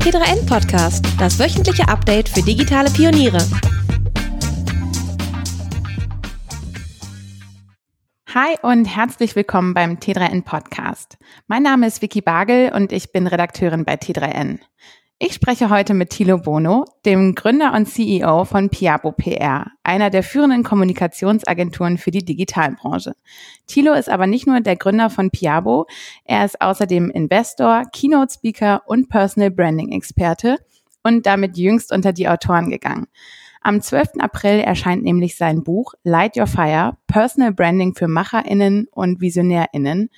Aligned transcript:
T3N 0.00 0.46
Podcast, 0.46 1.04
das 1.18 1.38
wöchentliche 1.38 1.86
Update 1.86 2.30
für 2.30 2.40
digitale 2.40 2.90
Pioniere. 2.90 3.38
Hi 8.34 8.56
und 8.62 8.86
herzlich 8.86 9.36
willkommen 9.36 9.74
beim 9.74 9.96
T3N 9.96 10.42
Podcast. 10.42 11.18
Mein 11.48 11.62
Name 11.62 11.86
ist 11.86 12.00
Vicky 12.00 12.22
Bagel 12.22 12.72
und 12.72 12.92
ich 12.92 13.12
bin 13.12 13.26
Redakteurin 13.26 13.84
bei 13.84 13.96
T3N. 13.96 14.60
Ich 15.22 15.34
spreche 15.34 15.68
heute 15.68 15.92
mit 15.92 16.08
Thilo 16.08 16.38
Bono, 16.38 16.86
dem 17.04 17.34
Gründer 17.34 17.74
und 17.74 17.84
CEO 17.84 18.46
von 18.46 18.70
Piabo 18.70 19.12
PR, 19.12 19.66
einer 19.82 20.08
der 20.08 20.22
führenden 20.22 20.62
Kommunikationsagenturen 20.62 21.98
für 21.98 22.10
die 22.10 22.24
Digitalbranche. 22.24 23.12
Thilo 23.66 23.92
ist 23.92 24.08
aber 24.08 24.26
nicht 24.26 24.46
nur 24.46 24.60
der 24.60 24.76
Gründer 24.76 25.10
von 25.10 25.30
Piabo, 25.30 25.84
er 26.24 26.46
ist 26.46 26.62
außerdem 26.62 27.10
Investor, 27.10 27.82
Keynote 27.92 28.32
Speaker 28.32 28.80
und 28.86 29.10
Personal 29.10 29.50
Branding 29.50 29.92
Experte 29.92 30.56
und 31.02 31.26
damit 31.26 31.58
jüngst 31.58 31.92
unter 31.92 32.14
die 32.14 32.26
Autoren 32.26 32.70
gegangen. 32.70 33.06
Am 33.62 33.82
12. 33.82 34.12
April 34.20 34.60
erscheint 34.60 35.02
nämlich 35.02 35.36
sein 35.36 35.62
Buch 35.62 35.92
Light 36.02 36.38
Your 36.38 36.46
Fire, 36.46 36.96
Personal 37.06 37.52
Branding 37.52 37.94
für 37.94 38.08
Macherinnen 38.08 38.88
und 38.90 39.20
Visionärinnen. 39.20 40.08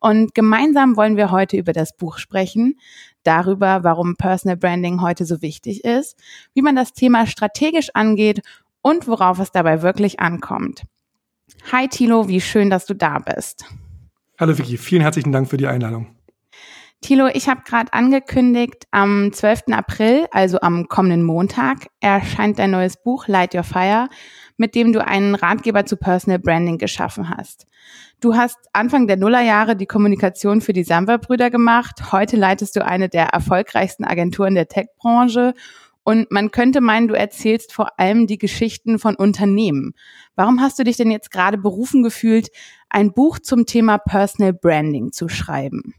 Und 0.00 0.34
gemeinsam 0.34 0.96
wollen 0.96 1.16
wir 1.16 1.30
heute 1.30 1.56
über 1.56 1.72
das 1.72 1.96
Buch 1.96 2.18
sprechen, 2.18 2.76
darüber, 3.22 3.84
warum 3.84 4.16
Personal 4.16 4.56
Branding 4.56 5.02
heute 5.02 5.24
so 5.24 5.42
wichtig 5.42 5.84
ist, 5.84 6.16
wie 6.54 6.62
man 6.62 6.76
das 6.76 6.92
Thema 6.92 7.26
strategisch 7.26 7.90
angeht 7.94 8.42
und 8.82 9.06
worauf 9.06 9.38
es 9.38 9.52
dabei 9.52 9.82
wirklich 9.82 10.20
ankommt. 10.20 10.82
Hi 11.72 11.88
Tilo, 11.88 12.28
wie 12.28 12.40
schön, 12.40 12.70
dass 12.70 12.86
du 12.86 12.94
da 12.94 13.18
bist. 13.18 13.64
Hallo 14.38 14.56
Vicky, 14.56 14.76
vielen 14.78 15.02
herzlichen 15.02 15.32
Dank 15.32 15.48
für 15.48 15.56
die 15.56 15.66
Einladung. 15.66 16.14
Tilo, 17.00 17.28
ich 17.28 17.48
habe 17.48 17.62
gerade 17.64 17.92
angekündigt, 17.92 18.86
am 18.90 19.32
12. 19.32 19.64
April, 19.70 20.26
also 20.32 20.60
am 20.60 20.88
kommenden 20.88 21.22
Montag, 21.22 21.86
erscheint 22.00 22.58
dein 22.58 22.72
neues 22.72 22.96
Buch 22.96 23.28
Light 23.28 23.54
Your 23.54 23.62
Fire, 23.62 24.08
mit 24.58 24.74
dem 24.74 24.92
du 24.92 25.04
einen 25.04 25.34
Ratgeber 25.34 25.86
zu 25.86 25.96
Personal 25.96 26.38
Branding 26.38 26.76
geschaffen 26.76 27.30
hast. 27.30 27.66
Du 28.20 28.34
hast 28.34 28.58
Anfang 28.74 29.06
der 29.06 29.16
Nullerjahre 29.16 29.76
die 29.76 29.86
Kommunikation 29.86 30.60
für 30.60 30.74
die 30.74 30.84
Samba-Brüder 30.84 31.48
gemacht. 31.50 32.12
Heute 32.12 32.36
leitest 32.36 32.76
du 32.76 32.84
eine 32.84 33.08
der 33.08 33.28
erfolgreichsten 33.28 34.04
Agenturen 34.04 34.54
der 34.54 34.68
Tech-Branche. 34.68 35.54
Und 36.02 36.30
man 36.30 36.50
könnte 36.50 36.80
meinen, 36.80 37.08
du 37.08 37.14
erzählst 37.14 37.72
vor 37.72 37.98
allem 38.00 38.26
die 38.26 38.38
Geschichten 38.38 38.98
von 38.98 39.14
Unternehmen. 39.14 39.94
Warum 40.34 40.60
hast 40.60 40.78
du 40.78 40.84
dich 40.84 40.96
denn 40.96 41.10
jetzt 41.10 41.30
gerade 41.30 41.56
berufen 41.58 42.02
gefühlt, 42.02 42.48
ein 42.90 43.12
Buch 43.12 43.38
zum 43.38 43.66
Thema 43.66 43.98
Personal 43.98 44.52
Branding 44.52 45.12
zu 45.12 45.28
schreiben? 45.28 45.94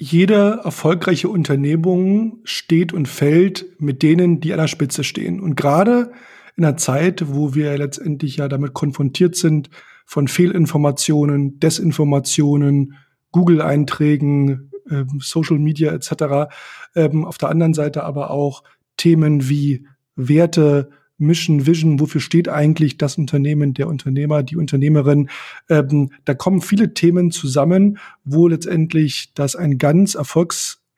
jede 0.00 0.60
erfolgreiche 0.64 1.28
Unternehmung 1.28 2.38
steht 2.44 2.94
und 2.94 3.06
fällt 3.06 3.66
mit 3.78 4.02
denen, 4.02 4.40
die 4.40 4.54
an 4.54 4.58
der 4.58 4.66
Spitze 4.66 5.04
stehen. 5.04 5.40
Und 5.40 5.56
gerade 5.56 6.12
in 6.60 6.66
einer 6.66 6.76
Zeit, 6.76 7.24
wo 7.26 7.54
wir 7.54 7.78
letztendlich 7.78 8.36
ja 8.36 8.46
damit 8.46 8.74
konfrontiert 8.74 9.34
sind 9.34 9.70
von 10.04 10.28
Fehlinformationen, 10.28 11.58
Desinformationen, 11.58 12.96
Google-Einträgen, 13.32 14.70
äh, 14.90 15.04
Social 15.20 15.58
Media 15.58 15.90
etc. 15.92 16.52
Ähm, 16.94 17.24
auf 17.24 17.38
der 17.38 17.48
anderen 17.48 17.72
Seite 17.72 18.04
aber 18.04 18.30
auch 18.30 18.62
Themen 18.98 19.48
wie 19.48 19.86
Werte, 20.16 20.90
Mission, 21.16 21.66
Vision, 21.66 21.98
wofür 21.98 22.20
steht 22.20 22.50
eigentlich 22.50 22.98
das 22.98 23.16
Unternehmen, 23.16 23.72
der 23.72 23.88
Unternehmer, 23.88 24.42
die 24.42 24.56
Unternehmerin. 24.56 25.30
Ähm, 25.70 26.10
da 26.26 26.34
kommen 26.34 26.60
viele 26.60 26.92
Themen 26.92 27.30
zusammen, 27.30 27.96
wo 28.22 28.48
letztendlich 28.48 29.32
das 29.32 29.56
ein 29.56 29.78
ganz 29.78 30.14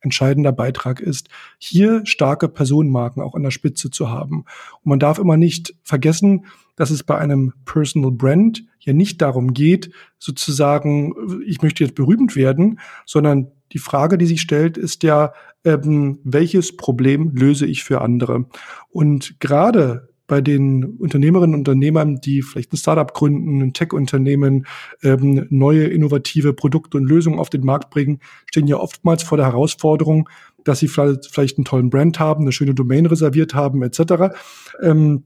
erfolgsentscheidender 0.02 0.52
Beitrag 0.52 1.00
ist, 1.00 1.28
hier 1.58 2.04
starke 2.04 2.48
Personenmarken 2.48 3.22
auch 3.22 3.34
an 3.34 3.42
der 3.42 3.50
Spitze 3.50 3.90
zu 3.90 4.10
haben. 4.10 4.44
Und 4.82 4.86
man 4.86 4.98
darf 4.98 5.18
immer 5.18 5.36
nicht 5.36 5.74
vergessen, 5.82 6.46
dass 6.76 6.90
es 6.90 7.02
bei 7.02 7.18
einem 7.18 7.52
Personal 7.64 8.10
Brand 8.10 8.64
ja 8.80 8.92
nicht 8.92 9.22
darum 9.22 9.52
geht, 9.52 9.92
sozusagen, 10.18 11.14
ich 11.46 11.62
möchte 11.62 11.84
jetzt 11.84 11.94
berühmt 11.94 12.34
werden, 12.34 12.80
sondern 13.06 13.48
die 13.72 13.78
Frage, 13.78 14.18
die 14.18 14.26
sich 14.26 14.40
stellt, 14.40 14.76
ist 14.76 15.02
ja, 15.02 15.32
ähm, 15.64 16.18
welches 16.24 16.76
Problem 16.76 17.32
löse 17.34 17.66
ich 17.66 17.84
für 17.84 18.00
andere? 18.00 18.46
Und 18.90 19.38
gerade 19.40 20.08
bei 20.32 20.40
den 20.40 20.96
Unternehmerinnen 20.96 21.52
und 21.52 21.68
Unternehmern, 21.68 22.18
die 22.22 22.40
vielleicht 22.40 22.72
ein 22.72 22.78
Startup 22.78 23.12
gründen, 23.12 23.60
ein 23.60 23.74
Tech-Unternehmen, 23.74 24.66
ähm, 25.02 25.46
neue 25.50 25.84
innovative 25.84 26.54
Produkte 26.54 26.96
und 26.96 27.04
Lösungen 27.04 27.38
auf 27.38 27.50
den 27.50 27.66
Markt 27.66 27.90
bringen, 27.90 28.20
stehen 28.46 28.66
ja 28.66 28.78
oftmals 28.78 29.22
vor 29.22 29.36
der 29.36 29.48
Herausforderung, 29.48 30.30
dass 30.64 30.78
sie 30.78 30.88
vielleicht 30.88 31.58
einen 31.58 31.66
tollen 31.66 31.90
Brand 31.90 32.18
haben, 32.18 32.44
eine 32.44 32.52
schöne 32.52 32.72
Domain 32.72 33.04
reserviert 33.04 33.52
haben, 33.52 33.82
etc. 33.82 34.34
Ähm, 34.80 35.24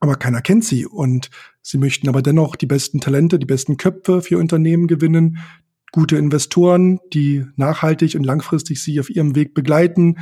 aber 0.00 0.14
keiner 0.14 0.40
kennt 0.40 0.64
sie 0.64 0.86
und 0.86 1.28
sie 1.60 1.76
möchten 1.76 2.08
aber 2.08 2.22
dennoch 2.22 2.56
die 2.56 2.64
besten 2.64 3.02
Talente, 3.02 3.38
die 3.38 3.44
besten 3.44 3.76
Köpfe 3.76 4.22
für 4.22 4.38
Unternehmen 4.38 4.86
gewinnen, 4.86 5.36
gute 5.92 6.16
Investoren, 6.16 6.98
die 7.12 7.44
nachhaltig 7.56 8.14
und 8.14 8.24
langfristig 8.24 8.82
sie 8.82 9.00
auf 9.00 9.10
ihrem 9.10 9.36
Weg 9.36 9.52
begleiten, 9.52 10.16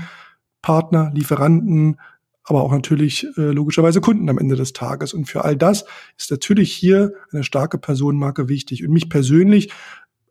Partner, 0.60 1.12
Lieferanten, 1.14 1.98
aber 2.44 2.62
auch 2.62 2.72
natürlich 2.72 3.26
äh, 3.36 3.40
logischerweise 3.40 4.00
Kunden 4.00 4.28
am 4.28 4.38
Ende 4.38 4.56
des 4.56 4.72
Tages. 4.72 5.14
Und 5.14 5.26
für 5.26 5.44
all 5.44 5.56
das 5.56 5.84
ist 6.18 6.30
natürlich 6.30 6.72
hier 6.72 7.12
eine 7.32 7.42
starke 7.42 7.78
Personenmarke 7.78 8.48
wichtig. 8.48 8.84
Und 8.84 8.92
mich 8.92 9.08
persönlich 9.08 9.70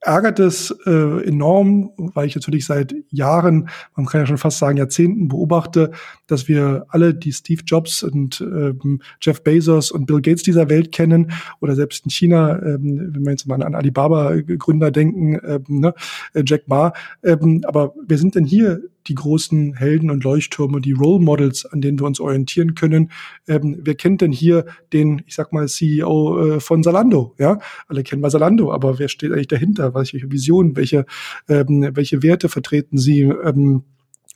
ärgert 0.03 0.39
es 0.39 0.71
äh, 0.85 1.25
enorm, 1.25 1.91
weil 1.97 2.27
ich 2.27 2.35
natürlich 2.35 2.65
seit 2.65 2.93
Jahren, 3.09 3.69
man 3.95 4.05
kann 4.05 4.21
ja 4.21 4.27
schon 4.27 4.37
fast 4.37 4.59
sagen 4.59 4.77
Jahrzehnten 4.77 5.29
beobachte, 5.29 5.91
dass 6.27 6.47
wir 6.47 6.85
alle 6.89 7.13
die 7.13 7.31
Steve 7.31 7.61
Jobs 7.65 8.03
und 8.03 8.41
ähm, 8.41 9.01
Jeff 9.21 9.43
Bezos 9.43 9.91
und 9.91 10.05
Bill 10.05 10.21
Gates 10.21 10.43
dieser 10.43 10.69
Welt 10.69 10.91
kennen 10.91 11.31
oder 11.61 11.75
selbst 11.75 12.05
in 12.05 12.11
China, 12.11 12.61
ähm, 12.61 13.11
wenn 13.13 13.23
wir 13.23 13.31
jetzt 13.31 13.47
mal 13.47 13.63
an 13.63 13.75
Alibaba-Gründer 13.75 14.91
denken, 14.91 15.39
ähm, 15.45 15.63
ne, 15.67 15.93
äh, 16.33 16.43
Jack 16.45 16.67
Ma. 16.67 16.93
Ähm, 17.23 17.63
aber 17.65 17.93
wer 18.05 18.17
sind 18.17 18.35
denn 18.35 18.45
hier 18.45 18.81
die 19.07 19.15
großen 19.15 19.73
Helden 19.75 20.09
und 20.09 20.23
Leuchttürme, 20.23 20.81
die 20.81 20.93
Role 20.93 21.23
Models, 21.23 21.65
an 21.65 21.81
denen 21.81 21.99
wir 21.99 22.05
uns 22.05 22.19
orientieren 22.19 22.75
können. 22.75 23.11
Ähm, 23.47 23.77
wer 23.81 23.95
kennt 23.95 24.21
denn 24.21 24.31
hier 24.31 24.65
den, 24.91 25.23
ich 25.25 25.35
sag 25.35 25.53
mal, 25.53 25.67
CEO 25.67 26.55
äh, 26.55 26.59
von 26.59 26.83
Salando? 26.83 27.35
Ja, 27.37 27.59
alle 27.87 28.03
kennen 28.03 28.21
wir 28.21 28.29
Salando, 28.29 28.71
aber 28.71 28.99
wer 28.99 29.07
steht 29.07 29.31
eigentlich 29.31 29.47
dahinter? 29.47 29.93
Welche 29.93 30.31
Visionen, 30.31 30.75
welche, 30.75 31.05
ähm, 31.47 31.89
welche 31.93 32.23
Werte 32.23 32.49
vertreten 32.49 32.97
sie? 32.97 33.21
Ähm, 33.21 33.83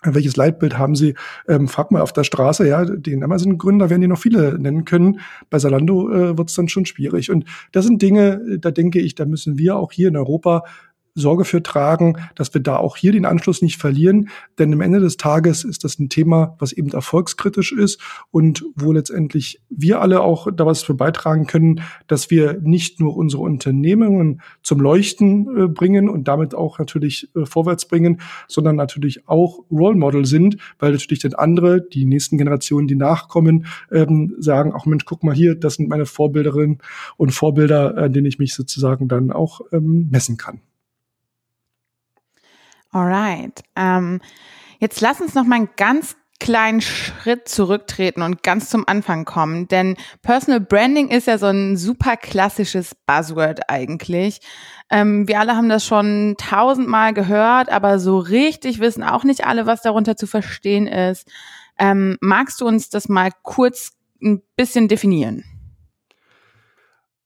welches 0.04 0.36
Leitbild 0.36 0.78
haben 0.78 0.96
Sie? 0.96 1.16
Ähm, 1.48 1.68
frag 1.68 1.90
mal 1.92 2.02
auf 2.02 2.14
der 2.14 2.24
Straße, 2.24 2.68
ja, 2.68 2.86
den 2.86 3.24
Amazon-Gründer 3.24 3.90
werden 3.90 4.02
die 4.02 4.08
noch 4.08 4.20
viele 4.20 4.60
nennen 4.60 4.86
können. 4.86 5.20
Bei 5.50 5.58
Salando 5.58 6.12
äh, 6.12 6.38
wird 6.38 6.50
es 6.50 6.56
dann 6.56 6.70
schon 6.70 6.86
schwierig. 6.86 7.32
Und 7.32 7.46
das 7.72 7.86
sind 7.86 8.02
Dinge, 8.02 8.60
da 8.60 8.70
denke 8.70 9.00
ich, 9.00 9.16
da 9.16 9.26
müssen 9.26 9.58
wir 9.58 9.76
auch 9.76 9.92
hier 9.92 10.10
in 10.10 10.18
Europa 10.18 10.64
Sorge 11.18 11.46
für 11.46 11.64
tragen, 11.64 12.18
dass 12.36 12.54
wir 12.54 12.62
da 12.62 12.78
auch 12.78 12.96
hier 12.96 13.12
den 13.12 13.26
Anschluss 13.26 13.62
nicht 13.62 13.78
verlieren. 13.78 14.30
Denn 14.60 14.72
am 14.72 14.82
Ende 14.82 15.00
des 15.00 15.18
Tages 15.18 15.64
ist 15.64 15.84
das 15.84 16.00
ein 16.00 16.10
Thema, 16.10 16.56
was 16.60 16.72
eben 16.72 16.90
erfolgskritisch 16.90 17.72
ist 17.72 18.00
und 18.32 18.64
wo 18.76 18.92
letztendlich 18.92 19.62
wir 19.70 20.00
alle 20.02 20.22
auch 20.22 20.48
da 20.54 20.66
was 20.66 20.84
für 20.84 20.94
beitragen 20.94 21.48
können, 21.48 21.82
dass 22.08 22.30
wir 22.30 22.60
nicht 22.62 23.00
nur 23.00 23.18
unsere 23.18 23.42
Unternehmungen 23.42 24.42
zum 24.62 24.80
Leuchten 24.80 25.58
äh, 25.58 25.68
bringen 25.68 26.10
und 26.10 26.28
damit 26.28 26.54
auch 26.54 26.80
natürlich 26.80 27.30
äh, 27.36 27.46
vorwärts 27.46 27.88
bringen, 27.88 28.22
sondern 28.48 28.76
natürlich 28.76 29.28
auch 29.28 29.60
Role 29.72 29.96
Model 29.96 30.26
sind, 30.26 30.58
weil 30.80 30.92
natürlich 30.92 31.22
dann 31.22 31.34
andere, 31.34 31.82
die 31.82 32.06
nächsten 32.06 32.38
Generationen, 32.38 32.88
die 32.88 32.96
nachkommen, 32.96 33.66
ähm, 33.92 34.36
sagen, 34.40 34.74
ach 34.76 34.86
Mensch, 34.86 35.06
guck 35.06 35.24
mal 35.24 35.36
hier, 35.36 35.56
das 35.56 35.76
sind 35.76 35.90
meine 35.90 36.06
Vorbilderinnen 36.06 36.80
und 37.18 37.32
Vorbilder, 37.32 37.98
an 37.98 38.14
denen 38.14 38.28
ich 38.28 38.40
mich 38.40 38.54
sozusagen 38.54 39.08
dann 39.08 39.32
auch 39.32 39.62
ähm, 39.72 40.10
messen 40.12 40.38
kann. 40.38 40.62
Alright. 42.92 43.64
Ähm, 43.76 44.22
jetzt 44.80 45.02
lass 45.02 45.22
uns 45.22 45.36
noch 45.36 45.46
mal 45.46 45.56
einen 45.56 45.70
ganz 45.76 46.16
kleinen 46.40 46.82
Schritt 46.82 47.50
zurücktreten 47.50 48.22
und 48.22 48.44
ganz 48.44 48.70
zum 48.70 48.88
Anfang 48.88 49.26
kommen, 49.26 49.68
denn 49.68 49.96
Personal 50.22 50.60
Branding 50.60 51.10
ist 51.10 51.28
ja 51.28 51.38
so 51.38 51.48
ein 51.48 51.78
super 51.78 52.16
klassisches 52.16 52.96
Buzzword 53.08 53.70
eigentlich. 53.70 54.40
Ähm, 54.90 55.28
wir 55.28 55.40
alle 55.40 55.56
haben 55.56 55.70
das 55.70 55.86
schon 55.86 56.36
tausendmal 56.38 57.14
gehört, 57.14 57.70
aber 57.70 58.00
so 58.00 58.20
richtig 58.20 58.80
wissen 58.80 59.04
auch 59.04 59.24
nicht 59.24 59.46
alle, 59.46 59.66
was 59.66 59.82
darunter 59.82 60.16
zu 60.16 60.28
verstehen 60.28 60.88
ist. 60.88 61.28
Ähm, 61.80 62.18
magst 62.22 62.62
du 62.62 62.68
uns 62.68 62.90
das 62.90 63.10
mal 63.10 63.32
kurz 63.44 63.94
ein 64.22 64.42
bisschen 64.56 64.88
definieren? 64.88 65.44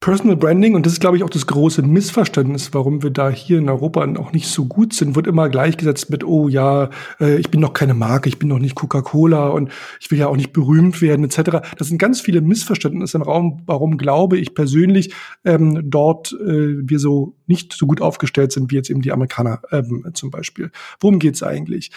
Personal 0.02 0.36
Branding, 0.36 0.74
und 0.74 0.86
das 0.86 0.94
ist, 0.94 1.00
glaube 1.00 1.16
ich, 1.16 1.24
auch 1.24 1.30
das 1.30 1.46
große 1.46 1.84
Missverständnis, 1.84 2.74
warum 2.74 3.04
wir 3.04 3.12
da 3.12 3.30
hier 3.30 3.60
in 3.60 3.70
Europa 3.70 4.04
auch 4.18 4.34
nicht 4.34 4.48
so 4.48 4.66
gut 4.66 4.94
sind, 4.94 5.16
wird 5.16 5.28
immer 5.28 5.48
gleichgesetzt 5.48 6.10
mit, 6.10 6.24
oh 6.24 6.50
ja, 6.50 6.90
äh, 7.20 7.38
ich 7.38 7.52
bin 7.52 7.62
noch 7.62 7.74
keine 7.74 7.94
Marke, 7.94 8.28
ich 8.28 8.40
bin 8.40 8.50
noch 8.50 8.58
nicht 8.58 8.74
Coca-Cola 8.74 9.50
und 9.50 9.72
ich 10.00 10.10
will 10.10 10.18
ja 10.18 10.28
auch 10.28 10.36
nicht 10.36 10.54
berühmt 10.54 11.02
werden, 11.02 11.24
etc. 11.24 11.72
Das 11.78 11.88
sind 11.88 12.00
ganz 12.00 12.20
viele 12.20 12.42
Missverständnisse 12.42 13.18
im 13.18 13.22
Raum, 13.22 13.62
warum 13.68 13.98
glaube 13.98 14.40
ich 14.40 14.56
persönlich 14.56 15.14
ähm, 15.46 15.84
dort 15.86 16.34
äh, 16.34 16.78
wir 16.82 16.98
so 16.98 17.36
nicht 17.46 17.72
so 17.72 17.86
gut 17.86 18.02
aufgestellt 18.02 18.52
sind 18.52 18.72
wie 18.72 18.76
jetzt 18.76 18.90
eben 18.90 19.04
die 19.04 19.12
Amerikaner 19.12 19.62
ähm, 19.72 20.04
zum 20.16 20.32
Beispiel. 20.32 20.72
Worum 21.00 21.20
geht's 21.20 21.44
eigentlich? 21.44 21.92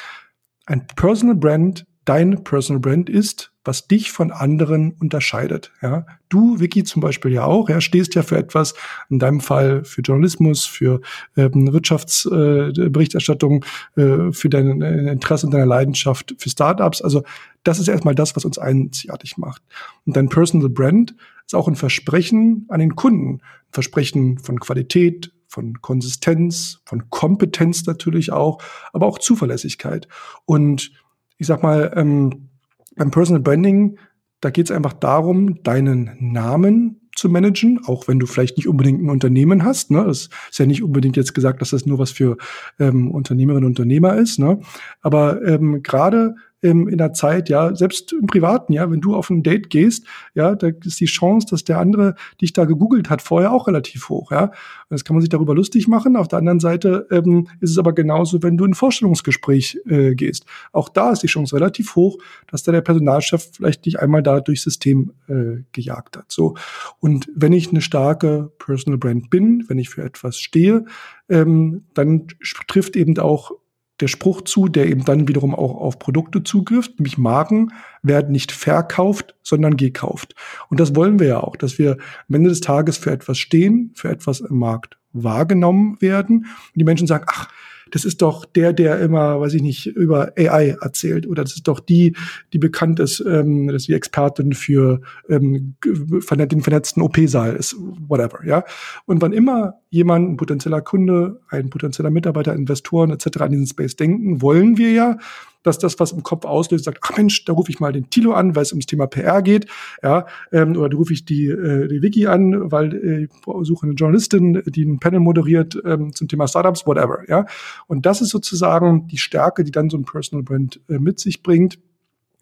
ein 0.67 0.87
Personal 0.97 1.37
Brand 1.37 1.87
dein 2.05 2.45
Personal 2.45 2.81
Brand 2.81 3.09
ist, 3.09 3.53
was 3.65 3.89
dich 3.89 4.13
von 4.13 4.31
anderen 4.31 4.93
unterscheidet. 4.93 5.73
Ja, 5.81 6.07
du, 6.29 6.61
Vicky 6.61 6.85
zum 6.85 7.01
Beispiel 7.01 7.33
ja 7.33 7.45
auch, 7.45 7.69
ja, 7.71 7.81
stehst 7.81 8.15
ja 8.15 8.23
für 8.23 8.37
etwas, 8.37 8.75
in 9.09 9.19
deinem 9.19 9.41
Fall 9.41 9.85
für 9.85 10.03
Journalismus, 10.03 10.67
für 10.67 11.01
ähm, 11.37 11.73
Wirtschaftsberichterstattung, 11.73 13.65
äh, 13.97 14.03
äh, 14.03 14.33
für 14.33 14.49
dein 14.49 14.83
äh, 14.83 15.13
Interesse 15.13 15.47
und 15.47 15.53
deine 15.53 15.65
Leidenschaft 15.65 16.35
für 16.39 16.51
Startups. 16.51 17.01
Also 17.01 17.23
das 17.63 17.79
ist 17.79 17.89
erstmal 17.89 18.15
das, 18.15 18.37
was 18.37 18.45
uns 18.45 18.59
einzigartig 18.59 19.39
macht. 19.39 19.63
Und 20.05 20.17
dein 20.17 20.29
Personal 20.29 20.69
Brand 20.69 21.15
ist 21.47 21.55
auch 21.55 21.69
ein 21.69 21.77
Versprechen 21.77 22.67
an 22.69 22.81
den 22.81 22.97
Kunden, 22.97 23.37
ein 23.37 23.73
Versprechen 23.73 24.39
von 24.39 24.61
Qualität, 24.61 25.33
von 25.55 25.81
Konsistenz, 25.81 26.81
von 26.85 27.11
Kompetenz 27.11 27.87
natürlich 27.87 28.33
auch, 28.33 28.61
aber 28.93 29.07
auch 29.07 29.19
Zuverlässigkeit. 29.19 30.09
Und 30.45 30.91
ich 31.39 31.47
sag 31.47 31.63
mal, 31.63 31.93
ähm, 31.97 32.49
beim 32.97 33.11
Personal 33.11 33.43
Branding, 33.43 33.99
da 34.41 34.51
geht 34.51 34.67
es 34.67 34.77
einfach 34.77 34.93
darum, 34.93 35.63
deinen 35.63 36.17
Namen 36.21 37.01
zu 37.17 37.29
managen, 37.29 37.81
auch 37.87 38.09
wenn 38.09 38.19
du 38.19 38.27
vielleicht 38.27 38.57
nicht 38.57 38.69
unbedingt 38.69 39.03
ein 39.03 39.11
Unternehmen 39.11 39.65
hast. 39.65 39.91
Ne? 39.91 40.01
Es 40.01 40.29
ist 40.51 40.59
ja 40.59 40.67
nicht 40.67 40.83
unbedingt 40.83 41.17
jetzt 41.17 41.35
gesagt, 41.35 41.61
dass 41.61 41.71
das 41.71 41.87
nur 41.87 41.99
was 41.99 42.11
für 42.11 42.37
ähm, 42.79 43.11
Unternehmerinnen 43.11 43.65
und 43.65 43.73
Unternehmer 43.73 44.17
ist. 44.17 44.39
Ne? 44.39 44.61
Aber 45.01 45.43
ähm, 45.47 45.83
gerade 45.83 46.35
ähm, 46.65 46.89
in 46.89 46.99
der 46.99 47.13
Zeit, 47.13 47.49
ja, 47.49 47.75
selbst 47.77 48.13
im 48.13 48.27
Privaten, 48.27 48.73
ja, 48.73 48.91
wenn 48.91 49.01
du 49.01 49.15
auf 49.15 49.31
ein 49.31 49.43
Date 49.43 49.71
gehst, 49.71 50.07
ja, 50.35 50.55
da 50.55 50.69
ist 50.85 50.99
die 50.99 51.05
Chance, 51.05 51.47
dass 51.51 51.63
der 51.63 51.79
andere 51.79 52.15
dich 52.41 52.53
da 52.53 52.65
gegoogelt 52.65 53.11
hat, 53.11 53.23
vorher 53.23 53.53
auch 53.53 53.69
relativ 53.69 54.09
hoch, 54.09 54.33
ja. 54.33 54.51
Das 54.91 55.05
kann 55.05 55.15
man 55.15 55.21
sich 55.21 55.31
darüber 55.31 55.55
lustig 55.55 55.89
machen. 55.89 56.17
Auf 56.17 56.29
der 56.29 56.39
anderen 56.39 56.61
Seite 56.61 57.07
ähm, 57.11 57.49
ist 57.61 57.71
es 57.71 57.79
aber 57.79 57.93
genauso, 57.93 58.43
wenn 58.43 58.57
du 58.57 58.65
in 58.65 58.71
ein 58.71 58.75
Vorstellungsgespräch 58.75 59.79
äh, 59.87 60.15
gehst. 60.15 60.47
Auch 60.73 60.89
da 60.89 61.11
ist 61.11 61.23
die 61.23 61.27
Chance 61.27 61.55
relativ 61.57 61.97
hoch, 61.97 62.19
dass 62.47 62.63
da 62.63 62.73
der 62.73 62.81
Personalchef 62.81 63.51
vielleicht 63.53 63.87
dich 63.87 64.01
einmal 64.01 64.23
da 64.23 64.41
durchs 64.41 64.63
System 64.63 65.13
äh, 65.29 65.63
gejagt 65.73 66.17
hat. 66.17 66.31
So. 66.31 66.55
Und 67.01 67.29
wenn 67.35 67.53
ich 67.53 67.71
eine 67.71 67.81
starke 67.81 68.53
Personal 68.59 68.99
Brand 68.99 69.31
bin, 69.31 69.65
wenn 69.69 69.79
ich 69.79 69.89
für 69.89 70.03
etwas 70.03 70.39
stehe, 70.39 70.85
ähm, 71.29 71.85
dann 71.95 72.29
trifft 72.69 72.97
eben 72.97 73.19
auch 73.19 73.53
der 74.01 74.09
Spruch 74.09 74.43
zu, 74.43 74.69
der 74.69 74.87
eben 74.87 75.05
dann 75.05 75.29
wiederum 75.29 75.55
auch 75.55 75.81
auf 75.81 75.99
Produkte 75.99 76.43
zugriff, 76.43 76.89
nämlich 76.99 77.17
Marken 77.17 77.73
werden 78.03 78.33
nicht 78.33 78.53
verkauft, 78.53 79.35
sondern 79.43 79.77
gekauft. 79.77 80.35
Und 80.69 80.81
das 80.81 80.97
wollen 80.97 81.19
wir 81.21 81.27
ja 81.29 81.41
auch, 81.41 81.57
dass 81.57 81.79
wir 81.79 81.99
am 82.29 82.35
Ende 82.35 82.51
des 82.51 82.61
Tages 82.61 82.97
für 82.97 83.13
etwas 83.13 83.39
stehen, 83.39 83.93
für 83.95 84.09
etwas 84.09 84.41
im 84.41 84.59
Markt 84.59 84.99
wahrgenommen 85.13 85.97
werden. 86.01 86.39
Und 86.39 86.75
die 86.75 86.85
Menschen 86.85 87.07
sagen, 87.07 87.25
ach, 87.29 87.49
das 87.95 88.05
ist 88.05 88.23
doch 88.23 88.45
der, 88.45 88.73
der 88.73 88.99
immer, 88.99 89.41
weiß 89.41 89.55
ich 89.55 89.63
nicht, 89.63 89.87
über 89.87 90.33
AI 90.37 90.77
erzählt. 90.81 91.29
Oder 91.29 91.45
das 91.45 91.55
ist 91.55 91.69
doch 91.69 91.79
die, 91.79 92.17
die 92.53 92.59
bekannt 92.59 92.99
ist, 92.99 93.21
ähm, 93.25 93.69
dass 93.69 93.85
die 93.85 93.93
Expertin 93.93 94.53
für 94.53 95.01
ähm, 95.29 95.77
den 95.81 96.61
vernetzten 96.61 97.03
OP-Saal 97.05 97.55
ist, 97.55 97.77
whatever, 97.79 98.45
ja. 98.45 98.65
Und 99.07 99.23
wann 99.23 99.33
immer 99.33 99.75
jemand, 99.91 100.29
ein 100.29 100.37
potenzieller 100.37 100.81
Kunde, 100.81 101.41
ein 101.51 101.71
potenzieller 101.71 102.11
Mitarbeiter, 102.11 102.53
Investoren 102.53 103.13
etc. 103.13 103.43
an 103.43 103.53
diesen 103.53 103.69
Space 103.69 103.95
denken, 103.95 104.43
wollen 104.43 104.77
wir 104.77 104.91
ja, 104.91 105.17
dass 105.65 105.79
das, 105.79 105.99
was 105.99 106.13
im 106.13 106.23
Kopf 106.23 106.45
auslöst, 106.45 106.85
sagt, 106.85 107.01
ach 107.03 107.17
Mensch, 107.17 107.45
da 107.45 107.53
rufe 107.53 107.71
ich 107.71 107.81
mal 107.81 107.93
den 107.93 108.09
Tilo 108.11 108.33
an, 108.33 108.55
weil 108.55 108.63
es 108.63 108.73
ums 108.73 108.87
Thema 108.87 109.07
PR 109.07 109.43
geht, 109.43 109.67
ja, 110.03 110.27
ähm, 110.53 110.77
oder 110.77 110.91
da 110.91 110.97
rufe 110.97 111.13
ich 111.13 111.25
die, 111.25 111.47
äh, 111.47 111.89
die 111.89 112.03
Wiki 112.03 112.27
an, 112.27 112.71
weil 112.71 112.95
äh, 112.95 113.25
ich 113.25 113.31
suche 113.63 113.87
eine 113.87 113.95
Journalistin, 113.95 114.63
die 114.67 114.85
ein 114.85 115.01
Panel 115.01 115.21
moderiert 115.21 115.77
ähm, 115.85 116.15
zum 116.15 116.29
Thema 116.29 116.47
Startups, 116.47 116.87
whatever, 116.87 117.23
ja. 117.29 117.47
Und 117.87 118.07
das 118.07 118.21
ist 118.21 118.31
sozusagen 118.31 119.09
die 119.09 119.19
Stärke, 119.19 119.65
die 119.65 119.73
dann 119.73 119.91
so 119.91 119.97
ein 119.97 120.05
Personal 120.05 120.45
Brand 120.45 120.81
äh, 120.89 120.99
mit 120.99 121.19
sich 121.19 121.43
bringt. 121.43 121.79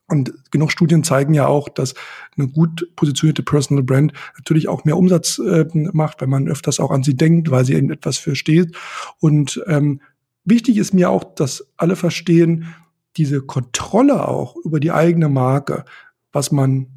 Und 0.08 0.34
genug 0.50 0.70
Studien 0.70 1.04
zeigen 1.04 1.32
ja 1.32 1.46
auch, 1.46 1.70
dass 1.70 1.94
eine 2.36 2.46
gut 2.46 2.86
positionierte 2.96 3.42
Personal 3.42 3.82
Brand 3.82 4.12
natürlich 4.36 4.68
auch 4.68 4.84
mehr 4.84 4.98
Umsatz 4.98 5.38
äh, 5.38 5.64
macht, 5.72 6.20
wenn 6.20 6.28
man 6.28 6.48
öfters 6.48 6.80
auch 6.80 6.90
an 6.90 7.02
sie 7.02 7.16
denkt, 7.16 7.50
weil 7.50 7.64
sie 7.64 7.74
eben 7.74 7.90
etwas 7.90 8.18
versteht. 8.18 8.76
Und 9.20 9.62
ähm, 9.68 10.00
wichtig 10.44 10.76
ist 10.76 10.92
mir 10.92 11.08
auch, 11.08 11.24
dass 11.34 11.66
alle 11.78 11.96
verstehen, 11.96 12.74
diese 13.16 13.42
Kontrolle 13.42 14.28
auch 14.28 14.56
über 14.56 14.80
die 14.80 14.92
eigene 14.92 15.28
Marke, 15.28 15.84
was 16.32 16.52
man 16.52 16.88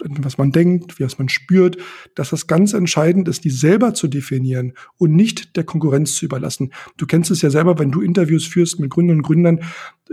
was 0.00 0.38
man 0.38 0.52
denkt, 0.52 0.98
wie 0.98 1.04
was 1.04 1.18
man 1.18 1.28
spürt, 1.28 1.76
dass 2.14 2.30
das 2.30 2.46
ganz 2.46 2.72
entscheidend 2.72 3.28
ist, 3.28 3.44
die 3.44 3.50
selber 3.50 3.94
zu 3.94 4.06
definieren 4.06 4.74
und 4.96 5.14
nicht 5.14 5.56
der 5.56 5.64
Konkurrenz 5.64 6.14
zu 6.14 6.24
überlassen. 6.24 6.72
Du 6.96 7.06
kennst 7.06 7.30
es 7.30 7.42
ja 7.42 7.50
selber, 7.50 7.78
wenn 7.78 7.90
du 7.90 8.00
Interviews 8.00 8.46
führst 8.46 8.78
mit 8.78 8.90
Gründern 8.90 9.18
und 9.18 9.22
Gründern, 9.24 9.60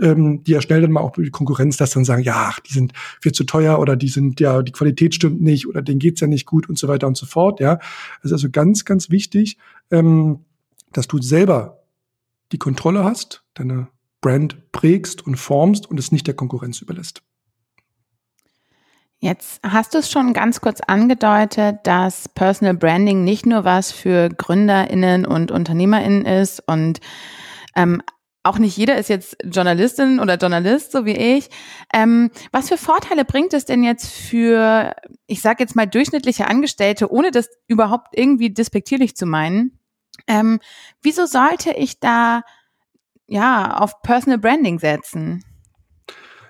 ähm, 0.00 0.42
die 0.42 0.52
ja 0.52 0.60
schnell 0.60 0.80
dann 0.80 0.92
mal 0.92 1.00
auch 1.00 1.12
die 1.12 1.30
Konkurrenz 1.30 1.76
das 1.76 1.90
dann 1.90 2.04
sagen, 2.04 2.22
ja, 2.22 2.52
die 2.68 2.72
sind 2.72 2.92
viel 3.20 3.32
zu 3.32 3.44
teuer 3.44 3.78
oder 3.78 3.96
die 3.96 4.08
sind 4.08 4.40
ja, 4.40 4.62
die 4.62 4.72
Qualität 4.72 5.14
stimmt 5.14 5.40
nicht 5.40 5.68
oder 5.68 5.82
denen 5.82 6.00
geht's 6.00 6.20
ja 6.20 6.26
nicht 6.26 6.46
gut 6.46 6.68
und 6.68 6.78
so 6.78 6.88
weiter 6.88 7.06
und 7.06 7.16
so 7.16 7.26
fort. 7.26 7.60
Ja, 7.60 7.78
es 8.20 8.26
ist 8.26 8.32
also 8.32 8.50
ganz, 8.50 8.84
ganz 8.84 9.10
wichtig, 9.10 9.56
ähm, 9.90 10.40
dass 10.92 11.06
du 11.06 11.22
selber 11.22 11.84
die 12.52 12.58
Kontrolle 12.58 13.04
hast, 13.04 13.44
deine 13.54 13.88
Brand 14.26 14.72
prägst 14.72 15.24
und 15.24 15.36
formst 15.36 15.88
und 15.88 16.00
es 16.00 16.10
nicht 16.10 16.26
der 16.26 16.34
Konkurrenz 16.34 16.80
überlässt. 16.80 17.22
Jetzt 19.20 19.60
hast 19.62 19.94
du 19.94 19.98
es 19.98 20.10
schon 20.10 20.32
ganz 20.32 20.60
kurz 20.60 20.80
angedeutet, 20.80 21.76
dass 21.84 22.28
Personal 22.30 22.74
Branding 22.74 23.22
nicht 23.22 23.46
nur 23.46 23.64
was 23.64 23.92
für 23.92 24.28
GründerInnen 24.28 25.26
und 25.26 25.52
UnternehmerInnen 25.52 26.26
ist 26.26 26.60
und 26.66 26.98
ähm, 27.76 28.02
auch 28.42 28.58
nicht 28.58 28.76
jeder 28.76 28.96
ist 28.96 29.08
jetzt 29.08 29.36
Journalistin 29.44 30.18
oder 30.18 30.38
Journalist, 30.38 30.90
so 30.90 31.04
wie 31.04 31.16
ich. 31.16 31.48
Ähm, 31.94 32.32
was 32.50 32.68
für 32.68 32.78
Vorteile 32.78 33.24
bringt 33.24 33.54
es 33.54 33.64
denn 33.64 33.84
jetzt 33.84 34.08
für, 34.08 34.92
ich 35.28 35.40
sage 35.40 35.62
jetzt 35.62 35.76
mal, 35.76 35.86
durchschnittliche 35.86 36.48
Angestellte, 36.48 37.12
ohne 37.12 37.30
das 37.30 37.48
überhaupt 37.68 38.08
irgendwie 38.10 38.52
despektierlich 38.52 39.14
zu 39.14 39.24
meinen? 39.24 39.78
Ähm, 40.26 40.58
wieso 41.00 41.26
sollte 41.26 41.70
ich 41.70 42.00
da 42.00 42.42
ja, 43.26 43.78
auf 43.78 44.02
Personal 44.02 44.38
Branding 44.38 44.78
setzen. 44.78 45.42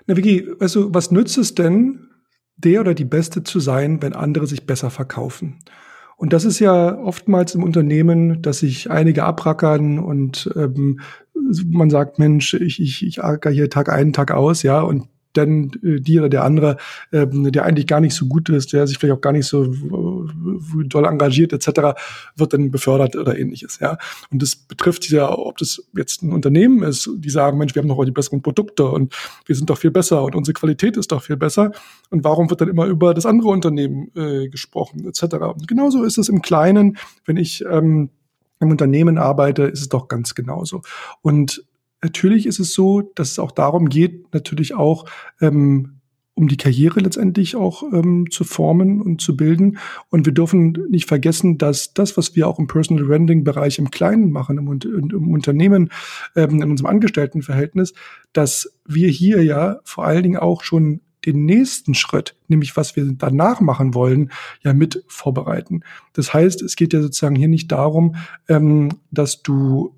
Na, 0.06 0.16
Vicky, 0.16 0.48
also, 0.60 0.94
was 0.94 1.10
nützt 1.10 1.38
es 1.38 1.54
denn, 1.54 2.08
der 2.56 2.80
oder 2.80 2.94
die 2.94 3.04
Beste 3.04 3.42
zu 3.42 3.60
sein, 3.60 4.00
wenn 4.02 4.12
andere 4.12 4.46
sich 4.46 4.66
besser 4.66 4.90
verkaufen? 4.90 5.58
Und 6.16 6.32
das 6.32 6.44
ist 6.44 6.60
ja 6.60 6.96
oftmals 6.98 7.54
im 7.54 7.62
Unternehmen, 7.62 8.40
dass 8.40 8.60
sich 8.60 8.90
einige 8.90 9.24
abrackern 9.24 9.98
und 9.98 10.50
ähm, 10.56 11.00
man 11.66 11.90
sagt, 11.90 12.18
Mensch, 12.18 12.54
ich, 12.54 12.80
ich, 12.80 13.06
ich 13.06 13.22
acker 13.22 13.50
hier 13.50 13.68
Tag 13.68 13.90
ein, 13.90 14.14
Tag 14.14 14.30
aus, 14.30 14.62
ja, 14.62 14.80
und 14.80 15.08
denn 15.36 15.70
äh, 15.82 16.00
die 16.00 16.18
oder 16.18 16.28
der 16.28 16.44
andere, 16.44 16.76
äh, 17.10 17.26
der 17.26 17.64
eigentlich 17.64 17.86
gar 17.86 18.00
nicht 18.00 18.14
so 18.14 18.26
gut 18.26 18.48
ist, 18.48 18.72
der 18.72 18.86
sich 18.86 18.98
vielleicht 18.98 19.16
auch 19.16 19.20
gar 19.20 19.32
nicht 19.32 19.46
so 19.46 19.64
äh, 19.64 20.84
doll 20.86 21.04
engagiert 21.04 21.52
etc., 21.52 21.98
wird 22.36 22.52
dann 22.52 22.70
befördert 22.70 23.16
oder 23.16 23.38
ähnliches. 23.38 23.78
Ja, 23.80 23.98
und 24.30 24.42
das 24.42 24.56
betrifft 24.56 25.08
ja, 25.10 25.30
ob 25.36 25.58
das 25.58 25.82
jetzt 25.96 26.22
ein 26.22 26.32
Unternehmen 26.32 26.82
ist, 26.82 27.08
die 27.16 27.30
sagen, 27.30 27.58
Mensch, 27.58 27.74
wir 27.74 27.82
haben 27.82 27.88
noch 27.88 28.04
die 28.04 28.10
besseren 28.10 28.42
Produkte 28.42 28.86
und 28.86 29.14
wir 29.46 29.54
sind 29.54 29.70
doch 29.70 29.78
viel 29.78 29.90
besser 29.90 30.22
und 30.22 30.34
unsere 30.34 30.54
Qualität 30.54 30.96
ist 30.96 31.12
doch 31.12 31.22
viel 31.22 31.36
besser. 31.36 31.72
Und 32.10 32.24
warum 32.24 32.50
wird 32.50 32.60
dann 32.60 32.68
immer 32.68 32.86
über 32.86 33.14
das 33.14 33.26
andere 33.26 33.48
Unternehmen 33.48 34.10
äh, 34.14 34.48
gesprochen 34.48 35.06
etc. 35.06 35.36
Und 35.54 35.68
genauso 35.68 36.04
ist 36.04 36.18
es 36.18 36.28
im 36.28 36.42
Kleinen, 36.42 36.96
wenn 37.24 37.36
ich 37.36 37.64
ähm, 37.68 38.10
im 38.60 38.70
Unternehmen 38.70 39.18
arbeite, 39.18 39.64
ist 39.64 39.80
es 39.80 39.88
doch 39.88 40.08
ganz 40.08 40.34
genauso. 40.34 40.82
Und 41.22 41.64
natürlich 42.02 42.46
ist 42.46 42.58
es 42.58 42.74
so, 42.74 43.02
dass 43.14 43.32
es 43.32 43.38
auch 43.38 43.52
darum 43.52 43.88
geht, 43.88 44.32
natürlich 44.32 44.74
auch 44.74 45.06
ähm, 45.40 45.96
um 46.36 46.48
die 46.48 46.58
Karriere 46.58 47.00
letztendlich 47.00 47.56
auch 47.56 47.82
ähm, 47.94 48.26
zu 48.30 48.44
formen 48.44 49.00
und 49.00 49.22
zu 49.22 49.36
bilden. 49.36 49.78
Und 50.10 50.26
wir 50.26 50.34
dürfen 50.34 50.76
nicht 50.90 51.08
vergessen, 51.08 51.56
dass 51.56 51.94
das, 51.94 52.16
was 52.18 52.36
wir 52.36 52.46
auch 52.46 52.58
im 52.58 52.66
Personal 52.66 53.06
Branding 53.06 53.42
Bereich 53.42 53.78
im 53.78 53.90
Kleinen 53.90 54.30
machen, 54.30 54.58
im, 54.58 55.10
im 55.10 55.32
Unternehmen, 55.32 55.90
ähm, 56.36 56.62
in 56.62 56.70
unserem 56.70 56.90
Angestelltenverhältnis, 56.90 57.94
dass 58.34 58.78
wir 58.84 59.08
hier 59.08 59.42
ja 59.42 59.80
vor 59.84 60.04
allen 60.04 60.22
Dingen 60.22 60.36
auch 60.36 60.62
schon 60.62 61.00
den 61.24 61.46
nächsten 61.46 61.94
Schritt, 61.94 62.36
nämlich 62.48 62.76
was 62.76 62.96
wir 62.96 63.10
danach 63.12 63.60
machen 63.62 63.94
wollen, 63.94 64.30
ja 64.62 64.74
mit 64.74 65.04
vorbereiten. 65.08 65.80
Das 66.12 66.34
heißt, 66.34 66.60
es 66.60 66.76
geht 66.76 66.92
ja 66.92 67.00
sozusagen 67.00 67.34
hier 67.34 67.48
nicht 67.48 67.72
darum, 67.72 68.14
ähm, 68.46 68.90
dass 69.10 69.42
du 69.42 69.94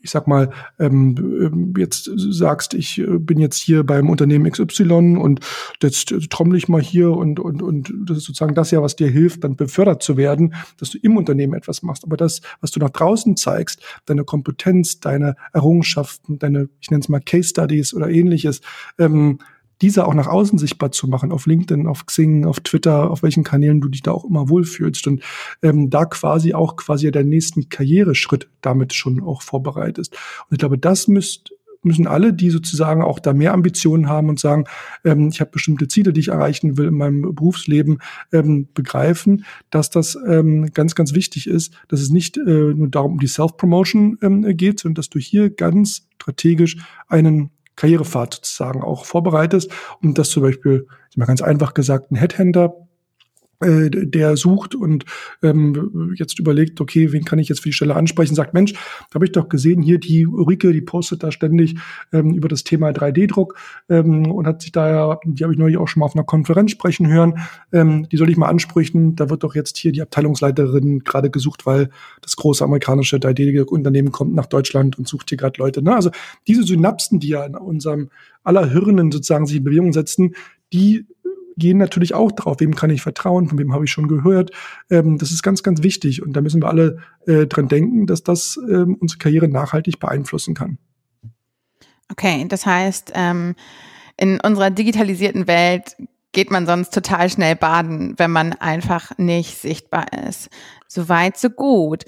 ich 0.00 0.10
sag 0.10 0.26
mal, 0.26 0.50
ähm, 0.78 1.14
ähm, 1.18 1.74
jetzt 1.76 2.10
sagst, 2.16 2.74
ich 2.74 2.98
äh, 2.98 3.18
bin 3.18 3.38
jetzt 3.38 3.58
hier 3.58 3.84
beim 3.84 4.08
Unternehmen 4.10 4.50
XY 4.50 5.16
und 5.16 5.40
jetzt 5.82 6.14
trommel 6.30 6.56
ich 6.56 6.68
mal 6.68 6.80
hier 6.80 7.10
und, 7.10 7.40
und, 7.40 7.62
und 7.62 7.92
das 8.06 8.18
ist 8.18 8.24
sozusagen 8.24 8.54
das 8.54 8.70
ja, 8.70 8.82
was 8.82 8.96
dir 8.96 9.08
hilft, 9.08 9.44
dann 9.44 9.56
befördert 9.56 10.02
zu 10.02 10.16
werden, 10.16 10.54
dass 10.78 10.90
du 10.90 10.98
im 10.98 11.16
Unternehmen 11.16 11.54
etwas 11.54 11.82
machst. 11.82 12.04
Aber 12.04 12.16
das, 12.16 12.40
was 12.60 12.70
du 12.70 12.80
nach 12.80 12.90
draußen 12.90 13.36
zeigst, 13.36 13.82
deine 14.06 14.24
Kompetenz, 14.24 15.00
deine 15.00 15.36
Errungenschaften, 15.52 16.38
deine, 16.38 16.68
ich 16.80 16.90
nenne 16.90 17.00
es 17.00 17.08
mal 17.08 17.20
Case 17.20 17.48
Studies 17.48 17.94
oder 17.94 18.08
ähnliches, 18.08 18.60
ähm, 18.98 19.38
diese 19.82 20.06
auch 20.06 20.14
nach 20.14 20.26
außen 20.26 20.58
sichtbar 20.58 20.92
zu 20.92 21.08
machen, 21.08 21.32
auf 21.32 21.46
LinkedIn, 21.46 21.86
auf 21.86 22.06
Xing, 22.06 22.46
auf 22.46 22.60
Twitter, 22.60 23.10
auf 23.10 23.22
welchen 23.22 23.44
Kanälen 23.44 23.80
du 23.80 23.88
dich 23.88 24.02
da 24.02 24.12
auch 24.12 24.24
immer 24.24 24.48
wohlfühlst 24.48 25.06
und 25.06 25.22
ähm, 25.62 25.90
da 25.90 26.04
quasi 26.04 26.54
auch 26.54 26.76
quasi 26.76 27.10
der 27.10 27.24
nächsten 27.24 27.68
Karriereschritt 27.68 28.48
damit 28.62 28.94
schon 28.94 29.22
auch 29.22 29.42
vorbereitest. 29.42 30.12
Und 30.12 30.52
ich 30.52 30.58
glaube, 30.58 30.78
das 30.78 31.08
müsst, 31.08 31.52
müssen 31.82 32.06
alle, 32.06 32.32
die 32.32 32.50
sozusagen 32.50 33.02
auch 33.02 33.18
da 33.18 33.32
mehr 33.32 33.52
Ambitionen 33.52 34.08
haben 34.08 34.28
und 34.28 34.40
sagen, 34.40 34.64
ähm, 35.04 35.28
ich 35.28 35.40
habe 35.40 35.50
bestimmte 35.50 35.88
Ziele, 35.88 36.12
die 36.12 36.20
ich 36.20 36.28
erreichen 36.28 36.78
will 36.78 36.88
in 36.88 36.94
meinem 36.94 37.34
Berufsleben, 37.34 37.98
ähm, 38.32 38.68
begreifen, 38.72 39.44
dass 39.70 39.90
das 39.90 40.18
ähm, 40.26 40.70
ganz, 40.72 40.94
ganz 40.94 41.14
wichtig 41.14 41.46
ist, 41.46 41.74
dass 41.88 42.00
es 42.00 42.10
nicht 42.10 42.38
äh, 42.38 42.40
nur 42.74 42.88
darum 42.88 43.12
um 43.12 43.20
die 43.20 43.26
Self-Promotion 43.26 44.18
ähm, 44.22 44.56
geht, 44.56 44.80
sondern 44.80 44.96
dass 44.96 45.10
du 45.10 45.18
hier 45.18 45.50
ganz 45.50 46.08
strategisch 46.14 46.78
einen 47.08 47.50
Karrierepfad 47.76 48.34
sozusagen 48.34 48.82
auch 48.82 49.04
vorbereitest 49.04 49.70
und 50.02 50.18
dass 50.18 50.30
zum 50.30 50.42
Beispiel, 50.42 50.86
mal 51.14 51.26
ganz 51.26 51.42
einfach 51.42 51.74
gesagt, 51.74 52.10
ein 52.10 52.16
Headhunter 52.16 52.85
äh, 53.60 53.90
der 53.90 54.36
sucht 54.36 54.74
und 54.74 55.04
ähm, 55.42 56.14
jetzt 56.16 56.38
überlegt, 56.38 56.80
okay, 56.80 57.12
wen 57.12 57.24
kann 57.24 57.38
ich 57.38 57.48
jetzt 57.48 57.60
für 57.60 57.70
die 57.70 57.74
Stelle 57.74 57.96
ansprechen, 57.96 58.34
sagt, 58.34 58.54
Mensch, 58.54 58.72
da 58.72 59.14
habe 59.14 59.24
ich 59.24 59.32
doch 59.32 59.48
gesehen, 59.48 59.82
hier 59.82 59.98
die 59.98 60.26
Ulrike, 60.26 60.72
die 60.72 60.82
postet 60.82 61.22
da 61.22 61.32
ständig 61.32 61.76
ähm, 62.12 62.34
über 62.34 62.48
das 62.48 62.64
Thema 62.64 62.90
3D-Druck 62.90 63.58
ähm, 63.88 64.30
und 64.30 64.46
hat 64.46 64.62
sich 64.62 64.72
da 64.72 64.90
ja, 64.90 65.18
die 65.24 65.42
habe 65.42 65.52
ich 65.52 65.58
neulich 65.58 65.78
auch 65.78 65.88
schon 65.88 66.00
mal 66.00 66.06
auf 66.06 66.14
einer 66.14 66.24
Konferenz 66.24 66.70
sprechen 66.70 67.08
hören, 67.08 67.38
ähm, 67.72 68.08
die 68.10 68.16
soll 68.16 68.30
ich 68.30 68.36
mal 68.36 68.48
ansprechen, 68.48 69.16
da 69.16 69.30
wird 69.30 69.42
doch 69.42 69.54
jetzt 69.54 69.76
hier 69.78 69.92
die 69.92 70.02
Abteilungsleiterin 70.02 71.00
gerade 71.00 71.30
gesucht, 71.30 71.66
weil 71.66 71.90
das 72.22 72.36
große 72.36 72.64
amerikanische 72.64 73.16
3D-Unternehmen 73.16 74.12
kommt 74.12 74.34
nach 74.34 74.46
Deutschland 74.46 74.98
und 74.98 75.08
sucht 75.08 75.28
hier 75.30 75.38
gerade 75.38 75.58
Leute. 75.58 75.82
Ne? 75.82 75.94
Also 75.94 76.10
diese 76.46 76.62
Synapsen, 76.62 77.20
die 77.20 77.28
ja 77.28 77.44
in 77.44 77.56
unserem 77.56 78.10
aller 78.44 78.70
Hirnen 78.70 79.10
sozusagen 79.10 79.46
sich 79.46 79.56
in 79.56 79.64
Bewegung 79.64 79.92
setzen, 79.92 80.34
die 80.72 81.06
gehen 81.56 81.78
natürlich 81.78 82.14
auch 82.14 82.32
drauf, 82.32 82.56
wem 82.60 82.74
kann 82.74 82.90
ich 82.90 83.02
vertrauen, 83.02 83.48
von 83.48 83.58
wem 83.58 83.72
habe 83.72 83.84
ich 83.84 83.90
schon 83.90 84.08
gehört. 84.08 84.50
Ähm, 84.90 85.18
das 85.18 85.30
ist 85.30 85.42
ganz, 85.42 85.62
ganz 85.62 85.82
wichtig 85.82 86.22
und 86.22 86.32
da 86.34 86.40
müssen 86.40 86.62
wir 86.62 86.68
alle 86.68 86.98
äh, 87.26 87.46
dran 87.46 87.68
denken, 87.68 88.06
dass 88.06 88.22
das 88.22 88.58
ähm, 88.68 88.96
unsere 89.00 89.18
Karriere 89.18 89.48
nachhaltig 89.48 89.98
beeinflussen 89.98 90.54
kann. 90.54 90.78
Okay, 92.10 92.46
das 92.48 92.66
heißt, 92.66 93.12
ähm, 93.14 93.54
in 94.16 94.40
unserer 94.40 94.70
digitalisierten 94.70 95.46
Welt 95.46 95.96
geht 96.32 96.50
man 96.50 96.66
sonst 96.66 96.92
total 96.92 97.30
schnell 97.30 97.56
baden, 97.56 98.14
wenn 98.18 98.30
man 98.30 98.52
einfach 98.52 99.16
nicht 99.18 99.58
sichtbar 99.58 100.06
ist. 100.28 100.50
Soweit, 100.86 101.38
so 101.38 101.50
gut. 101.50 102.04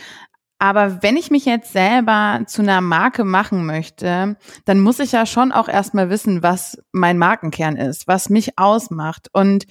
Aber 0.58 1.02
wenn 1.02 1.16
ich 1.16 1.30
mich 1.30 1.44
jetzt 1.44 1.72
selber 1.72 2.42
zu 2.46 2.62
einer 2.62 2.80
Marke 2.80 3.24
machen 3.24 3.64
möchte, 3.64 4.36
dann 4.64 4.80
muss 4.80 4.98
ich 4.98 5.12
ja 5.12 5.24
schon 5.24 5.52
auch 5.52 5.68
erstmal 5.68 6.10
wissen, 6.10 6.42
was 6.42 6.82
mein 6.90 7.16
Markenkern 7.16 7.76
ist, 7.76 8.08
was 8.08 8.28
mich 8.28 8.58
ausmacht. 8.58 9.28
Und 9.32 9.66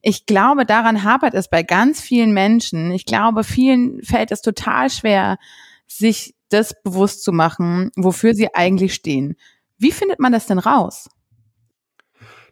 ich 0.00 0.26
glaube, 0.26 0.64
daran 0.64 1.02
hapert 1.02 1.34
es 1.34 1.50
bei 1.50 1.64
ganz 1.64 2.00
vielen 2.00 2.32
Menschen. 2.32 2.92
Ich 2.92 3.04
glaube, 3.04 3.42
vielen 3.42 4.02
fällt 4.04 4.30
es 4.30 4.40
total 4.40 4.90
schwer, 4.90 5.38
sich 5.88 6.36
das 6.50 6.80
bewusst 6.82 7.24
zu 7.24 7.32
machen, 7.32 7.90
wofür 7.96 8.34
sie 8.34 8.54
eigentlich 8.54 8.94
stehen. 8.94 9.36
Wie 9.76 9.92
findet 9.92 10.20
man 10.20 10.32
das 10.32 10.46
denn 10.46 10.58
raus? 10.58 11.08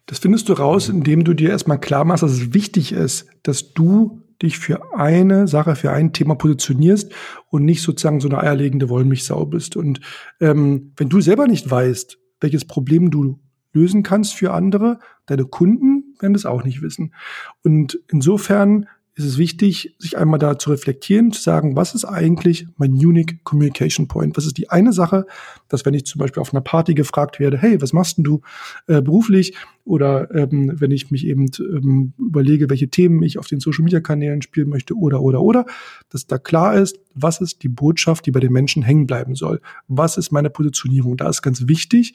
Das 0.07 0.21
findest 0.21 0.49
du 0.49 0.53
raus, 0.53 0.89
indem 0.89 1.25
du 1.25 1.35
dir 1.35 1.51
erstmal 1.51 1.81
klar 1.81 2.05
machst, 2.05 2.23
dass 2.23 2.33
es 2.33 2.55
wichtig 2.55 2.93
ist, 2.93 3.27
dass 3.43 3.73
du 3.73 4.23
dich 4.41 4.59
für 4.59 4.95
eine 4.97 5.49
Sache, 5.49 5.77
für 5.77 5.91
ein 5.91 6.13
Thema 6.13 6.35
positionierst 6.35 7.13
und 7.51 7.65
nicht 7.65 7.83
sozusagen 7.83 8.21
so 8.21 8.29
eine 8.29 8.39
eierlegende 8.39 8.89
Wollmilchsau 8.89 9.47
bist. 9.47 9.77
Und 9.77 10.01
ähm, 10.41 10.93
wenn 10.97 11.09
du 11.09 11.21
selber 11.21 11.47
nicht 11.47 11.71
weißt, 11.71 12.19
welches 12.41 12.67
Problem 12.67 13.11
du 13.11 13.41
lösen 13.73 14.03
kannst 14.03 14.35
für 14.35 14.53
andere, 14.53 14.99
deine 15.27 15.45
Kunden 15.45 16.15
werden 16.21 16.33
das 16.33 16.47
auch 16.47 16.65
nicht 16.65 16.83
wissen. 16.83 17.15
Und 17.63 17.99
insofern 18.09 18.87
ist 19.17 19.25
es 19.25 19.39
wichtig, 19.39 19.95
sich 19.99 20.19
einmal 20.19 20.39
da 20.39 20.59
zu 20.59 20.69
reflektieren, 20.69 21.33
zu 21.33 21.41
sagen, 21.41 21.75
was 21.75 21.95
ist 21.95 22.05
eigentlich 22.05 22.69
mein 22.77 22.93
Unique 22.93 23.43
Communication 23.45 24.09
Point? 24.09 24.37
Was 24.37 24.45
ist 24.45 24.59
die 24.59 24.69
eine 24.69 24.93
Sache, 24.93 25.27
dass 25.69 25.87
wenn 25.87 25.95
ich 25.95 26.05
zum 26.05 26.19
Beispiel 26.19 26.43
auf 26.43 26.53
einer 26.53 26.61
Party 26.61 26.93
gefragt 26.93 27.41
werde, 27.41 27.57
hey, 27.57 27.81
was 27.81 27.95
machst 27.95 28.19
denn 28.19 28.25
du 28.25 28.43
äh, 28.89 29.01
beruflich? 29.01 29.57
Oder 29.87 30.35
ähm, 30.35 30.71
wenn 30.79 30.91
ich 30.91 31.11
mich 31.11 31.27
eben 31.27 31.51
ähm, 31.59 32.13
überlege, 32.19 32.69
welche 32.69 32.89
Themen 32.89 33.23
ich 33.23 33.39
auf 33.39 33.47
den 33.47 33.59
Social 33.59 33.85
Media 33.85 34.01
Kanälen 34.01 34.43
spielen 34.43 34.69
möchte, 34.69 34.95
oder, 34.95 35.23
oder, 35.23 35.41
oder, 35.41 35.65
dass 36.11 36.27
da 36.27 36.37
klar 36.37 36.75
ist, 36.75 36.99
was 37.15 37.41
ist 37.41 37.63
die 37.63 37.71
Botschaft, 37.71 38.27
die 38.27 38.33
bei 38.33 38.41
den 38.41 38.53
Menschen 38.53 38.83
hängen 38.83 39.07
bleiben 39.07 39.35
soll? 39.35 39.63
Was 39.89 40.19
ist 40.19 40.31
meine 40.31 40.51
Positionierung? 40.51 41.17
Da 41.17 41.27
ist 41.31 41.41
ganz 41.41 41.67
wichtig, 41.67 42.15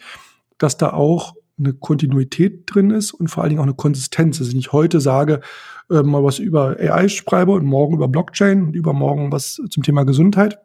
dass 0.60 0.78
da 0.78 0.94
auch 0.94 1.34
eine 1.64 1.74
Kontinuität 1.74 2.64
drin 2.66 2.92
ist 2.92 3.12
und 3.12 3.30
vor 3.30 3.44
allen 3.44 3.50
Dingen 3.52 3.60
auch 3.60 3.66
eine 3.66 3.74
Konsistenz. 3.74 4.40
Also 4.40 4.56
ich 4.58 4.72
heute 4.72 5.00
sage, 5.00 5.42
äh, 5.90 6.04
mal 6.04 6.24
was 6.24 6.40
über 6.40 6.78
AI 6.80 7.08
schreibe 7.10 7.52
und 7.52 7.66
morgen 7.66 7.96
über 7.96 8.08
Blockchain 8.08 8.64
und 8.64 8.76
übermorgen 8.76 9.32
was 9.32 9.62
zum 9.70 9.84
Thema 9.84 10.04
Gesundheit, 10.04 10.60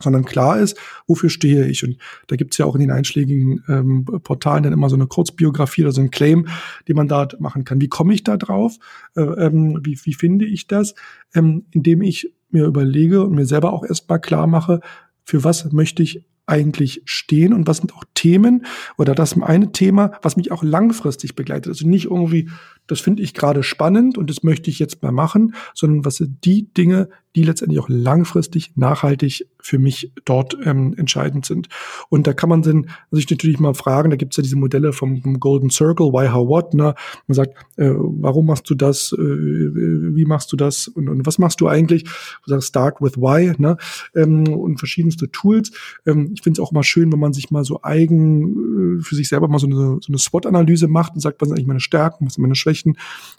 sondern 0.00 0.24
klar 0.24 0.58
ist, 0.58 0.78
wofür 1.06 1.30
stehe 1.30 1.66
ich. 1.66 1.84
Und 1.84 1.98
da 2.26 2.36
gibt's 2.36 2.58
ja 2.58 2.66
auch 2.66 2.74
in 2.74 2.80
den 2.80 2.90
einschlägigen 2.90 3.62
ähm, 3.68 4.04
Portalen 4.04 4.62
dann 4.62 4.72
immer 4.72 4.88
so 4.88 4.96
eine 4.96 5.06
Kurzbiografie 5.06 5.82
oder 5.82 5.92
so 5.92 6.00
ein 6.00 6.10
Claim, 6.10 6.48
den 6.88 6.96
man 6.96 7.08
da 7.08 7.28
machen 7.38 7.64
kann. 7.64 7.80
Wie 7.80 7.88
komme 7.88 8.14
ich 8.14 8.24
da 8.24 8.36
drauf? 8.36 8.76
Äh, 9.16 9.22
ähm, 9.22 9.80
wie, 9.82 9.98
wie 10.04 10.14
finde 10.14 10.44
ich 10.44 10.66
das? 10.66 10.94
Ähm, 11.34 11.66
indem 11.70 12.02
ich 12.02 12.32
mir 12.50 12.64
überlege 12.64 13.22
und 13.22 13.34
mir 13.34 13.46
selber 13.46 13.72
auch 13.72 13.84
erstmal 13.84 14.20
klar 14.20 14.46
mache, 14.46 14.80
für 15.24 15.44
was 15.44 15.72
möchte 15.72 16.02
ich 16.02 16.24
eigentlich 16.46 17.02
stehen 17.04 17.52
und 17.52 17.66
was 17.66 17.78
sind 17.78 17.94
auch 17.94 18.04
Themen 18.14 18.66
oder 18.98 19.14
das 19.14 19.40
eine 19.40 19.72
Thema, 19.72 20.12
was 20.22 20.36
mich 20.36 20.50
auch 20.50 20.62
langfristig 20.62 21.34
begleitet. 21.36 21.68
Also 21.68 21.86
nicht 21.86 22.06
irgendwie, 22.06 22.50
das 22.86 23.00
finde 23.00 23.22
ich 23.22 23.34
gerade 23.34 23.62
spannend 23.62 24.18
und 24.18 24.28
das 24.28 24.42
möchte 24.42 24.70
ich 24.70 24.78
jetzt 24.78 25.02
mal 25.02 25.12
machen, 25.12 25.54
sondern 25.74 26.04
was 26.04 26.16
sind 26.16 26.44
die 26.44 26.72
Dinge, 26.74 27.08
die 27.34 27.44
letztendlich 27.44 27.80
auch 27.80 27.88
langfristig 27.88 28.72
nachhaltig 28.76 29.46
für 29.58 29.78
mich 29.78 30.12
dort 30.24 30.56
ähm, 30.64 30.94
entscheidend 30.96 31.46
sind. 31.46 31.68
Und 32.10 32.26
da 32.26 32.34
kann 32.34 32.48
man 32.48 32.62
dann 32.62 32.88
sich 33.10 33.30
natürlich 33.30 33.58
mal 33.58 33.74
fragen, 33.74 34.10
da 34.10 34.16
gibt 34.16 34.32
es 34.32 34.36
ja 34.36 34.42
diese 34.42 34.56
Modelle 34.56 34.92
vom, 34.92 35.22
vom, 35.22 35.40
Golden 35.40 35.70
Circle, 35.70 36.06
Why, 36.06 36.28
How, 36.28 36.48
What. 36.48 36.74
Ne? 36.74 36.94
Man 37.26 37.34
sagt, 37.34 37.54
äh, 37.76 37.90
warum 37.94 38.46
machst 38.46 38.68
du 38.68 38.74
das, 38.74 39.12
äh, 39.12 39.18
wie 39.18 40.24
machst 40.24 40.52
du 40.52 40.56
das 40.56 40.88
und, 40.88 41.08
und 41.08 41.24
was 41.24 41.38
machst 41.38 41.60
du 41.60 41.68
eigentlich? 41.68 42.04
Du 42.04 42.10
sagst, 42.46 42.68
start 42.68 43.00
with 43.00 43.16
Why 43.16 43.54
ne? 43.56 43.76
Ähm, 44.14 44.48
und 44.48 44.78
verschiedenste 44.78 45.30
Tools. 45.30 45.70
Ähm, 46.04 46.32
ich 46.34 46.42
finde 46.42 46.60
es 46.60 46.66
auch 46.66 46.72
mal 46.72 46.82
schön, 46.82 47.12
wenn 47.12 47.20
man 47.20 47.32
sich 47.32 47.50
mal 47.50 47.64
so 47.64 47.80
eigen 47.82 48.98
äh, 48.98 49.02
für 49.02 49.14
sich 49.14 49.28
selber 49.28 49.48
mal 49.48 49.58
so 49.58 49.68
eine, 49.68 49.98
so 50.00 50.08
eine 50.08 50.18
SWOT-Analyse 50.18 50.88
macht 50.88 51.14
und 51.14 51.20
sagt, 51.20 51.40
was 51.40 51.48
sind 51.48 51.56
eigentlich 51.56 51.68
meine 51.68 51.80
Stärken, 51.80 52.26
was 52.26 52.34
sind 52.34 52.42
meine 52.42 52.56
Schwächen, 52.56 52.71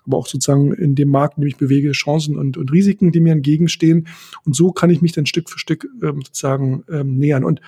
aber 0.06 0.18
auch 0.18 0.28
sozusagen 0.28 0.74
in 0.74 0.96
dem 0.96 1.10
Markt, 1.10 1.38
in 1.38 1.42
dem 1.42 1.48
ich 1.50 1.58
bewege, 1.58 1.92
Chancen 1.92 2.38
und, 2.38 2.58
und 2.58 2.72
Risiken, 2.72 3.12
die 3.12 3.20
mir 3.20 3.34
entgegenstehen 3.34 3.74
stehen. 3.74 4.08
Und 4.46 4.56
so 4.56 4.72
kann 4.72 4.90
ich 4.90 5.02
mich 5.02 5.12
dann 5.12 5.26
Stück 5.26 5.50
für 5.50 5.60
Stück 5.60 5.88
ähm, 6.02 6.22
sozusagen 6.22 6.84
ähm, 6.90 7.18
nähern. 7.18 7.44
Und 7.44 7.62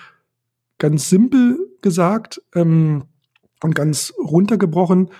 ganz 0.78 1.08
simpel 1.10 1.58
gesagt 1.82 2.40
ähm, 2.54 3.04
und 3.62 3.74
ganz 3.74 4.12
runtergebrochen, 4.18 5.10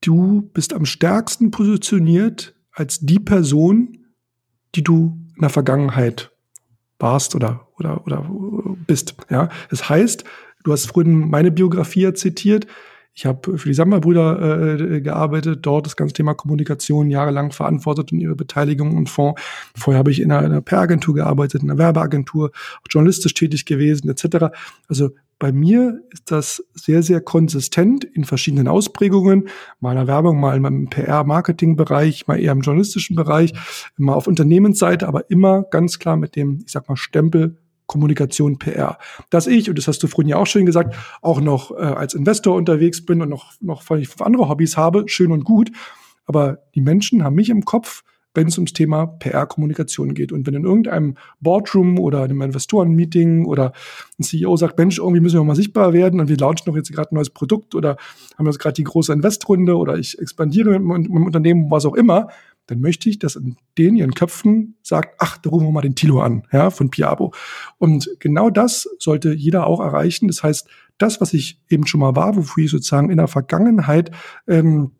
du 0.00 0.50
bist 0.52 0.72
am 0.74 0.84
stärksten 0.84 1.50
positioniert 1.50 2.54
als 2.72 3.00
die 3.00 3.20
Person, 3.20 4.06
die 4.74 4.82
du 4.82 5.18
in 5.34 5.40
der 5.40 5.50
Vergangenheit 5.50 6.32
warst 6.98 7.34
oder, 7.34 7.68
oder, 7.78 8.04
oder 8.06 8.28
bist. 8.86 9.16
Ja, 9.30 9.48
das 9.70 9.88
heißt, 9.88 10.24
du 10.64 10.72
hast 10.72 10.86
vorhin 10.86 11.28
meine 11.30 11.50
Biografie 11.50 12.12
zitiert. 12.14 12.66
Ich 13.16 13.24
habe 13.24 13.56
für 13.56 13.68
die 13.68 13.74
Samba-Brüder 13.74 14.78
äh, 14.78 15.00
gearbeitet, 15.00 15.60
dort 15.62 15.86
das 15.86 15.96
ganze 15.96 16.12
Thema 16.12 16.34
Kommunikation 16.34 17.08
jahrelang 17.08 17.50
verantwortet 17.50 18.12
und 18.12 18.20
ihre 18.20 18.36
Beteiligung 18.36 18.94
und 18.94 19.08
Fonds. 19.08 19.40
Vorher 19.74 19.98
habe 19.98 20.10
ich 20.10 20.20
in 20.20 20.30
einer, 20.30 20.44
einer 20.44 20.60
PR-Agentur 20.60 21.14
gearbeitet, 21.14 21.62
in 21.62 21.70
einer 21.70 21.78
Werbeagentur, 21.78 22.50
auch 22.50 22.86
journalistisch 22.90 23.32
tätig 23.32 23.64
gewesen, 23.64 24.10
etc. 24.10 24.54
Also 24.86 25.12
bei 25.38 25.50
mir 25.50 26.02
ist 26.10 26.30
das 26.30 26.62
sehr, 26.74 27.02
sehr 27.02 27.22
konsistent 27.22 28.04
in 28.04 28.24
verschiedenen 28.24 28.68
Ausprägungen. 28.68 29.48
Mal 29.80 29.92
in 29.92 29.96
der 29.96 30.06
Werbung, 30.06 30.38
mal 30.38 30.54
im 30.54 30.90
PR-Marketing-Bereich, 30.90 32.26
mal 32.26 32.38
eher 32.38 32.52
im 32.52 32.60
journalistischen 32.60 33.16
Bereich, 33.16 33.54
mal 33.96 34.12
auf 34.12 34.26
Unternehmensseite, 34.26 35.08
aber 35.08 35.30
immer 35.30 35.62
ganz 35.62 35.98
klar 35.98 36.18
mit 36.18 36.36
dem, 36.36 36.60
ich 36.66 36.72
sag 36.72 36.86
mal, 36.86 36.96
Stempel 36.96 37.56
Kommunikation, 37.86 38.58
PR. 38.58 38.98
Dass 39.30 39.46
ich, 39.46 39.68
und 39.68 39.78
das 39.78 39.88
hast 39.88 40.02
du 40.02 40.06
vorhin 40.06 40.28
ja 40.28 40.36
auch 40.36 40.46
schön 40.46 40.66
gesagt, 40.66 40.94
auch 41.22 41.40
noch 41.40 41.70
äh, 41.70 41.82
als 41.82 42.14
Investor 42.14 42.56
unterwegs 42.56 43.04
bin 43.04 43.22
und 43.22 43.28
noch, 43.28 43.52
noch 43.60 43.82
fünf 43.82 44.20
andere 44.20 44.48
Hobbys 44.48 44.76
habe, 44.76 45.04
schön 45.06 45.32
und 45.32 45.44
gut. 45.44 45.70
Aber 46.26 46.58
die 46.74 46.80
Menschen 46.80 47.22
haben 47.22 47.36
mich 47.36 47.50
im 47.50 47.64
Kopf, 47.64 48.02
wenn 48.36 48.48
es 48.48 48.58
ums 48.58 48.72
Thema 48.72 49.06
PR-Kommunikation 49.06 50.14
geht. 50.14 50.30
Und 50.30 50.46
wenn 50.46 50.54
in 50.54 50.64
irgendeinem 50.64 51.14
Boardroom 51.40 51.98
oder 51.98 52.22
einem 52.22 52.42
Investoren-Meeting 52.42 53.46
oder 53.46 53.72
ein 54.18 54.22
CEO 54.22 54.56
sagt, 54.56 54.78
Mensch, 54.78 54.98
irgendwie 54.98 55.20
müssen 55.20 55.40
wir 55.40 55.44
mal 55.44 55.56
sichtbar 55.56 55.92
werden 55.92 56.20
und 56.20 56.28
wir 56.28 56.36
launchen 56.36 56.66
doch 56.66 56.76
jetzt 56.76 56.92
gerade 56.92 57.12
ein 57.12 57.14
neues 57.14 57.30
Produkt 57.30 57.74
oder 57.74 57.96
haben 58.36 58.46
jetzt 58.46 58.58
gerade 58.58 58.74
die 58.74 58.84
große 58.84 59.12
Investrunde 59.12 59.76
oder 59.76 59.96
ich 59.96 60.18
expandiere 60.18 60.78
mit 60.78 60.82
meinem 60.82 61.24
Unternehmen, 61.24 61.70
was 61.70 61.86
auch 61.86 61.94
immer, 61.94 62.28
dann 62.66 62.80
möchte 62.80 63.08
ich, 63.08 63.18
dass 63.18 63.36
in 63.36 63.56
denen 63.78 63.96
ihren 63.96 64.14
Köpfen 64.14 64.76
sagt, 64.82 65.16
ach, 65.18 65.38
da 65.38 65.50
rufen 65.50 65.66
wir 65.66 65.72
mal 65.72 65.82
den 65.82 65.94
Tilo 65.94 66.20
an, 66.20 66.46
ja, 66.52 66.70
von 66.70 66.90
Piabo. 66.90 67.32
Und 67.78 68.10
genau 68.18 68.50
das 68.50 68.88
sollte 68.98 69.32
jeder 69.32 69.66
auch 69.66 69.80
erreichen. 69.80 70.26
Das 70.28 70.42
heißt, 70.42 70.68
das, 70.98 71.20
was 71.20 71.32
ich 71.32 71.60
eben 71.68 71.86
schon 71.86 72.00
mal 72.00 72.16
war, 72.16 72.36
wofür 72.36 72.64
ich 72.64 72.70
sozusagen 72.70 73.10
in 73.10 73.18
der 73.18 73.28
Vergangenheit 73.28 74.10
ähm, 74.48 74.92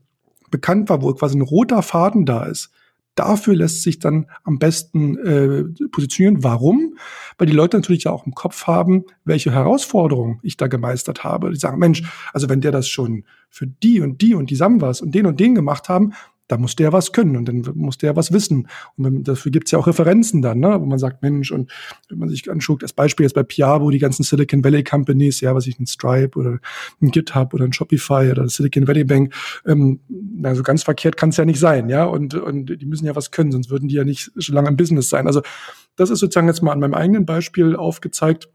bekannt 0.50 0.88
war, 0.88 1.02
wo 1.02 1.12
quasi 1.14 1.36
ein 1.36 1.42
roter 1.42 1.82
Faden 1.82 2.24
da 2.24 2.44
ist, 2.44 2.70
dafür 3.16 3.56
lässt 3.56 3.82
sich 3.82 3.98
dann 3.98 4.26
am 4.44 4.58
besten 4.58 5.16
äh, 5.18 5.64
positionieren. 5.88 6.44
Warum? 6.44 6.98
Weil 7.38 7.46
die 7.46 7.54
Leute 7.54 7.78
natürlich 7.78 8.04
ja 8.04 8.12
auch 8.12 8.26
im 8.26 8.34
Kopf 8.34 8.66
haben, 8.66 9.04
welche 9.24 9.50
Herausforderungen 9.50 10.38
ich 10.42 10.56
da 10.56 10.68
gemeistert 10.68 11.24
habe. 11.24 11.50
Die 11.50 11.58
sagen, 11.58 11.78
Mensch, 11.78 12.02
also 12.32 12.48
wenn 12.48 12.60
der 12.60 12.72
das 12.72 12.88
schon 12.88 13.24
für 13.48 13.66
die 13.66 14.00
und 14.02 14.20
die 14.20 14.34
und 14.34 14.50
die 14.50 14.56
Samwas 14.56 15.00
und 15.00 15.14
den 15.14 15.26
und 15.26 15.40
den 15.40 15.54
gemacht 15.54 15.88
haben, 15.88 16.12
da 16.48 16.58
muss 16.58 16.76
der 16.76 16.92
was 16.92 17.12
können 17.12 17.36
und 17.36 17.46
dann 17.46 17.64
muss 17.74 17.98
der 17.98 18.16
was 18.16 18.32
wissen. 18.32 18.68
Und 18.96 19.26
dafür 19.26 19.50
gibt's 19.50 19.70
ja 19.70 19.78
auch 19.78 19.86
Referenzen 19.86 20.42
dann, 20.42 20.60
ne? 20.60 20.80
wo 20.80 20.86
man 20.86 20.98
sagt, 20.98 21.22
Mensch, 21.22 21.50
und 21.50 21.70
wenn 22.08 22.18
man 22.18 22.28
sich 22.28 22.50
anschaut, 22.50 22.82
als 22.82 22.92
Beispiel 22.92 23.24
jetzt 23.24 23.34
bei 23.34 23.42
Piabo, 23.42 23.90
die 23.90 23.98
ganzen 23.98 24.22
Silicon 24.22 24.62
Valley 24.64 24.84
Companies, 24.84 25.40
ja, 25.40 25.54
was 25.54 25.66
ich 25.66 25.78
ein 25.78 25.86
Stripe 25.86 26.38
oder 26.38 26.58
ein 27.02 27.10
GitHub 27.10 27.52
oder 27.54 27.64
ein 27.64 27.72
Shopify 27.72 28.30
oder 28.30 28.48
Silicon 28.48 28.86
Valley 28.86 29.04
Bank, 29.04 29.34
ähm, 29.66 30.00
also 30.42 30.62
ganz 30.62 30.82
verkehrt 30.82 31.16
kann's 31.16 31.36
ja 31.36 31.44
nicht 31.44 31.58
sein, 31.58 31.88
ja, 31.88 32.04
und, 32.04 32.34
und 32.34 32.66
die 32.80 32.86
müssen 32.86 33.06
ja 33.06 33.16
was 33.16 33.30
können, 33.30 33.52
sonst 33.52 33.70
würden 33.70 33.88
die 33.88 33.94
ja 33.96 34.04
nicht 34.04 34.30
schon 34.38 34.54
lange 34.54 34.68
im 34.68 34.76
Business 34.76 35.08
sein. 35.08 35.26
Also 35.26 35.42
das 35.96 36.10
ist 36.10 36.20
sozusagen 36.20 36.46
jetzt 36.46 36.62
mal 36.62 36.72
an 36.72 36.80
meinem 36.80 36.94
eigenen 36.94 37.26
Beispiel 37.26 37.74
aufgezeigt, 37.74 38.48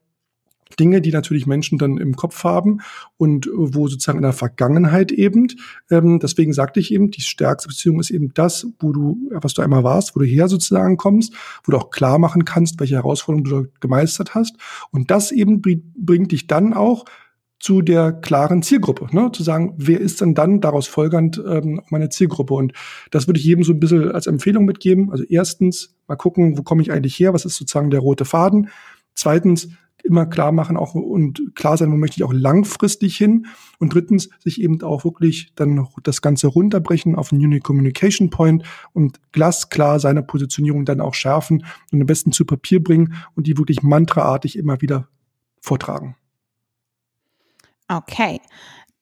Dinge, 0.80 1.02
die 1.02 1.12
natürlich 1.12 1.48
Menschen 1.48 1.78
dann 1.78 1.98
im 1.98 2.16
Kopf 2.16 2.44
haben 2.44 2.82
und 3.18 3.50
wo 3.54 3.88
sozusagen 3.88 4.18
in 4.18 4.24
der 4.24 4.34
Vergangenheit 4.34 5.12
eben, 5.12 5.48
ähm, 5.90 6.20
deswegen 6.20 6.54
sagte 6.54 6.80
ich 6.80 6.94
eben, 6.94 7.12
die 7.12 7.22
stärkste 7.22 7.70
Beziehung 7.70 8.00
ist 8.00 8.10
eben 8.10 8.34
das, 8.34 8.68
wo 8.80 8.92
du, 8.92 9.18
was 9.32 9.54
du 9.54 9.62
einmal 9.62 9.84
warst, 9.84 10.16
wo 10.16 10.20
du 10.20 10.26
her 10.26 10.48
sozusagen 10.48 10.98
kommst, 10.98 11.34
wo 11.64 11.72
du 11.72 11.78
auch 11.78 11.90
klar 11.90 12.20
machen 12.20 12.46
kannst, 12.46 12.80
welche 12.80 12.96
Herausforderungen 12.96 13.66
du 13.66 13.72
gemeistert 13.80 14.36
hast. 14.36 14.56
Und 14.92 15.12
das 15.12 15.32
eben 15.32 15.62
bringt 15.62 16.32
dich 16.32 16.48
dann 16.48 16.74
auch 16.74 17.06
zu 17.62 17.84
der 17.84 18.12
klaren 18.12 18.64
Zielgruppe, 18.64 19.16
ne? 19.16 19.32
zu 19.32 19.44
sagen, 19.44 19.76
wer 19.78 20.02
ist 20.02 20.20
denn 20.20 20.34
dann 20.34 20.62
daraus 20.62 20.88
folgernd 20.88 21.42
ähm, 21.48 21.82
meine 21.90 22.10
Zielgruppe? 22.10 22.56
Und 22.56 22.74
das 23.12 23.28
würde 23.28 23.40
ich 23.40 23.46
jedem 23.46 23.64
so 23.64 23.72
ein 23.72 23.80
bisschen 23.80 24.12
als 24.12 24.26
Empfehlung 24.26 24.66
mitgeben. 24.66 25.12
Also 25.12 25.24
erstens 25.30 25.96
mal 26.08 26.16
gucken, 26.16 26.58
wo 26.58 26.64
komme 26.64 26.82
ich 26.82 26.92
eigentlich 26.92 27.20
her? 27.20 27.34
Was 27.34 27.46
ist 27.46 27.58
sozusagen 27.58 27.92
der 27.92 28.00
rote 28.00 28.26
Faden? 28.26 28.70
Zweitens, 29.14 29.70
immer 30.04 30.26
klar 30.26 30.52
machen 30.52 30.78
auch 30.78 30.94
und 30.96 31.56
klar 31.56 31.78
sein, 31.78 31.92
wo 31.92 31.96
möchte 31.96 32.18
ich 32.18 32.24
auch 32.24 32.34
langfristig 32.34 33.18
hin. 33.18 33.48
Und 33.80 33.94
drittens, 33.94 34.30
sich 34.40 34.62
eben 34.62 34.82
auch 34.84 35.04
wirklich 35.06 35.54
dann 35.56 35.88
das 36.04 36.22
Ganze 36.22 36.48
runterbrechen 36.48 37.16
auf 37.16 37.32
einen 37.32 37.42
Unique 37.42 37.64
Communication 37.64 38.30
Point 38.30 38.64
und 38.94 39.20
glasklar 39.32 40.00
seine 40.00 40.24
Positionierung 40.24 40.86
dann 40.86 41.02
auch 41.02 41.14
schärfen 41.14 41.66
und 41.92 42.02
am 42.02 42.08
besten 42.08 42.32
zu 42.32 42.46
Papier 42.46 42.84
bringen 42.84 43.16
und 43.36 43.48
die 43.48 43.58
wirklich 43.58 43.84
mantraartig 43.84 44.58
immer 44.58 44.82
wieder 44.82 45.08
vortragen. 45.60 46.16
Okay, 47.88 48.40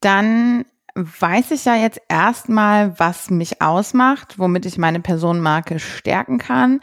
dann 0.02 0.66
weiß 0.96 1.52
ich 1.52 1.66
ja 1.66 1.76
jetzt 1.76 2.02
erstmal, 2.10 3.00
was 3.00 3.30
mich 3.30 3.62
ausmacht, 3.62 4.40
womit 4.40 4.66
ich 4.66 4.78
meine 4.78 5.00
Personenmarke 5.00 5.80
stärken 5.80 6.38
kann. 6.38 6.82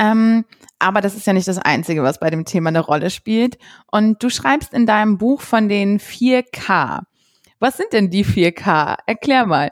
Ähm, 0.00 0.46
aber 0.78 1.02
das 1.02 1.14
ist 1.14 1.26
ja 1.26 1.34
nicht 1.34 1.46
das 1.46 1.58
Einzige, 1.58 2.02
was 2.02 2.18
bei 2.18 2.30
dem 2.30 2.46
Thema 2.46 2.68
eine 2.68 2.80
Rolle 2.80 3.10
spielt. 3.10 3.58
Und 3.92 4.22
du 4.22 4.30
schreibst 4.30 4.72
in 4.72 4.86
deinem 4.86 5.18
Buch 5.18 5.42
von 5.42 5.68
den 5.68 6.00
4K. 6.00 7.02
Was 7.58 7.76
sind 7.76 7.92
denn 7.92 8.08
die 8.08 8.24
4K? 8.24 8.96
Erklär 9.06 9.44
mal. 9.44 9.68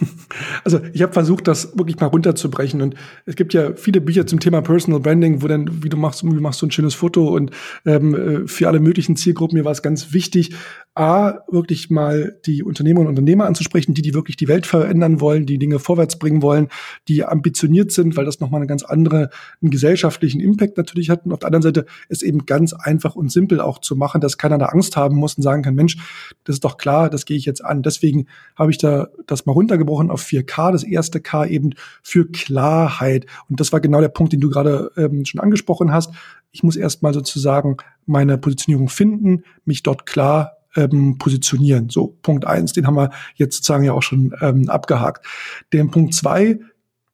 Also 0.64 0.80
ich 0.92 1.02
habe 1.02 1.12
versucht, 1.12 1.46
das 1.46 1.76
wirklich 1.76 1.98
mal 2.00 2.06
runterzubrechen. 2.06 2.82
Und 2.82 2.94
es 3.26 3.36
gibt 3.36 3.54
ja 3.54 3.74
viele 3.74 4.00
Bücher 4.00 4.26
zum 4.26 4.40
Thema 4.40 4.62
Personal 4.62 5.00
Branding, 5.00 5.42
wo 5.42 5.48
dann, 5.48 5.84
wie 5.84 5.88
du 5.88 5.96
machst, 5.96 6.24
wie 6.24 6.40
machst 6.40 6.62
du 6.62 6.66
ein 6.66 6.70
schönes 6.70 6.94
Foto 6.94 7.28
und 7.28 7.50
ähm, 7.84 8.14
äh, 8.14 8.48
für 8.48 8.68
alle 8.68 8.80
möglichen 8.80 9.16
Zielgruppen. 9.16 9.58
Mir 9.58 9.64
war 9.64 9.72
es 9.72 9.82
ganz 9.82 10.12
wichtig, 10.12 10.54
A, 10.96 11.40
wirklich 11.48 11.90
mal 11.90 12.38
die 12.46 12.62
Unternehmer 12.62 13.00
und 13.00 13.08
Unternehmer 13.08 13.46
anzusprechen, 13.46 13.94
die, 13.94 14.02
die 14.02 14.14
wirklich 14.14 14.36
die 14.36 14.46
Welt 14.46 14.64
verändern 14.64 15.20
wollen, 15.20 15.44
die 15.44 15.58
Dinge 15.58 15.80
vorwärts 15.80 16.18
bringen 16.20 16.40
wollen, 16.40 16.68
die 17.08 17.24
ambitioniert 17.24 17.90
sind, 17.90 18.16
weil 18.16 18.24
das 18.24 18.38
nochmal 18.38 18.60
einen 18.60 18.68
ganz 18.68 18.84
anderen 18.84 19.28
einen 19.60 19.70
gesellschaftlichen 19.70 20.40
Impact 20.40 20.76
natürlich 20.76 21.10
hat. 21.10 21.26
Und 21.26 21.32
auf 21.32 21.40
der 21.40 21.48
anderen 21.48 21.62
Seite 21.62 21.86
ist 22.08 22.22
eben 22.22 22.46
ganz 22.46 22.72
einfach 22.72 23.16
und 23.16 23.32
simpel 23.32 23.60
auch 23.60 23.80
zu 23.80 23.96
machen, 23.96 24.20
dass 24.20 24.38
keiner 24.38 24.56
da 24.56 24.66
Angst 24.66 24.96
haben 24.96 25.16
muss 25.16 25.34
und 25.34 25.42
sagen 25.42 25.62
kann, 25.62 25.74
Mensch, 25.74 25.96
das 26.44 26.56
ist 26.56 26.64
doch 26.64 26.76
klar, 26.76 27.10
das 27.10 27.24
gehe 27.24 27.36
ich 27.36 27.44
jetzt 27.44 27.64
an. 27.64 27.82
Deswegen 27.82 28.26
habe 28.56 28.70
ich 28.70 28.78
da 28.78 29.08
das 29.26 29.46
mal 29.46 29.52
runtergebrochen 29.74 30.10
auf 30.10 30.22
4K, 30.22 30.72
das 30.72 30.82
erste 30.82 31.20
K 31.20 31.46
eben 31.46 31.74
für 32.02 32.26
Klarheit. 32.30 33.26
Und 33.48 33.60
das 33.60 33.72
war 33.72 33.80
genau 33.80 34.00
der 34.00 34.08
Punkt, 34.08 34.32
den 34.32 34.40
du 34.40 34.50
gerade 34.50 34.90
ähm, 34.96 35.24
schon 35.24 35.40
angesprochen 35.40 35.92
hast. 35.92 36.12
Ich 36.52 36.62
muss 36.62 36.76
erstmal 36.76 37.14
sozusagen 37.14 37.76
meine 38.06 38.38
Positionierung 38.38 38.88
finden, 38.88 39.44
mich 39.64 39.82
dort 39.82 40.06
klar 40.06 40.58
ähm, 40.76 41.18
positionieren. 41.18 41.88
So, 41.90 42.16
Punkt 42.22 42.46
eins, 42.46 42.72
den 42.72 42.86
haben 42.86 42.96
wir 42.96 43.10
jetzt 43.36 43.56
sozusagen 43.56 43.84
ja 43.84 43.92
auch 43.92 44.02
schon 44.02 44.34
ähm, 44.40 44.68
abgehakt. 44.68 45.26
Den 45.72 45.90
Punkt 45.90 46.14
zwei, 46.14 46.58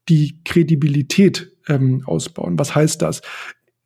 die 0.09 0.39
Kredibilität 0.45 1.53
ähm, 1.69 2.03
ausbauen. 2.07 2.59
Was 2.59 2.75
heißt 2.75 3.03
das? 3.03 3.23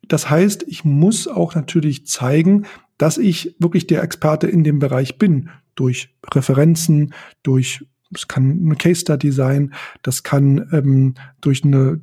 Das 0.07 0.29
heißt, 0.29 0.65
ich 0.67 0.85
muss 0.85 1.27
auch 1.27 1.55
natürlich 1.55 2.05
zeigen, 2.05 2.65
dass 2.97 3.17
ich 3.17 3.55
wirklich 3.59 3.87
der 3.87 4.03
Experte 4.03 4.47
in 4.47 4.63
dem 4.63 4.79
Bereich 4.79 5.17
bin. 5.17 5.49
Durch 5.75 6.15
Referenzen, 6.33 7.13
durch 7.43 7.85
das 8.15 8.27
kann 8.27 8.59
eine 8.65 8.75
Case 8.75 9.01
Study 9.01 9.31
sein, 9.31 9.73
das 10.01 10.23
kann 10.23 10.67
ähm, 10.71 11.13
durch 11.41 11.63
eine 11.63 11.99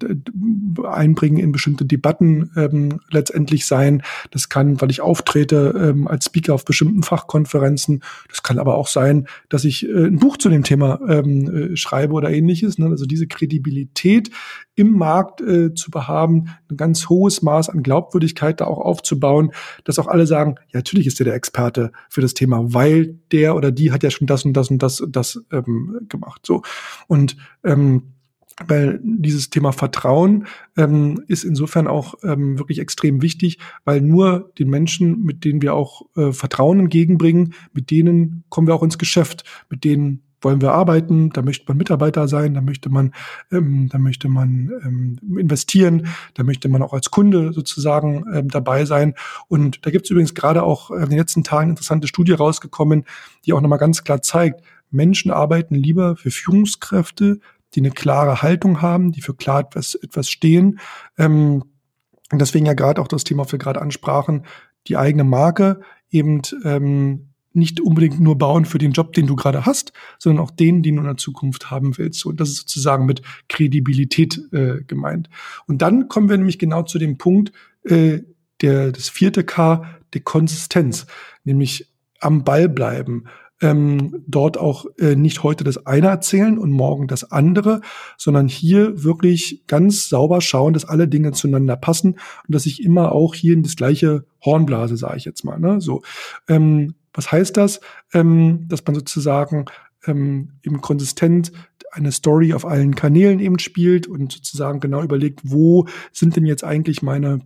Einbringen 0.84 1.38
in 1.38 1.50
bestimmte 1.50 1.84
Debatten 1.84 2.50
ähm, 2.56 3.00
letztendlich 3.10 3.66
sein, 3.66 4.02
das 4.30 4.48
kann, 4.48 4.80
weil 4.80 4.90
ich 4.90 5.00
auftrete 5.00 5.74
ähm, 5.76 6.06
als 6.06 6.26
Speaker 6.26 6.54
auf 6.54 6.64
bestimmten 6.64 7.02
Fachkonferenzen, 7.02 8.02
das 8.28 8.44
kann 8.44 8.58
aber 8.58 8.76
auch 8.76 8.86
sein, 8.86 9.26
dass 9.48 9.64
ich 9.64 9.88
äh, 9.88 10.06
ein 10.06 10.18
Buch 10.18 10.36
zu 10.36 10.48
dem 10.48 10.62
Thema 10.62 11.00
ähm, 11.08 11.72
äh, 11.72 11.76
schreibe 11.76 12.14
oder 12.14 12.30
ähnliches. 12.30 12.78
Ne? 12.78 12.86
Also 12.86 13.04
diese 13.04 13.26
Kredibilität 13.26 14.30
im 14.74 14.92
Markt 14.92 15.40
äh, 15.40 15.74
zu 15.74 15.90
behaben, 15.90 16.48
ein 16.70 16.76
ganz 16.76 17.08
hohes 17.08 17.42
Maß 17.42 17.68
an 17.68 17.82
Glaubwürdigkeit 17.82 18.60
da 18.60 18.66
auch 18.66 18.78
aufzubauen, 18.78 19.52
dass 19.84 19.98
auch 19.98 20.06
alle 20.06 20.26
sagen, 20.26 20.54
ja, 20.72 20.78
natürlich 20.78 21.06
ist 21.06 21.18
der 21.18 21.26
der 21.26 21.34
Experte 21.34 21.92
für 22.08 22.20
das 22.20 22.34
Thema, 22.34 22.74
weil 22.74 23.18
der 23.32 23.56
oder 23.56 23.72
die 23.72 23.90
hat 23.90 24.02
ja 24.02 24.10
schon 24.10 24.26
das 24.26 24.44
und 24.44 24.52
das 24.52 24.70
und 24.70 24.82
das 24.82 25.00
und 25.00 25.16
das 25.16 25.42
ähm, 25.50 26.01
gemacht. 26.08 26.42
So 26.44 26.62
und 27.06 27.36
ähm, 27.64 28.12
weil 28.66 29.00
dieses 29.02 29.50
Thema 29.50 29.72
Vertrauen 29.72 30.46
ähm, 30.76 31.22
ist 31.26 31.44
insofern 31.44 31.86
auch 31.86 32.14
ähm, 32.22 32.58
wirklich 32.58 32.78
extrem 32.78 33.22
wichtig, 33.22 33.58
weil 33.84 34.00
nur 34.00 34.52
den 34.58 34.68
Menschen, 34.68 35.22
mit 35.22 35.44
denen 35.44 35.62
wir 35.62 35.74
auch 35.74 36.02
äh, 36.16 36.32
Vertrauen 36.32 36.80
entgegenbringen, 36.80 37.54
mit 37.72 37.90
denen 37.90 38.44
kommen 38.48 38.66
wir 38.66 38.74
auch 38.74 38.82
ins 38.82 38.98
Geschäft, 38.98 39.44
mit 39.70 39.84
denen 39.84 40.22
wollen 40.42 40.60
wir 40.60 40.72
arbeiten, 40.72 41.30
da 41.30 41.42
möchte 41.42 41.66
man 41.68 41.76
Mitarbeiter 41.76 42.26
sein, 42.26 42.54
da 42.54 42.60
möchte 42.60 42.90
man, 42.90 43.12
ähm, 43.52 43.88
da 43.90 43.98
möchte 43.98 44.28
man 44.28 44.72
ähm, 44.84 45.18
investieren, 45.38 46.08
da 46.34 46.42
möchte 46.42 46.68
man 46.68 46.82
auch 46.82 46.92
als 46.92 47.10
Kunde 47.10 47.52
sozusagen 47.52 48.24
ähm, 48.34 48.48
dabei 48.48 48.84
sein. 48.84 49.14
Und 49.46 49.86
da 49.86 49.90
gibt 49.90 50.06
es 50.06 50.10
übrigens 50.10 50.34
gerade 50.34 50.64
auch 50.64 50.90
in 50.90 51.10
den 51.10 51.18
letzten 51.18 51.44
Tagen 51.44 51.70
interessante 51.70 52.08
Studie 52.08 52.32
rausgekommen, 52.32 53.04
die 53.46 53.52
auch 53.52 53.60
nochmal 53.60 53.78
ganz 53.78 54.02
klar 54.02 54.20
zeigt, 54.20 54.62
Menschen 54.92 55.30
arbeiten 55.30 55.74
lieber 55.74 56.16
für 56.16 56.30
Führungskräfte, 56.30 57.40
die 57.74 57.80
eine 57.80 57.90
klare 57.90 58.42
Haltung 58.42 58.82
haben, 58.82 59.12
die 59.12 59.22
für 59.22 59.34
klar 59.34 59.60
etwas, 59.60 59.94
etwas 59.94 60.28
stehen. 60.28 60.78
Ähm, 61.18 61.64
und 62.30 62.40
deswegen 62.40 62.66
ja 62.66 62.74
gerade 62.74 63.00
auch 63.00 63.08
das 63.08 63.24
Thema, 63.24 63.44
was 63.44 63.52
wir 63.52 63.58
gerade 63.58 63.82
ansprachen, 63.82 64.44
die 64.88 64.96
eigene 64.96 65.24
Marke 65.24 65.80
eben 66.10 66.42
ähm, 66.64 67.32
nicht 67.54 67.80
unbedingt 67.80 68.20
nur 68.20 68.38
bauen 68.38 68.64
für 68.64 68.78
den 68.78 68.92
Job, 68.92 69.12
den 69.12 69.26
du 69.26 69.36
gerade 69.36 69.66
hast, 69.66 69.92
sondern 70.18 70.44
auch 70.44 70.50
den, 70.50 70.82
den 70.82 70.96
du 70.96 71.02
in 71.02 71.08
der 71.08 71.16
Zukunft 71.16 71.70
haben 71.70 71.96
willst. 71.98 72.24
Und 72.24 72.40
das 72.40 72.50
ist 72.50 72.56
sozusagen 72.58 73.04
mit 73.06 73.22
Kredibilität 73.48 74.40
äh, 74.52 74.82
gemeint. 74.86 75.28
Und 75.66 75.82
dann 75.82 76.08
kommen 76.08 76.28
wir 76.28 76.36
nämlich 76.36 76.58
genau 76.58 76.82
zu 76.82 76.98
dem 76.98 77.18
Punkt, 77.18 77.52
äh, 77.84 78.20
der, 78.62 78.92
das 78.92 79.08
vierte 79.08 79.44
K, 79.44 79.84
der 80.14 80.22
Konsistenz, 80.22 81.06
nämlich 81.44 81.92
am 82.20 82.44
Ball 82.44 82.68
bleiben. 82.68 83.24
Ähm, 83.62 84.24
dort 84.26 84.58
auch 84.58 84.86
äh, 84.98 85.14
nicht 85.14 85.42
heute 85.44 85.62
das 85.62 85.86
eine 85.86 86.08
erzählen 86.08 86.58
und 86.58 86.72
morgen 86.72 87.06
das 87.06 87.30
andere, 87.30 87.80
sondern 88.18 88.48
hier 88.48 89.04
wirklich 89.04 89.62
ganz 89.68 90.08
sauber 90.08 90.40
schauen, 90.40 90.74
dass 90.74 90.84
alle 90.84 91.06
Dinge 91.06 91.32
zueinander 91.32 91.76
passen 91.76 92.12
und 92.46 92.54
dass 92.54 92.66
ich 92.66 92.82
immer 92.82 93.12
auch 93.12 93.34
hier 93.34 93.54
in 93.54 93.62
das 93.62 93.76
gleiche 93.76 94.24
Horn 94.44 94.66
blase, 94.66 94.96
sage 94.96 95.16
ich 95.16 95.24
jetzt 95.24 95.44
mal. 95.44 95.58
Ne? 95.60 95.80
So, 95.80 96.02
ähm, 96.48 96.94
was 97.14 97.30
heißt 97.30 97.56
das? 97.56 97.80
Ähm, 98.12 98.66
dass 98.68 98.84
man 98.84 98.96
sozusagen 98.96 99.66
ähm, 100.06 100.54
eben 100.64 100.80
konsistent 100.80 101.52
eine 101.92 102.10
Story 102.10 102.54
auf 102.54 102.64
allen 102.64 102.94
Kanälen 102.94 103.38
eben 103.38 103.58
spielt 103.58 104.06
und 104.06 104.32
sozusagen 104.32 104.80
genau 104.80 105.02
überlegt, 105.02 105.40
wo 105.44 105.86
sind 106.10 106.36
denn 106.36 106.46
jetzt 106.46 106.64
eigentlich 106.64 107.02
meine 107.02 107.40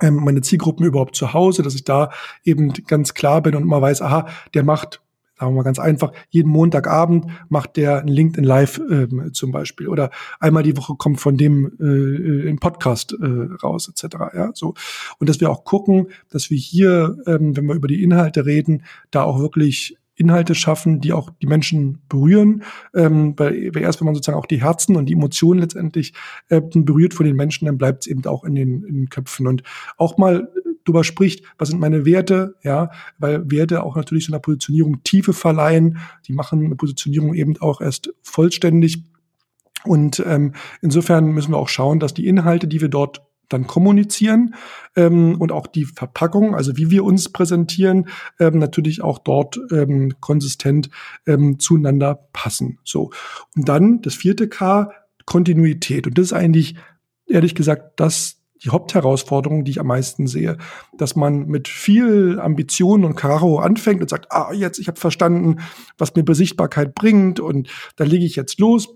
ähm, 0.00 0.16
meine 0.16 0.42
Zielgruppen 0.42 0.86
überhaupt 0.86 1.16
zu 1.16 1.32
Hause, 1.32 1.62
dass 1.62 1.74
ich 1.74 1.84
da 1.84 2.10
eben 2.44 2.72
ganz 2.86 3.14
klar 3.14 3.42
bin 3.42 3.54
und 3.54 3.62
immer 3.62 3.80
weiß, 3.80 4.02
aha, 4.02 4.28
der 4.54 4.62
macht 4.62 5.00
sagen 5.38 5.52
wir 5.52 5.56
mal 5.56 5.62
ganz 5.62 5.78
einfach, 5.78 6.12
jeden 6.30 6.50
Montagabend 6.50 7.26
macht 7.48 7.76
der 7.76 8.00
ein 8.00 8.08
LinkedIn 8.08 8.44
Live 8.44 8.78
äh, 8.78 9.32
zum 9.32 9.52
Beispiel 9.52 9.88
oder 9.88 10.10
einmal 10.40 10.62
die 10.62 10.76
Woche 10.76 10.94
kommt 10.96 11.20
von 11.20 11.36
dem 11.36 11.72
äh, 11.80 12.48
ein 12.48 12.58
Podcast 12.58 13.12
äh, 13.12 13.26
raus 13.62 13.88
etc. 13.88 14.16
Ja, 14.34 14.50
so 14.54 14.74
und 15.18 15.28
dass 15.28 15.40
wir 15.40 15.50
auch 15.50 15.64
gucken, 15.64 16.08
dass 16.30 16.50
wir 16.50 16.58
hier, 16.58 17.16
ähm, 17.26 17.56
wenn 17.56 17.66
wir 17.66 17.74
über 17.74 17.88
die 17.88 18.02
Inhalte 18.02 18.46
reden, 18.46 18.84
da 19.10 19.22
auch 19.22 19.38
wirklich 19.38 19.96
Inhalte 20.16 20.54
schaffen, 20.54 21.00
die 21.00 21.12
auch 21.12 21.30
die 21.42 21.46
Menschen 21.46 21.98
berühren. 22.08 22.62
Ähm, 22.94 23.34
weil, 23.36 23.76
erst 23.76 24.00
wenn 24.00 24.06
man 24.06 24.14
sozusagen 24.14 24.38
auch 24.38 24.46
die 24.46 24.62
Herzen 24.62 24.96
und 24.96 25.06
die 25.06 25.12
Emotionen 25.12 25.60
letztendlich 25.60 26.14
äh, 26.48 26.60
berührt 26.60 27.14
von 27.14 27.26
den 27.26 27.36
Menschen, 27.36 27.66
dann 27.66 27.78
bleibt 27.78 28.04
es 28.04 28.06
eben 28.06 28.24
auch 28.24 28.44
in 28.44 28.54
den, 28.54 28.82
in 28.82 28.94
den 28.94 29.08
Köpfen. 29.10 29.46
Und 29.46 29.62
auch 29.98 30.16
mal 30.16 30.48
drüber 30.86 31.04
spricht, 31.04 31.44
was 31.58 31.68
sind 31.68 31.80
meine 31.80 32.04
Werte, 32.04 32.54
ja, 32.62 32.90
weil 33.18 33.50
Werte 33.50 33.82
auch 33.82 33.96
natürlich 33.96 34.26
so 34.26 34.32
einer 34.32 34.40
Positionierung 34.40 35.02
Tiefe 35.04 35.32
verleihen. 35.32 35.98
Die 36.26 36.32
machen 36.32 36.64
eine 36.64 36.76
Positionierung 36.76 37.34
eben 37.34 37.56
auch 37.58 37.80
erst 37.80 38.14
vollständig. 38.22 39.04
Und 39.84 40.22
ähm, 40.26 40.54
insofern 40.80 41.26
müssen 41.26 41.52
wir 41.52 41.58
auch 41.58 41.68
schauen, 41.68 42.00
dass 42.00 42.14
die 42.14 42.26
Inhalte, 42.26 42.66
die 42.66 42.80
wir 42.80 42.88
dort 42.88 43.22
dann 43.48 43.66
kommunizieren 43.66 44.54
ähm, 44.96 45.40
und 45.40 45.52
auch 45.52 45.66
die 45.66 45.84
Verpackung, 45.84 46.54
also 46.54 46.76
wie 46.76 46.90
wir 46.90 47.04
uns 47.04 47.28
präsentieren, 47.28 48.08
ähm, 48.40 48.58
natürlich 48.58 49.02
auch 49.02 49.18
dort 49.18 49.58
ähm, 49.70 50.14
konsistent 50.20 50.90
ähm, 51.26 51.58
zueinander 51.58 52.28
passen. 52.32 52.78
So 52.84 53.10
und 53.54 53.68
dann 53.68 54.02
das 54.02 54.14
vierte 54.14 54.48
K 54.48 54.90
Kontinuität 55.26 56.06
und 56.06 56.18
das 56.18 56.26
ist 56.26 56.32
eigentlich 56.32 56.76
ehrlich 57.26 57.54
gesagt 57.54 58.00
das 58.00 58.35
die 58.64 58.70
Hauptherausforderung, 58.70 59.64
die 59.64 59.72
ich 59.72 59.80
am 59.80 59.88
meisten 59.88 60.26
sehe, 60.26 60.56
dass 60.96 61.16
man 61.16 61.46
mit 61.46 61.68
viel 61.68 62.40
Ambition 62.40 63.04
und 63.04 63.16
Karacho 63.16 63.58
anfängt 63.58 64.00
und 64.00 64.08
sagt, 64.08 64.32
ah 64.32 64.52
jetzt 64.52 64.78
ich 64.78 64.88
habe 64.88 64.98
verstanden, 64.98 65.60
was 65.98 66.14
mir 66.14 66.24
Besichtbarkeit 66.24 66.94
bringt 66.94 67.40
und 67.40 67.68
da 67.96 68.04
lege 68.04 68.24
ich 68.24 68.36
jetzt 68.36 68.58
los 68.58 68.88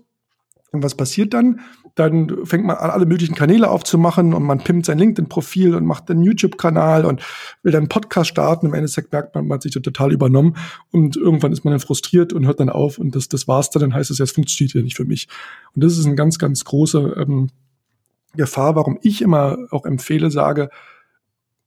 und 0.71 0.83
was 0.83 0.95
passiert 0.95 1.33
dann? 1.33 1.59
Dann 1.95 2.45
fängt 2.45 2.63
man 2.63 2.77
an, 2.77 2.89
alle 2.89 3.05
möglichen 3.05 3.35
Kanäle 3.35 3.69
aufzumachen 3.69 4.33
und 4.33 4.43
man 4.43 4.59
pimmt 4.59 4.85
sein 4.85 4.97
LinkedIn-Profil 4.97 5.75
und 5.75 5.85
macht 5.85 6.09
einen 6.09 6.23
YouTube-Kanal 6.23 7.05
und 7.05 7.21
will 7.61 7.73
dann 7.73 7.81
einen 7.81 7.89
Podcast 7.89 8.29
starten. 8.29 8.67
Im 8.67 8.73
Endeffekt 8.73 9.11
merkt 9.11 9.35
man, 9.35 9.47
man 9.47 9.55
hat 9.55 9.63
sich 9.63 9.73
so 9.73 9.81
total 9.81 10.13
übernommen 10.13 10.55
und 10.91 11.17
irgendwann 11.17 11.51
ist 11.51 11.65
man 11.65 11.73
dann 11.73 11.81
frustriert 11.81 12.31
und 12.31 12.45
hört 12.45 12.61
dann 12.61 12.69
auf 12.69 12.97
und 12.97 13.15
das, 13.15 13.27
das 13.27 13.49
war's 13.49 13.69
dann. 13.69 13.81
Dann 13.81 13.93
heißt 13.93 14.11
es, 14.11 14.19
jetzt 14.19 14.33
funktioniert 14.33 14.73
ja 14.73 14.81
nicht 14.81 14.95
für 14.95 15.03
mich. 15.03 15.27
Und 15.75 15.83
das 15.83 15.97
ist 15.97 16.05
eine 16.05 16.15
ganz, 16.15 16.39
ganz 16.39 16.63
große 16.63 17.15
ähm, 17.17 17.49
Gefahr, 18.35 18.75
warum 18.75 18.97
ich 19.01 19.21
immer 19.21 19.57
auch 19.71 19.85
empfehle, 19.85 20.31
sage, 20.31 20.69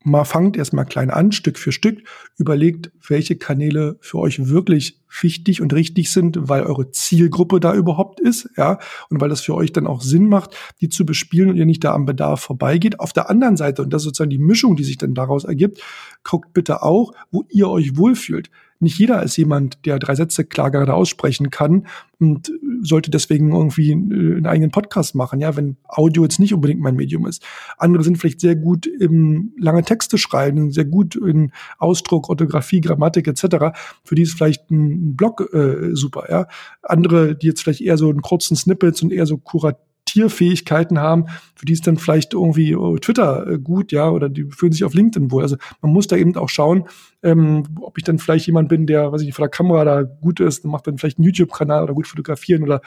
mal 0.05 0.25
fangt 0.25 0.57
erstmal 0.57 0.85
klein 0.85 1.11
an, 1.11 1.33
Stück 1.33 1.59
für 1.59 1.73
Stück, 1.73 2.03
überlegt, 2.37 2.93
welche 3.09 3.37
Kanäle 3.37 3.97
für 4.01 4.19
euch 4.19 4.49
wirklich 4.49 5.01
wichtig 5.21 5.63
und 5.63 5.73
richtig 5.73 6.13
sind, 6.13 6.37
weil 6.43 6.65
eure 6.65 6.91
Zielgruppe 6.91 7.59
da 7.59 7.75
überhaupt 7.75 8.21
ist, 8.21 8.51
ja, 8.57 8.79
und 9.09 9.21
weil 9.21 9.31
das 9.31 9.41
für 9.41 9.55
euch 9.55 9.73
dann 9.73 9.87
auch 9.87 10.03
Sinn 10.03 10.29
macht, 10.29 10.57
die 10.81 10.91
zu 10.91 11.07
bespielen 11.07 11.51
und 11.51 11.57
ihr 11.57 11.67
nicht 11.67 11.83
da 11.83 11.95
am 11.95 12.05
Bedarf 12.05 12.41
vorbeigeht. 12.43 13.01
Auf 13.01 13.13
der 13.13 13.31
anderen 13.31 13.57
Seite, 13.57 13.83
und 13.83 13.93
das 13.93 14.03
ist 14.03 14.05
sozusagen 14.05 14.31
die 14.31 14.39
Mischung, 14.39 14.77
die 14.77 14.85
sich 14.85 14.99
dann 14.99 15.15
daraus 15.15 15.45
ergibt, 15.45 15.83
guckt 16.23 16.53
bitte 16.53 16.83
auch, 16.83 17.13
wo 17.31 17.45
ihr 17.49 17.69
euch 17.69 17.97
wohlfühlt 17.97 18.51
nicht 18.85 18.99
jeder 18.99 19.23
ist 19.23 19.37
jemand, 19.37 19.85
der 19.85 19.99
drei 19.99 20.15
Sätze 20.15 20.45
klar 20.45 20.71
gerade 20.71 20.95
aussprechen 20.95 21.51
kann 21.51 21.87
und 22.21 22.53
sollte 22.83 23.11
deswegen 23.11 23.53
irgendwie 23.53 23.93
einen 23.93 24.47
eigenen 24.47 24.71
Podcast 24.71 25.15
machen, 25.15 25.41
ja, 25.41 25.57
wenn 25.57 25.77
Audio 25.89 26.23
jetzt 26.23 26.39
nicht 26.39 26.55
unbedingt 26.55 26.81
mein 26.81 26.95
Medium 26.95 27.27
ist. 27.27 27.45
Andere 27.77 28.05
sind 28.05 28.17
vielleicht 28.17 28.41
sehr 28.41 28.55
gut 28.55 28.87
im 28.87 29.53
lange 29.59 29.83
Texte 29.83 30.17
schreiben, 30.19 30.71
sehr 30.71 30.85
gut 30.85 31.17
in 31.17 31.53
Ausdruck, 31.79 32.29
Orthographie, 32.29 32.81
Grammatik 32.81 33.27
etc. 33.27 33.77
Für 34.05 34.15
die 34.15 34.23
ist 34.23 34.35
vielleicht 34.37 34.71
ein 34.71 35.17
Blog 35.17 35.53
äh, 35.53 35.95
super, 35.95 36.27
ja. 36.31 36.47
Andere, 36.83 37.35
die 37.35 37.49
jetzt 37.49 37.63
vielleicht 37.63 37.81
eher 37.81 37.97
so 37.97 38.09
einen 38.09 38.23
kurzen 38.23 38.57
Snippets 38.57 39.03
und 39.03 39.13
eher 39.13 39.27
so 39.27 39.39
kurat 39.39 39.79
Tierfähigkeiten 40.15 41.01
haben, 41.01 41.27
für 41.57 41.67
die 41.67 41.73
ist 41.73 41.89
dann 41.89 41.97
vielleicht 41.97 42.35
irgendwie 42.35 42.77
oh, 42.77 42.97
Twitter 42.99 43.49
äh, 43.49 43.59
gut, 43.59 43.91
ja, 43.91 44.09
oder 44.11 44.29
die 44.29 44.45
fühlen 44.45 44.71
sich 44.71 44.85
auf 44.85 44.95
LinkedIn 44.95 45.33
wohl. 45.33 45.43
Also 45.43 45.57
man 45.83 45.93
muss 45.93 46.07
da 46.07 46.17
eben 46.17 46.37
auch 46.37 46.49
schauen, 46.49 46.85
ähm, 47.25 47.65
ob 47.81 47.99
ich 47.99 48.05
dann 48.05 48.21
vielleicht 48.21 48.47
jemand 48.47 48.69
bin, 48.69 48.87
der, 48.87 49.11
weiß 49.11 49.23
ich 49.23 49.27
nicht, 49.27 49.35
vor 49.35 49.45
der 49.45 49.51
Kamera 49.51 49.85
da 49.85 50.03
gut 50.03 50.39
ist, 50.39 50.65
macht 50.65 50.87
dann 50.87 50.99
vielleicht 50.99 51.19
einen 51.19 51.25
YouTube-Kanal 51.25 51.83
oder 51.83 51.95
gut 51.95 52.07
fotografieren 52.07 52.63
oder 52.63 52.81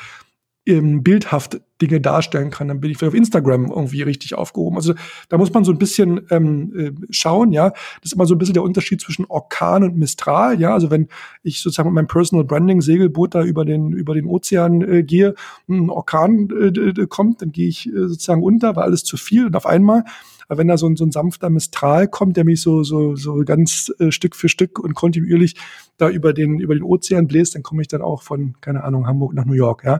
ähm, 0.67 1.03
bildhaft 1.03 1.61
Dinge 1.81 2.01
darstellen 2.01 2.49
kann, 2.49 2.67
dann 2.67 2.79
bin 2.79 2.91
ich 2.91 2.97
vielleicht 2.97 3.13
auf 3.13 3.17
Instagram 3.17 3.69
irgendwie 3.69 4.01
richtig 4.01 4.33
aufgehoben. 4.35 4.77
Also 4.77 4.93
da 5.29 5.37
muss 5.37 5.53
man 5.53 5.63
so 5.63 5.71
ein 5.71 5.77
bisschen 5.77 6.21
ähm, 6.31 6.73
äh, 6.75 6.91
schauen, 7.11 7.51
ja. 7.51 7.69
Das 7.69 8.05
ist 8.05 8.13
immer 8.13 8.25
so 8.25 8.35
ein 8.35 8.37
bisschen 8.37 8.55
der 8.55 8.63
Unterschied 8.63 8.99
zwischen 9.01 9.25
Orkan 9.25 9.83
und 9.83 9.95
Mistral, 9.95 10.59
ja. 10.59 10.73
Also 10.73 10.89
wenn 10.89 11.07
ich 11.43 11.61
sozusagen 11.61 11.89
mit 11.89 11.95
meinem 11.95 12.07
Personal 12.07 12.45
Branding 12.45 12.81
Segelboot 12.81 13.35
da 13.35 13.43
über 13.43 13.63
den 13.63 13.91
über 13.91 14.13
den 14.13 14.25
Ozean 14.25 14.81
äh, 14.81 15.03
gehe, 15.03 15.35
ein 15.69 15.89
Orkan 15.89 16.49
äh, 16.49 17.05
kommt, 17.07 17.41
dann 17.41 17.51
gehe 17.51 17.67
ich 17.67 17.87
äh, 17.87 18.07
sozusagen 18.07 18.43
unter, 18.43 18.75
weil 18.75 18.83
alles 18.83 19.03
zu 19.03 19.17
viel 19.17 19.45
und 19.45 19.55
auf 19.55 19.65
einmal 19.65 20.03
aber 20.47 20.59
wenn 20.59 20.67
da 20.67 20.77
so 20.77 20.87
ein, 20.87 20.95
so 20.95 21.05
ein 21.05 21.11
sanfter 21.11 21.49
Mistral 21.49 22.07
kommt, 22.07 22.37
der 22.37 22.45
mich 22.45 22.61
so, 22.61 22.83
so, 22.83 23.15
so 23.15 23.43
ganz 23.45 23.91
äh, 23.99 24.11
Stück 24.11 24.35
für 24.35 24.49
Stück 24.49 24.79
und 24.79 24.93
kontinuierlich 24.93 25.55
da 25.97 26.09
über 26.09 26.33
den, 26.33 26.59
über 26.59 26.73
den 26.73 26.83
Ozean 26.83 27.27
bläst, 27.27 27.55
dann 27.55 27.63
komme 27.63 27.81
ich 27.81 27.87
dann 27.87 28.01
auch 28.01 28.21
von, 28.21 28.55
keine 28.61 28.83
Ahnung, 28.83 29.07
Hamburg 29.07 29.33
nach 29.33 29.45
New 29.45 29.53
York, 29.53 29.83
ja. 29.83 29.99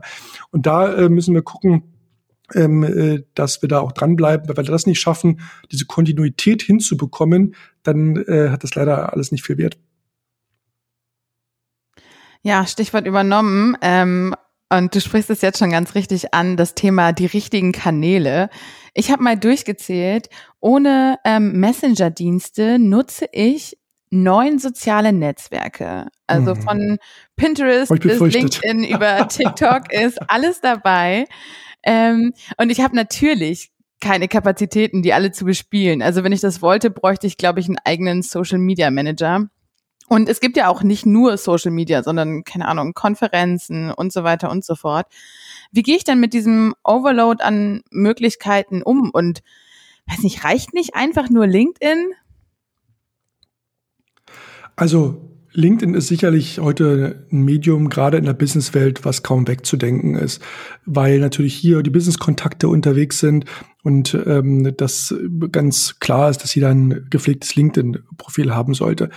Und 0.50 0.66
da 0.66 0.92
äh, 0.94 1.08
müssen 1.08 1.34
wir 1.34 1.42
gucken, 1.42 1.82
ähm, 2.54 2.82
äh, 2.82 3.22
dass 3.34 3.62
wir 3.62 3.68
da 3.68 3.80
auch 3.80 3.92
dranbleiben, 3.92 4.48
weil 4.48 4.56
wir 4.56 4.72
das 4.72 4.86
nicht 4.86 5.00
schaffen, 5.00 5.40
diese 5.70 5.86
Kontinuität 5.86 6.62
hinzubekommen, 6.62 7.54
dann 7.82 8.16
äh, 8.16 8.48
hat 8.50 8.64
das 8.64 8.74
leider 8.74 9.12
alles 9.12 9.32
nicht 9.32 9.44
viel 9.44 9.58
Wert. 9.58 9.78
Ja, 12.42 12.66
Stichwort 12.66 13.06
übernommen. 13.06 13.76
Ähm, 13.82 14.34
und 14.70 14.94
du 14.94 15.00
sprichst 15.00 15.30
es 15.30 15.40
jetzt 15.40 15.58
schon 15.58 15.70
ganz 15.70 15.94
richtig 15.94 16.34
an, 16.34 16.56
das 16.56 16.74
Thema 16.74 17.12
die 17.12 17.26
richtigen 17.26 17.72
Kanäle. 17.72 18.50
Ich 18.98 19.12
habe 19.12 19.22
mal 19.22 19.36
durchgezählt, 19.36 20.28
ohne 20.58 21.20
ähm, 21.24 21.52
Messenger-Dienste 21.60 22.80
nutze 22.80 23.28
ich 23.30 23.78
neun 24.10 24.58
soziale 24.58 25.12
Netzwerke. 25.12 26.08
Also 26.26 26.56
mhm. 26.56 26.62
von 26.62 26.98
Pinterest 27.36 27.92
bis 28.00 28.18
LinkedIn 28.18 28.82
über 28.82 29.28
TikTok 29.28 29.92
ist 29.92 30.18
alles 30.28 30.60
dabei. 30.60 31.26
Ähm, 31.84 32.32
und 32.56 32.70
ich 32.70 32.80
habe 32.80 32.96
natürlich 32.96 33.70
keine 34.00 34.26
Kapazitäten, 34.26 35.02
die 35.02 35.12
alle 35.12 35.30
zu 35.30 35.44
bespielen. 35.44 36.02
Also 36.02 36.24
wenn 36.24 36.32
ich 36.32 36.40
das 36.40 36.60
wollte, 36.60 36.90
bräuchte 36.90 37.28
ich, 37.28 37.36
glaube 37.36 37.60
ich, 37.60 37.68
einen 37.68 37.78
eigenen 37.84 38.22
Social 38.22 38.58
Media 38.58 38.90
Manager. 38.90 39.48
Und 40.08 40.28
es 40.28 40.40
gibt 40.40 40.56
ja 40.56 40.68
auch 40.68 40.82
nicht 40.82 41.06
nur 41.06 41.36
Social 41.36 41.70
Media, 41.70 42.02
sondern, 42.02 42.42
keine 42.44 42.66
Ahnung, 42.66 42.94
Konferenzen 42.94 43.90
und 43.92 44.12
so 44.12 44.24
weiter 44.24 44.50
und 44.50 44.64
so 44.64 44.74
fort. 44.74 45.06
Wie 45.70 45.82
gehe 45.82 45.96
ich 45.96 46.04
denn 46.04 46.18
mit 46.18 46.32
diesem 46.32 46.74
Overload 46.82 47.42
an 47.42 47.82
Möglichkeiten 47.90 48.82
um? 48.82 49.10
Und 49.10 49.40
weiß 50.06 50.22
nicht, 50.22 50.44
reicht 50.44 50.72
nicht 50.72 50.94
einfach 50.94 51.28
nur 51.28 51.46
LinkedIn? 51.46 52.12
Also 54.76 55.28
LinkedIn 55.52 55.94
ist 55.94 56.08
sicherlich 56.08 56.60
heute 56.60 57.26
ein 57.32 57.42
Medium, 57.42 57.88
gerade 57.88 58.16
in 58.16 58.24
der 58.24 58.32
Businesswelt, 58.32 59.04
was 59.04 59.22
kaum 59.22 59.48
wegzudenken 59.48 60.14
ist, 60.14 60.40
weil 60.86 61.18
natürlich 61.18 61.54
hier 61.54 61.82
die 61.82 61.90
Business-Kontakte 61.90 62.68
unterwegs 62.68 63.18
sind 63.18 63.44
und 63.88 64.12
ähm, 64.26 64.74
das 64.76 65.14
ganz 65.50 65.98
klar 65.98 66.28
ist, 66.28 66.42
dass 66.42 66.54
jeder 66.54 66.68
ein 66.68 67.06
gepflegtes 67.08 67.56
LinkedIn-Profil 67.56 68.54
haben 68.54 68.74
sollte. 68.74 69.08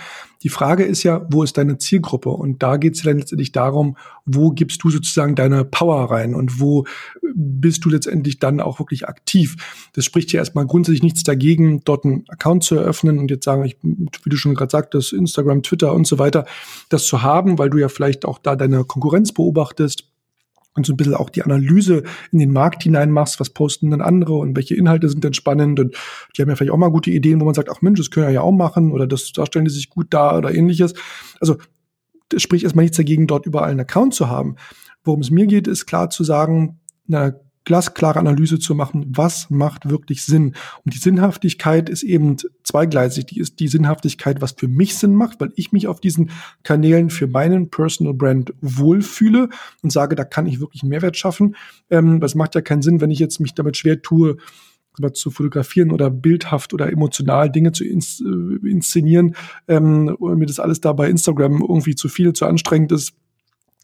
Die 0.42 0.48
Frage 0.48 0.84
ist 0.84 1.02
ja, 1.02 1.26
wo 1.30 1.42
ist 1.42 1.58
deine 1.58 1.76
Zielgruppe? 1.76 2.30
Und 2.30 2.62
da 2.62 2.78
geht 2.78 2.94
es 2.94 3.02
dann 3.02 3.18
letztendlich 3.18 3.52
darum, 3.52 3.98
wo 4.24 4.50
gibst 4.50 4.82
du 4.82 4.88
sozusagen 4.88 5.34
deine 5.34 5.66
Power 5.66 6.10
rein 6.10 6.34
und 6.34 6.58
wo 6.58 6.86
bist 7.34 7.84
du 7.84 7.90
letztendlich 7.90 8.38
dann 8.38 8.62
auch 8.62 8.78
wirklich 8.78 9.06
aktiv? 9.06 9.56
Das 9.92 10.06
spricht 10.06 10.32
ja 10.32 10.38
erstmal 10.38 10.66
grundsätzlich 10.66 11.02
nichts 11.02 11.22
dagegen, 11.22 11.82
dort 11.84 12.06
einen 12.06 12.24
Account 12.28 12.64
zu 12.64 12.76
eröffnen 12.76 13.18
und 13.18 13.30
jetzt 13.30 13.44
sagen, 13.44 13.64
ich, 13.64 13.76
wie 13.82 14.30
du 14.30 14.38
schon 14.38 14.54
gerade 14.54 14.70
sagtest, 14.70 15.12
Instagram, 15.12 15.62
Twitter 15.62 15.92
und 15.92 16.06
so 16.06 16.18
weiter, 16.18 16.46
das 16.88 17.04
zu 17.04 17.22
haben, 17.22 17.58
weil 17.58 17.68
du 17.68 17.76
ja 17.76 17.90
vielleicht 17.90 18.24
auch 18.24 18.38
da 18.38 18.56
deine 18.56 18.84
Konkurrenz 18.84 19.32
beobachtest 19.32 20.08
und 20.74 20.86
so 20.86 20.92
ein 20.92 20.96
bisschen 20.96 21.14
auch 21.14 21.30
die 21.30 21.42
Analyse 21.42 22.02
in 22.30 22.38
den 22.38 22.52
Markt 22.52 22.82
hinein 22.82 23.10
machst, 23.10 23.40
was 23.40 23.50
posten 23.50 23.90
denn 23.90 24.00
andere 24.00 24.34
und 24.34 24.56
welche 24.56 24.74
Inhalte 24.74 25.08
sind 25.08 25.24
denn 25.24 25.34
spannend 25.34 25.80
und 25.80 25.94
die 26.36 26.42
haben 26.42 26.48
ja 26.48 26.56
vielleicht 26.56 26.72
auch 26.72 26.78
mal 26.78 26.90
gute 26.90 27.10
Ideen, 27.10 27.40
wo 27.40 27.44
man 27.44 27.54
sagt, 27.54 27.70
ach 27.70 27.82
Mensch, 27.82 27.98
das 27.98 28.10
können 28.10 28.26
wir 28.26 28.32
ja 28.32 28.40
auch 28.40 28.52
machen 28.52 28.92
oder 28.92 29.06
das, 29.06 29.32
da 29.32 29.46
stellen 29.46 29.64
die 29.64 29.70
sich 29.70 29.90
gut 29.90 30.08
da 30.10 30.36
oder 30.36 30.54
ähnliches. 30.54 30.94
Also 31.40 31.56
das 32.28 32.42
spricht 32.42 32.64
erstmal 32.64 32.84
nichts 32.84 32.96
dagegen, 32.96 33.26
dort 33.26 33.46
überall 33.46 33.70
einen 33.70 33.80
Account 33.80 34.14
zu 34.14 34.28
haben. 34.28 34.56
Worum 35.04 35.20
es 35.20 35.30
mir 35.30 35.46
geht, 35.46 35.66
ist 35.66 35.86
klar 35.86 36.10
zu 36.10 36.24
sagen, 36.24 36.80
na, 37.06 37.34
glasklare 37.64 38.18
Analyse 38.18 38.58
zu 38.58 38.74
machen, 38.74 39.06
was 39.08 39.50
macht 39.50 39.88
wirklich 39.88 40.24
Sinn. 40.24 40.54
Und 40.84 40.94
die 40.94 40.98
Sinnhaftigkeit 40.98 41.88
ist 41.88 42.02
eben 42.02 42.36
zweigleisig. 42.64 43.26
Die 43.26 43.40
ist 43.40 43.60
die 43.60 43.68
Sinnhaftigkeit, 43.68 44.40
was 44.40 44.52
für 44.52 44.68
mich 44.68 44.96
Sinn 44.96 45.14
macht, 45.14 45.40
weil 45.40 45.52
ich 45.56 45.72
mich 45.72 45.86
auf 45.86 46.00
diesen 46.00 46.30
Kanälen 46.62 47.10
für 47.10 47.26
meinen 47.26 47.70
Personal 47.70 48.14
Brand 48.14 48.52
wohlfühle 48.60 49.48
und 49.82 49.92
sage, 49.92 50.16
da 50.16 50.24
kann 50.24 50.46
ich 50.46 50.60
wirklich 50.60 50.82
einen 50.82 50.90
Mehrwert 50.90 51.16
schaffen. 51.16 51.56
Ähm, 51.90 52.20
das 52.20 52.34
macht 52.34 52.54
ja 52.54 52.60
keinen 52.60 52.82
Sinn, 52.82 53.00
wenn 53.00 53.10
ich 53.10 53.18
jetzt 53.18 53.40
mich 53.40 53.54
damit 53.54 53.76
schwer 53.76 54.02
tue, 54.02 54.36
zu 55.14 55.30
fotografieren 55.30 55.90
oder 55.90 56.10
bildhaft 56.10 56.74
oder 56.74 56.92
emotional 56.92 57.50
Dinge 57.50 57.72
zu 57.72 57.84
ins, 57.84 58.20
äh, 58.20 58.68
inszenieren 58.68 59.34
ähm, 59.66 60.14
und 60.18 60.38
mir 60.38 60.46
das 60.46 60.60
alles 60.60 60.80
da 60.80 60.92
bei 60.92 61.08
Instagram 61.08 61.62
irgendwie 61.62 61.94
zu 61.94 62.08
viel, 62.08 62.32
zu 62.34 62.44
anstrengend 62.44 62.92
ist, 62.92 63.14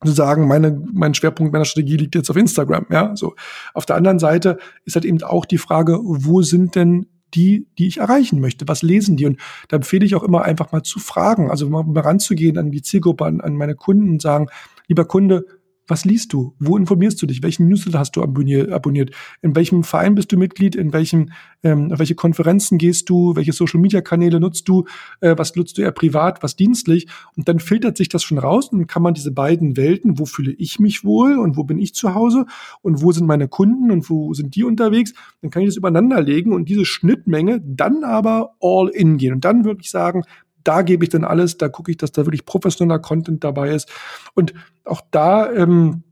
sagen, 0.05 0.47
meine, 0.47 0.81
mein 0.93 1.15
Schwerpunkt 1.15 1.53
meiner 1.53 1.65
Strategie 1.65 1.97
liegt 1.97 2.15
jetzt 2.15 2.31
auf 2.31 2.37
Instagram, 2.37 2.87
ja, 2.91 3.17
so. 3.17 3.35
Auf 3.75 3.87
der 3.87 3.97
anderen 3.97 4.19
Seite 4.19 4.59
ist 4.85 4.95
halt 4.95 5.05
eben 5.05 5.23
auch 5.23 5.45
die 5.45 5.59
Frage, 5.59 5.99
wo 6.03 6.43
sind 6.43 6.75
denn 6.77 7.07
die, 7.35 7.67
die 7.79 7.89
ich 7.89 7.99
erreichen 7.99 8.41
möchte? 8.41 8.67
Was 8.69 8.83
lesen 8.83 9.17
die? 9.17 9.27
Und 9.27 9.39
da 9.69 9.77
empfehle 9.77 10.07
ich 10.07 10.15
auch 10.15 10.23
immer 10.23 10.43
einfach 10.43 10.73
mal 10.73 10.83
zu 10.83 10.99
fragen, 10.99 11.51
also 11.51 11.69
mal, 11.69 11.85
mal 11.85 12.01
ranzugehen 12.01 12.59
an 12.59 12.71
die 12.71 12.83
Zielgruppe, 12.83 13.25
an, 13.25 13.41
an 13.41 13.55
meine 13.55 13.75
Kunden 13.75 14.11
und 14.11 14.23
sagen, 14.23 14.47
lieber 14.87 15.05
Kunde, 15.05 15.45
was 15.88 16.05
liest 16.05 16.33
du? 16.33 16.55
Wo 16.59 16.77
informierst 16.77 17.20
du 17.20 17.27
dich? 17.27 17.42
Welchen 17.42 17.66
Newsletter 17.66 17.98
hast 17.98 18.14
du 18.14 18.22
abonniert? 18.22 19.11
In 19.42 19.57
welchem 19.57 19.83
Verein 19.83 20.14
bist 20.14 20.31
du 20.31 20.37
Mitglied? 20.37 20.77
In 20.77 20.92
welchen, 20.92 21.33
ähm, 21.62 21.90
auf 21.90 21.98
welche 21.98 22.14
Konferenzen 22.14 22.79
gehst 22.79 23.09
du? 23.09 23.35
Welche 23.35 23.53
Social 23.53 23.81
Media 23.81 24.03
Kanäle 24.03 24.38
nutzt 24.38 24.68
du? 24.68 24.85
Äh, 25.20 25.37
was 25.38 25.57
nutzt 25.57 25.79
du 25.79 25.83
eher 25.83 25.92
privat? 25.92 26.42
Was 26.42 26.57
dienstlich? 26.57 27.09
Und 27.37 27.48
dann 27.48 27.59
filtert 27.59 27.96
sich 27.96 28.09
das 28.09 28.22
schon 28.22 28.38
raus 28.38 28.68
und 28.68 28.87
kann 28.87 29.03
man 29.03 29.14
diese 29.14 29.33
beiden 29.33 29.77
Welten, 29.77 30.18
wo 30.18 30.27
fühle 30.27 30.53
ich 30.53 30.79
mich 30.79 31.05
wohl 31.05 31.38
und 31.38 31.57
wo 31.57 31.64
bin 31.64 31.79
ich 31.79 31.94
zu 31.94 32.14
Hause 32.14 32.44
und 32.83 33.03
wo 33.03 33.11
sind 33.12 33.27
meine 33.27 33.48
Kunden 33.48 33.90
und 33.90 34.09
wo 34.11 34.35
sind 34.35 34.55
die 34.55 34.64
unterwegs? 34.64 35.14
Dann 35.40 35.51
kann 35.51 35.62
ich 35.62 35.68
das 35.68 35.77
übereinander 35.77 36.20
legen 36.20 36.53
und 36.53 36.68
diese 36.68 36.85
Schnittmenge 36.85 37.62
dann 37.64 38.05
aber 38.05 38.55
all 38.61 38.88
in 38.88 39.16
gehen 39.16 39.33
und 39.33 39.44
dann 39.44 39.64
wirklich 39.64 39.90
sagen, 39.90 40.22
da 40.64 40.83
gebe 40.83 41.05
ich 41.05 41.11
dann 41.11 41.25
alles, 41.25 41.59
da 41.59 41.68
gucke 41.68 41.90
ich, 41.90 41.97
dass 41.97 42.12
da 42.12 42.27
wirklich 42.27 42.47
professioneller 42.47 42.99
Content 42.99 43.44
dabei 43.44 43.75
ist. 43.75 43.88
Und 44.35 44.55
auch 44.85 45.03
da 45.11 45.53
ähm, 45.53 46.03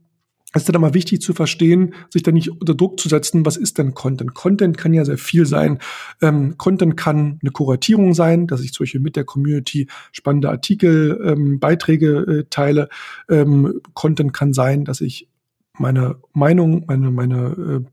ist 0.53 0.73
dann 0.73 0.81
mal 0.81 0.93
wichtig 0.93 1.21
zu 1.21 1.33
verstehen, 1.33 1.93
sich 2.09 2.23
da 2.23 2.31
nicht 2.31 2.49
unter 2.51 2.73
Druck 2.73 2.99
zu 2.99 3.09
setzen, 3.09 3.45
was 3.45 3.57
ist 3.57 3.77
denn 3.77 3.93
Content? 3.93 4.33
Content 4.33 4.77
kann 4.77 4.93
ja 4.93 5.05
sehr 5.05 5.17
viel 5.17 5.45
sein. 5.45 5.79
Ähm, 6.21 6.57
Content 6.57 6.97
kann 6.97 7.39
eine 7.41 7.51
Kuratierung 7.51 8.13
sein, 8.13 8.47
dass 8.47 8.61
ich 8.61 8.73
zum 8.73 8.85
Beispiel 8.85 9.01
mit 9.01 9.15
der 9.15 9.25
Community 9.25 9.87
spannende 10.11 10.49
Artikel, 10.49 11.21
ähm, 11.23 11.59
Beiträge 11.59 12.17
äh, 12.17 12.43
teile. 12.49 12.89
Ähm, 13.29 13.81
Content 13.93 14.33
kann 14.33 14.53
sein, 14.53 14.85
dass 14.85 15.01
ich 15.01 15.29
meine 15.77 16.15
Meinung, 16.33 16.85
meine, 16.87 17.11
meine 17.11 17.83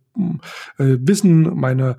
äh, 0.79 0.83
äh, 0.83 0.99
Wissen, 1.01 1.43
meine 1.59 1.97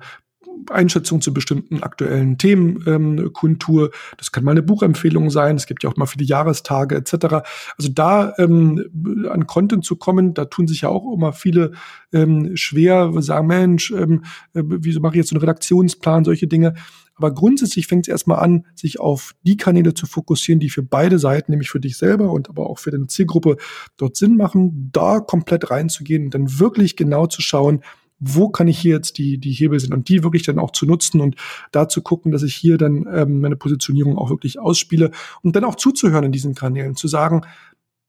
Einschätzung 0.70 1.20
zu 1.20 1.32
bestimmten 1.32 1.82
aktuellen 1.82 2.38
Themen 2.38 2.82
ähm, 2.86 3.32
kundtue. 3.32 3.90
Das 4.16 4.32
kann 4.32 4.44
mal 4.44 4.52
eine 4.52 4.62
Buchempfehlung 4.62 5.30
sein. 5.30 5.56
Es 5.56 5.66
gibt 5.66 5.82
ja 5.82 5.90
auch 5.90 5.96
mal 5.96 6.06
viele 6.06 6.24
Jahrestage 6.24 6.96
etc. 6.96 7.44
Also 7.76 7.90
da 7.92 8.34
ähm, 8.38 9.26
an 9.30 9.46
Content 9.46 9.84
zu 9.84 9.96
kommen, 9.96 10.34
da 10.34 10.46
tun 10.46 10.66
sich 10.66 10.82
ja 10.82 10.88
auch 10.88 11.12
immer 11.12 11.32
viele 11.32 11.72
ähm, 12.12 12.56
schwer, 12.56 13.12
sagen, 13.22 13.46
Mensch, 13.46 13.90
ähm, 13.90 14.24
äh, 14.54 14.62
wieso 14.64 15.00
mache 15.00 15.14
ich 15.14 15.18
jetzt 15.18 15.30
so 15.30 15.34
einen 15.34 15.40
Redaktionsplan, 15.40 16.24
solche 16.24 16.46
Dinge. 16.46 16.74
Aber 17.16 17.32
grundsätzlich 17.32 17.86
fängt 17.86 18.06
es 18.06 18.12
erstmal 18.12 18.40
an, 18.40 18.66
sich 18.74 19.00
auf 19.00 19.34
die 19.42 19.56
Kanäle 19.56 19.94
zu 19.94 20.06
fokussieren, 20.06 20.60
die 20.60 20.68
für 20.68 20.82
beide 20.82 21.18
Seiten, 21.18 21.50
nämlich 21.50 21.70
für 21.70 21.80
dich 21.80 21.96
selber 21.96 22.30
und 22.30 22.48
aber 22.48 22.68
auch 22.68 22.78
für 22.78 22.90
deine 22.90 23.06
Zielgruppe 23.06 23.56
dort 23.96 24.16
Sinn 24.16 24.36
machen, 24.36 24.90
da 24.92 25.20
komplett 25.20 25.70
reinzugehen 25.70 26.26
und 26.26 26.34
dann 26.34 26.58
wirklich 26.58 26.94
genau 26.94 27.26
zu 27.26 27.40
schauen, 27.40 27.82
wo 28.18 28.48
kann 28.48 28.68
ich 28.68 28.78
hier 28.78 28.94
jetzt 28.94 29.18
die, 29.18 29.38
die 29.38 29.52
Hebel 29.52 29.78
sind 29.78 29.92
und 29.92 30.08
die 30.08 30.22
wirklich 30.22 30.42
dann 30.42 30.58
auch 30.58 30.70
zu 30.70 30.86
nutzen 30.86 31.20
und 31.20 31.36
da 31.72 31.88
zu 31.88 32.02
gucken, 32.02 32.32
dass 32.32 32.42
ich 32.42 32.54
hier 32.54 32.78
dann 32.78 33.06
ähm, 33.12 33.40
meine 33.40 33.56
Positionierung 33.56 34.16
auch 34.16 34.30
wirklich 34.30 34.58
ausspiele 34.58 35.10
und 35.42 35.54
dann 35.54 35.64
auch 35.64 35.74
zuzuhören 35.74 36.24
in 36.24 36.32
diesen 36.32 36.54
Kanälen, 36.54 36.96
zu 36.96 37.08
sagen, 37.08 37.42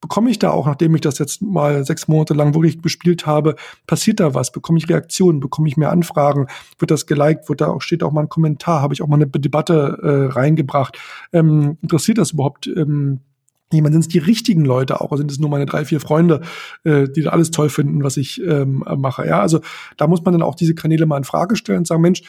bekomme 0.01 0.29
ich 0.29 0.39
da 0.39 0.51
auch, 0.51 0.67
nachdem 0.67 0.95
ich 0.95 1.01
das 1.01 1.19
jetzt 1.19 1.41
mal 1.41 1.85
sechs 1.85 2.07
Monate 2.07 2.33
lang 2.33 2.53
wirklich 2.53 2.81
bespielt 2.81 3.25
habe, 3.25 3.55
passiert 3.87 4.19
da 4.19 4.33
was? 4.33 4.51
Bekomme 4.51 4.77
ich 4.77 4.89
Reaktionen? 4.89 5.39
Bekomme 5.39 5.67
ich 5.67 5.77
mehr 5.77 5.91
Anfragen? 5.91 6.47
Wird 6.77 6.91
das 6.91 7.07
geliked? 7.07 7.49
Wird 7.49 7.61
da 7.61 7.67
auch, 7.67 7.81
steht 7.81 8.03
auch 8.03 8.11
mal 8.11 8.21
ein 8.21 8.29
Kommentar? 8.29 8.81
Habe 8.81 8.93
ich 8.93 9.01
auch 9.01 9.07
mal 9.07 9.15
eine 9.15 9.27
Debatte 9.27 9.99
äh, 10.01 10.33
reingebracht? 10.33 10.97
Ähm, 11.33 11.77
interessiert 11.81 12.19
das 12.19 12.31
überhaupt 12.31 12.67
ähm, 12.67 13.21
jemand 13.71 13.93
sind 13.93 14.01
es 14.01 14.08
die 14.08 14.19
richtigen 14.19 14.63
Leute 14.63 15.01
auch, 15.01 15.12
oder 15.12 15.17
sind 15.17 15.32
es 15.32 15.39
nur 15.39 15.49
meine 15.49 15.65
drei, 15.65 15.86
vier 15.86 15.99
Freunde, 15.99 16.41
äh, 16.84 17.08
die 17.08 17.23
da 17.23 17.32
alles 17.32 17.51
toll 17.51 17.69
finden, 17.69 18.03
was 18.03 18.17
ich 18.17 18.41
ähm, 18.41 18.84
mache. 18.97 19.27
Ja, 19.27 19.41
also 19.41 19.62
da 19.97 20.08
muss 20.08 20.23
man 20.23 20.34
dann 20.34 20.41
auch 20.41 20.56
diese 20.56 20.75
Kanäle 20.75 21.06
mal 21.06 21.17
in 21.17 21.23
Frage 21.23 21.56
stellen 21.56 21.80
und 21.80 21.88
sagen, 21.88 22.01
Mensch, 22.01 22.23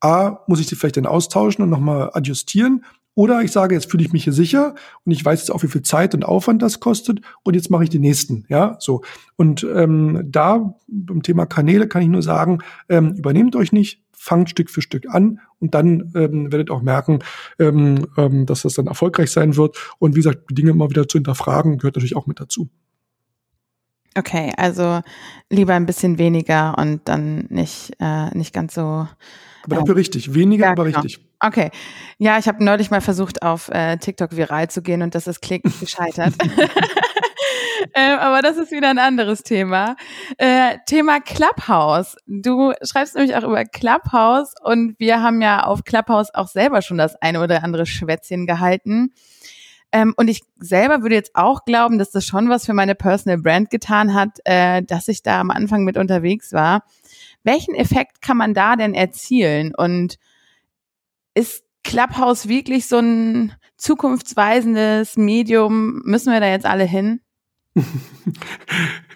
A, 0.00 0.40
muss 0.48 0.60
ich 0.60 0.66
sie 0.66 0.74
vielleicht 0.74 0.96
dann 0.96 1.06
austauschen 1.06 1.62
und 1.62 1.70
nochmal 1.70 2.10
adjustieren? 2.12 2.84
Oder 3.14 3.42
ich 3.42 3.52
sage, 3.52 3.74
jetzt 3.74 3.90
fühle 3.90 4.04
ich 4.04 4.12
mich 4.12 4.24
hier 4.24 4.32
sicher 4.32 4.74
und 5.04 5.12
ich 5.12 5.22
weiß 5.22 5.40
jetzt 5.40 5.50
auch, 5.50 5.62
wie 5.62 5.68
viel 5.68 5.82
Zeit 5.82 6.14
und 6.14 6.24
Aufwand 6.24 6.62
das 6.62 6.80
kostet 6.80 7.20
und 7.42 7.54
jetzt 7.54 7.70
mache 7.70 7.84
ich 7.84 7.90
den 7.90 8.00
nächsten. 8.00 8.46
Ja, 8.48 8.76
so. 8.78 9.02
Und 9.36 9.66
ähm, 9.74 10.22
da 10.26 10.74
beim 10.88 11.22
Thema 11.22 11.44
Kanäle 11.46 11.88
kann 11.88 12.02
ich 12.02 12.08
nur 12.08 12.22
sagen, 12.22 12.60
ähm, 12.88 13.14
übernehmt 13.14 13.54
euch 13.54 13.72
nicht, 13.72 14.02
fangt 14.12 14.48
Stück 14.48 14.70
für 14.70 14.80
Stück 14.80 15.06
an 15.08 15.40
und 15.58 15.74
dann 15.74 16.12
ähm, 16.14 16.52
werdet 16.52 16.70
auch 16.70 16.80
merken, 16.80 17.18
ähm, 17.58 18.06
ähm, 18.16 18.46
dass 18.46 18.62
das 18.62 18.74
dann 18.74 18.86
erfolgreich 18.86 19.30
sein 19.30 19.56
wird. 19.56 19.76
Und 19.98 20.14
wie 20.14 20.20
gesagt, 20.20 20.44
Dinge 20.50 20.70
immer 20.70 20.88
wieder 20.88 21.08
zu 21.08 21.18
hinterfragen, 21.18 21.78
gehört 21.78 21.96
natürlich 21.96 22.16
auch 22.16 22.26
mit 22.26 22.40
dazu. 22.40 22.70
Okay, 24.16 24.52
also 24.56 25.00
lieber 25.50 25.74
ein 25.74 25.86
bisschen 25.86 26.18
weniger 26.18 26.76
und 26.78 27.00
dann 27.06 27.46
nicht, 27.48 27.92
äh, 27.98 28.30
nicht 28.36 28.54
ganz 28.54 28.74
so. 28.74 29.06
Aber 29.64 29.76
dafür 29.76 29.94
äh, 29.94 29.98
richtig. 29.98 30.34
Weniger, 30.34 30.66
ja, 30.66 30.72
aber 30.72 30.84
genau. 30.84 31.00
richtig. 31.00 31.24
Okay. 31.40 31.70
Ja, 32.18 32.38
ich 32.38 32.46
habe 32.48 32.62
neulich 32.64 32.90
mal 32.90 33.00
versucht, 33.00 33.42
auf 33.42 33.68
äh, 33.68 33.96
TikTok 33.96 34.36
viral 34.36 34.68
zu 34.70 34.82
gehen 34.82 35.02
und 35.02 35.14
das 35.14 35.26
ist 35.26 35.42
kläglich 35.42 35.78
gescheitert. 35.80 36.34
ähm, 37.94 38.18
aber 38.18 38.42
das 38.42 38.56
ist 38.56 38.70
wieder 38.70 38.90
ein 38.90 38.98
anderes 38.98 39.42
Thema. 39.42 39.96
Äh, 40.38 40.78
Thema 40.86 41.20
Clubhouse. 41.20 42.16
Du 42.26 42.72
schreibst 42.82 43.14
nämlich 43.14 43.34
auch 43.36 43.44
über 43.44 43.64
Clubhouse 43.64 44.54
und 44.62 44.98
wir 44.98 45.22
haben 45.22 45.42
ja 45.42 45.64
auf 45.64 45.84
Clubhouse 45.84 46.32
auch 46.34 46.48
selber 46.48 46.82
schon 46.82 46.98
das 46.98 47.16
eine 47.20 47.40
oder 47.40 47.64
andere 47.64 47.86
Schwätzchen 47.86 48.46
gehalten. 48.46 49.12
Ähm, 49.92 50.14
und 50.16 50.28
ich 50.28 50.40
selber 50.58 51.02
würde 51.02 51.14
jetzt 51.14 51.32
auch 51.34 51.64
glauben, 51.66 51.98
dass 51.98 52.10
das 52.10 52.24
schon 52.24 52.48
was 52.48 52.64
für 52.64 52.72
meine 52.72 52.94
Personal 52.94 53.38
Brand 53.38 53.68
getan 53.68 54.14
hat, 54.14 54.38
äh, 54.44 54.82
dass 54.82 55.06
ich 55.08 55.22
da 55.22 55.38
am 55.38 55.50
Anfang 55.50 55.84
mit 55.84 55.98
unterwegs 55.98 56.52
war. 56.52 56.84
Welchen 57.44 57.74
Effekt 57.74 58.22
kann 58.22 58.36
man 58.36 58.54
da 58.54 58.76
denn 58.76 58.94
erzielen? 58.94 59.74
Und 59.74 60.18
ist 61.34 61.64
Clubhouse 61.84 62.48
wirklich 62.48 62.86
so 62.86 62.98
ein 62.98 63.52
zukunftsweisendes 63.76 65.16
Medium? 65.16 66.02
Müssen 66.04 66.32
wir 66.32 66.40
da 66.40 66.48
jetzt 66.48 66.66
alle 66.66 66.84
hin? 66.84 67.20
ich 67.74 67.84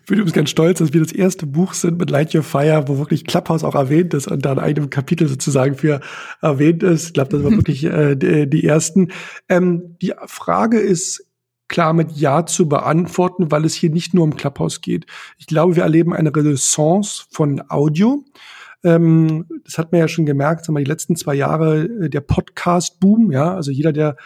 bin 0.07 0.19
übrigens 0.19 0.33
ganz 0.33 0.51
stolz, 0.51 0.79
dass 0.79 0.93
wir 0.93 1.01
das 1.01 1.13
erste 1.13 1.47
Buch 1.47 1.75
sind 1.75 1.99
mit 1.99 2.11
Light 2.11 2.35
Your 2.35 2.43
Fire, 2.43 2.85
wo 2.87 2.99
wirklich 2.99 3.25
Clubhouse 3.25 3.65
auch 3.65 3.75
erwähnt 3.75 4.15
ist 4.15 4.29
und 4.29 4.45
da 4.45 4.53
in 4.53 4.59
einem 4.59 4.91
Kapitel 4.91 5.29
sozusagen 5.29 5.75
für 5.75 6.01
erwähnt 6.41 6.83
ist. 6.83 7.09
Ich 7.09 7.13
glaube, 7.13 7.31
das 7.31 7.45
war 7.45 7.51
wirklich 7.57 7.85
äh, 7.85 8.17
die, 8.17 8.49
die, 8.49 8.65
ersten. 8.65 9.13
Ähm, 9.49 9.97
die 10.01 10.15
Frage 10.27 10.79
ist 10.79 11.27
klar 11.69 11.93
mit 11.93 12.13
Ja 12.13 12.47
zu 12.47 12.69
beantworten, 12.69 13.51
weil 13.51 13.65
es 13.65 13.75
hier 13.75 13.91
nicht 13.91 14.15
nur 14.15 14.25
um 14.25 14.37
Clubhouse 14.37 14.81
geht. 14.81 15.07
Ich 15.39 15.47
glaube, 15.47 15.77
wir 15.77 15.83
erleben 15.83 16.13
eine 16.13 16.35
Renaissance 16.35 17.25
von 17.31 17.63
Audio. 17.69 18.25
Ähm, 18.85 19.47
das 19.65 19.79
hat 19.79 19.93
man 19.93 20.01
ja 20.01 20.09
schon 20.09 20.27
gemerkt, 20.27 20.65
sagen 20.65 20.77
wir, 20.77 20.85
die 20.85 20.91
letzten 20.91 21.17
zwei 21.17 21.35
Jahre 21.35 21.85
äh, 21.85 22.11
der 22.11 22.21
Podcast-Boom, 22.21 23.33
ja, 23.33 23.55
also 23.55 23.71
jeder, 23.71 23.93
der 23.93 24.17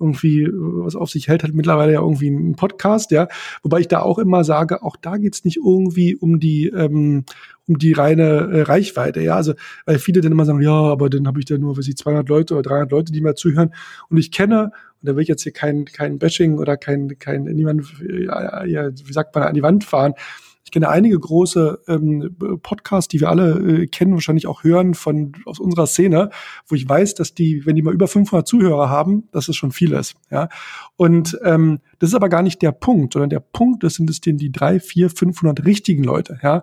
irgendwie 0.00 0.42
äh, 0.42 0.50
was 0.52 0.96
auf 0.96 1.10
sich 1.10 1.28
hält, 1.28 1.42
hat 1.42 1.52
mittlerweile 1.52 1.92
ja 1.92 2.00
irgendwie 2.00 2.28
einen 2.28 2.56
Podcast, 2.56 3.10
ja. 3.10 3.28
Wobei 3.62 3.80
ich 3.80 3.88
da 3.88 4.00
auch 4.00 4.18
immer 4.18 4.44
sage, 4.44 4.82
auch 4.82 4.96
da 4.96 5.16
geht's 5.16 5.44
nicht 5.44 5.58
irgendwie 5.58 6.16
um 6.16 6.40
die 6.40 6.68
ähm, 6.68 7.24
um 7.66 7.78
die 7.78 7.92
reine 7.92 8.50
äh, 8.50 8.62
Reichweite, 8.62 9.20
ja. 9.20 9.34
Also 9.34 9.54
weil 9.84 9.98
viele 9.98 10.20
dann 10.20 10.32
immer 10.32 10.44
sagen, 10.44 10.62
ja, 10.62 10.72
aber 10.72 11.10
dann 11.10 11.26
habe 11.26 11.38
ich 11.38 11.44
da 11.44 11.58
nur, 11.58 11.76
weiß 11.76 11.86
ich, 11.86 11.96
200 11.96 12.28
Leute 12.28 12.54
oder 12.54 12.62
300 12.62 12.90
Leute, 12.90 13.12
die 13.12 13.20
mir 13.20 13.34
zuhören. 13.34 13.74
Und 14.08 14.16
ich 14.16 14.32
kenne 14.32 14.72
und 15.00 15.08
da 15.08 15.16
will 15.16 15.22
ich 15.22 15.28
jetzt 15.28 15.42
hier 15.42 15.52
kein 15.52 15.84
kein 15.84 16.18
Bashing 16.18 16.58
oder 16.58 16.76
kein 16.76 17.18
kein 17.18 17.44
niemand, 17.44 17.86
ja, 18.00 18.64
ja, 18.64 18.90
wie 18.90 19.12
sagt 19.12 19.34
man, 19.34 19.44
an 19.44 19.54
die 19.54 19.62
Wand 19.62 19.84
fahren. 19.84 20.14
Ich 20.68 20.72
kenne 20.72 20.90
einige 20.90 21.18
große 21.18 21.80
ähm, 21.88 22.36
Podcasts, 22.62 23.08
die 23.08 23.20
wir 23.20 23.30
alle 23.30 23.58
äh, 23.58 23.86
kennen, 23.86 24.12
wahrscheinlich 24.12 24.46
auch 24.46 24.64
hören 24.64 24.92
von 24.92 25.32
aus 25.46 25.60
unserer 25.60 25.86
Szene, 25.86 26.28
wo 26.66 26.74
ich 26.74 26.86
weiß, 26.86 27.14
dass 27.14 27.32
die, 27.32 27.64
wenn 27.64 27.74
die 27.74 27.80
mal 27.80 27.94
über 27.94 28.06
500 28.06 28.46
Zuhörer 28.46 28.90
haben, 28.90 29.28
dass 29.32 29.48
es 29.48 29.56
schon 29.56 29.72
viel 29.72 29.92
ist. 29.92 30.16
Ja, 30.30 30.50
und 30.96 31.38
ähm, 31.42 31.78
das 32.00 32.10
ist 32.10 32.14
aber 32.14 32.28
gar 32.28 32.42
nicht 32.42 32.60
der 32.60 32.72
Punkt, 32.72 33.14
sondern 33.14 33.30
der 33.30 33.40
Punkt 33.40 33.82
ist, 33.82 33.94
sind 33.94 34.10
es 34.10 34.20
denn 34.20 34.36
die 34.36 34.52
drei, 34.52 34.78
vier, 34.78 35.08
500 35.08 35.64
richtigen 35.64 36.04
Leute. 36.04 36.38
Ja, 36.42 36.62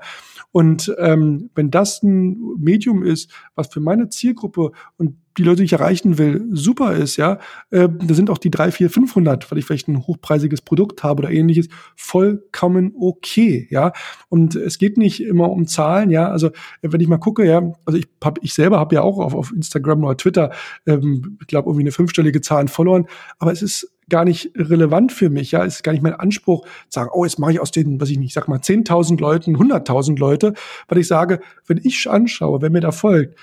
und 0.51 0.95
ähm, 0.99 1.49
wenn 1.55 1.71
das 1.71 2.03
ein 2.03 2.37
Medium 2.59 3.01
ist, 3.01 3.31
was 3.55 3.69
für 3.73 3.79
meine 3.79 4.09
Zielgruppe 4.09 4.71
und 4.97 5.15
die 5.37 5.43
Leute, 5.43 5.57
die 5.57 5.65
ich 5.65 5.73
erreichen 5.73 6.17
will, 6.17 6.45
super 6.51 6.93
ist, 6.93 7.17
ja, 7.17 7.39
äh, 7.69 7.89
da 7.89 8.13
sind 8.13 8.29
auch 8.29 8.37
die 8.37 8.51
drei, 8.51 8.71
vier, 8.71 8.89
500, 8.89 9.49
weil 9.51 9.57
ich 9.57 9.65
vielleicht 9.65 9.87
ein 9.87 10.07
hochpreisiges 10.07 10.61
Produkt 10.61 11.03
habe 11.03 11.23
oder 11.23 11.31
ähnliches, 11.31 11.67
vollkommen 11.95 12.93
okay, 12.99 13.67
ja. 13.69 13.91
Und 14.29 14.55
es 14.55 14.77
geht 14.77 14.97
nicht 14.97 15.21
immer 15.21 15.49
um 15.49 15.67
Zahlen, 15.67 16.09
ja. 16.09 16.29
Also 16.29 16.51
wenn 16.81 17.01
ich 17.01 17.07
mal 17.07 17.17
gucke, 17.17 17.45
ja, 17.45 17.61
also 17.85 17.97
ich 17.97 18.07
hab, 18.23 18.43
ich 18.43 18.53
selber 18.53 18.79
habe 18.79 18.95
ja 18.95 19.01
auch 19.01 19.19
auf, 19.19 19.33
auf 19.33 19.51
Instagram 19.53 20.03
oder 20.03 20.17
Twitter, 20.17 20.51
ähm, 20.85 21.37
ich 21.41 21.47
glaube 21.47 21.69
irgendwie 21.69 21.83
eine 21.83 21.91
fünfstellige 21.91 22.41
Zahl 22.41 22.67
verloren, 22.67 23.07
aber 23.37 23.51
es 23.51 23.61
ist 23.61 23.91
gar 24.09 24.23
nicht 24.23 24.51
relevant 24.55 25.11
für 25.11 25.29
mich, 25.29 25.51
ja, 25.51 25.65
es 25.65 25.77
ist 25.77 25.83
gar 25.83 25.91
nicht 25.91 26.03
mein 26.03 26.13
Anspruch, 26.13 26.65
zu 26.65 26.99
sagen, 26.99 27.09
oh, 27.13 27.25
jetzt 27.25 27.39
mache 27.39 27.53
ich 27.53 27.59
aus 27.59 27.71
den, 27.71 27.99
was 27.99 28.09
ich 28.09 28.19
nicht, 28.19 28.33
sag 28.33 28.47
mal, 28.47 28.59
10.000 28.59 29.19
Leuten 29.19 29.57
100.000 29.57 30.19
Leute, 30.19 30.53
weil 30.87 30.99
ich 30.99 31.07
sage, 31.07 31.39
wenn 31.65 31.79
ich 31.83 32.09
anschaue, 32.09 32.61
wer 32.61 32.69
mir 32.69 32.81
da 32.81 32.91
folgt, 32.91 33.37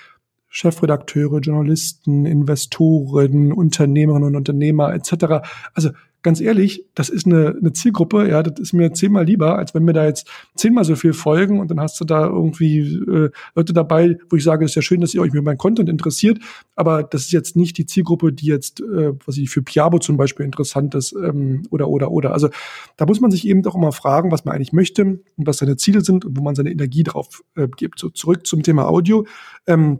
Chefredakteure, 0.52 1.40
Journalisten, 1.40 2.26
Investoren, 2.26 3.52
Unternehmerinnen 3.52 4.28
und 4.28 4.36
Unternehmer 4.36 4.92
etc. 4.94 5.42
Also 5.72 5.90
ganz 6.22 6.40
ehrlich, 6.40 6.84
das 6.94 7.08
ist 7.08 7.26
eine, 7.26 7.56
eine 7.58 7.72
Zielgruppe, 7.72 8.28
ja, 8.28 8.42
das 8.42 8.60
ist 8.60 8.72
mir 8.72 8.92
zehnmal 8.92 9.24
lieber, 9.24 9.58
als 9.58 9.74
wenn 9.74 9.84
mir 9.84 9.94
da 9.94 10.04
jetzt 10.04 10.28
zehnmal 10.54 10.84
so 10.84 10.94
viel 10.94 11.14
folgen 11.14 11.58
und 11.58 11.70
dann 11.70 11.80
hast 11.80 12.00
du 12.00 12.04
da 12.04 12.26
irgendwie 12.26 12.80
äh, 12.80 13.30
Leute 13.54 13.72
dabei, 13.72 14.18
wo 14.30 14.36
ich 14.36 14.44
sage, 14.44 14.64
es 14.64 14.72
ist 14.72 14.74
ja 14.76 14.82
schön, 14.82 15.00
dass 15.00 15.14
ihr 15.14 15.22
euch 15.22 15.32
mit 15.32 15.42
meinem 15.42 15.58
Content 15.58 15.88
interessiert, 15.88 16.38
aber 16.76 17.02
das 17.02 17.22
ist 17.22 17.32
jetzt 17.32 17.56
nicht 17.56 17.76
die 17.78 17.86
Zielgruppe, 17.86 18.32
die 18.32 18.46
jetzt, 18.46 18.80
äh, 18.80 19.12
was 19.26 19.36
ich 19.36 19.50
für 19.50 19.62
Piabo 19.62 19.98
zum 19.98 20.16
Beispiel 20.16 20.46
interessant 20.46 20.94
ist, 20.94 21.12
ähm, 21.12 21.62
oder, 21.70 21.88
oder, 21.88 22.10
oder. 22.10 22.32
Also 22.32 22.50
da 22.96 23.06
muss 23.06 23.20
man 23.20 23.30
sich 23.30 23.46
eben 23.46 23.62
doch 23.62 23.74
immer 23.74 23.92
fragen, 23.92 24.30
was 24.30 24.44
man 24.44 24.54
eigentlich 24.54 24.72
möchte 24.72 25.02
und 25.02 25.22
was 25.38 25.58
seine 25.58 25.76
Ziele 25.76 26.02
sind 26.02 26.24
und 26.24 26.38
wo 26.38 26.42
man 26.42 26.54
seine 26.54 26.70
Energie 26.70 27.02
drauf 27.02 27.42
äh, 27.56 27.68
gibt. 27.68 27.98
So 27.98 28.10
zurück 28.10 28.46
zum 28.46 28.62
Thema 28.62 28.86
Audio. 28.86 29.26
Ähm, 29.66 29.98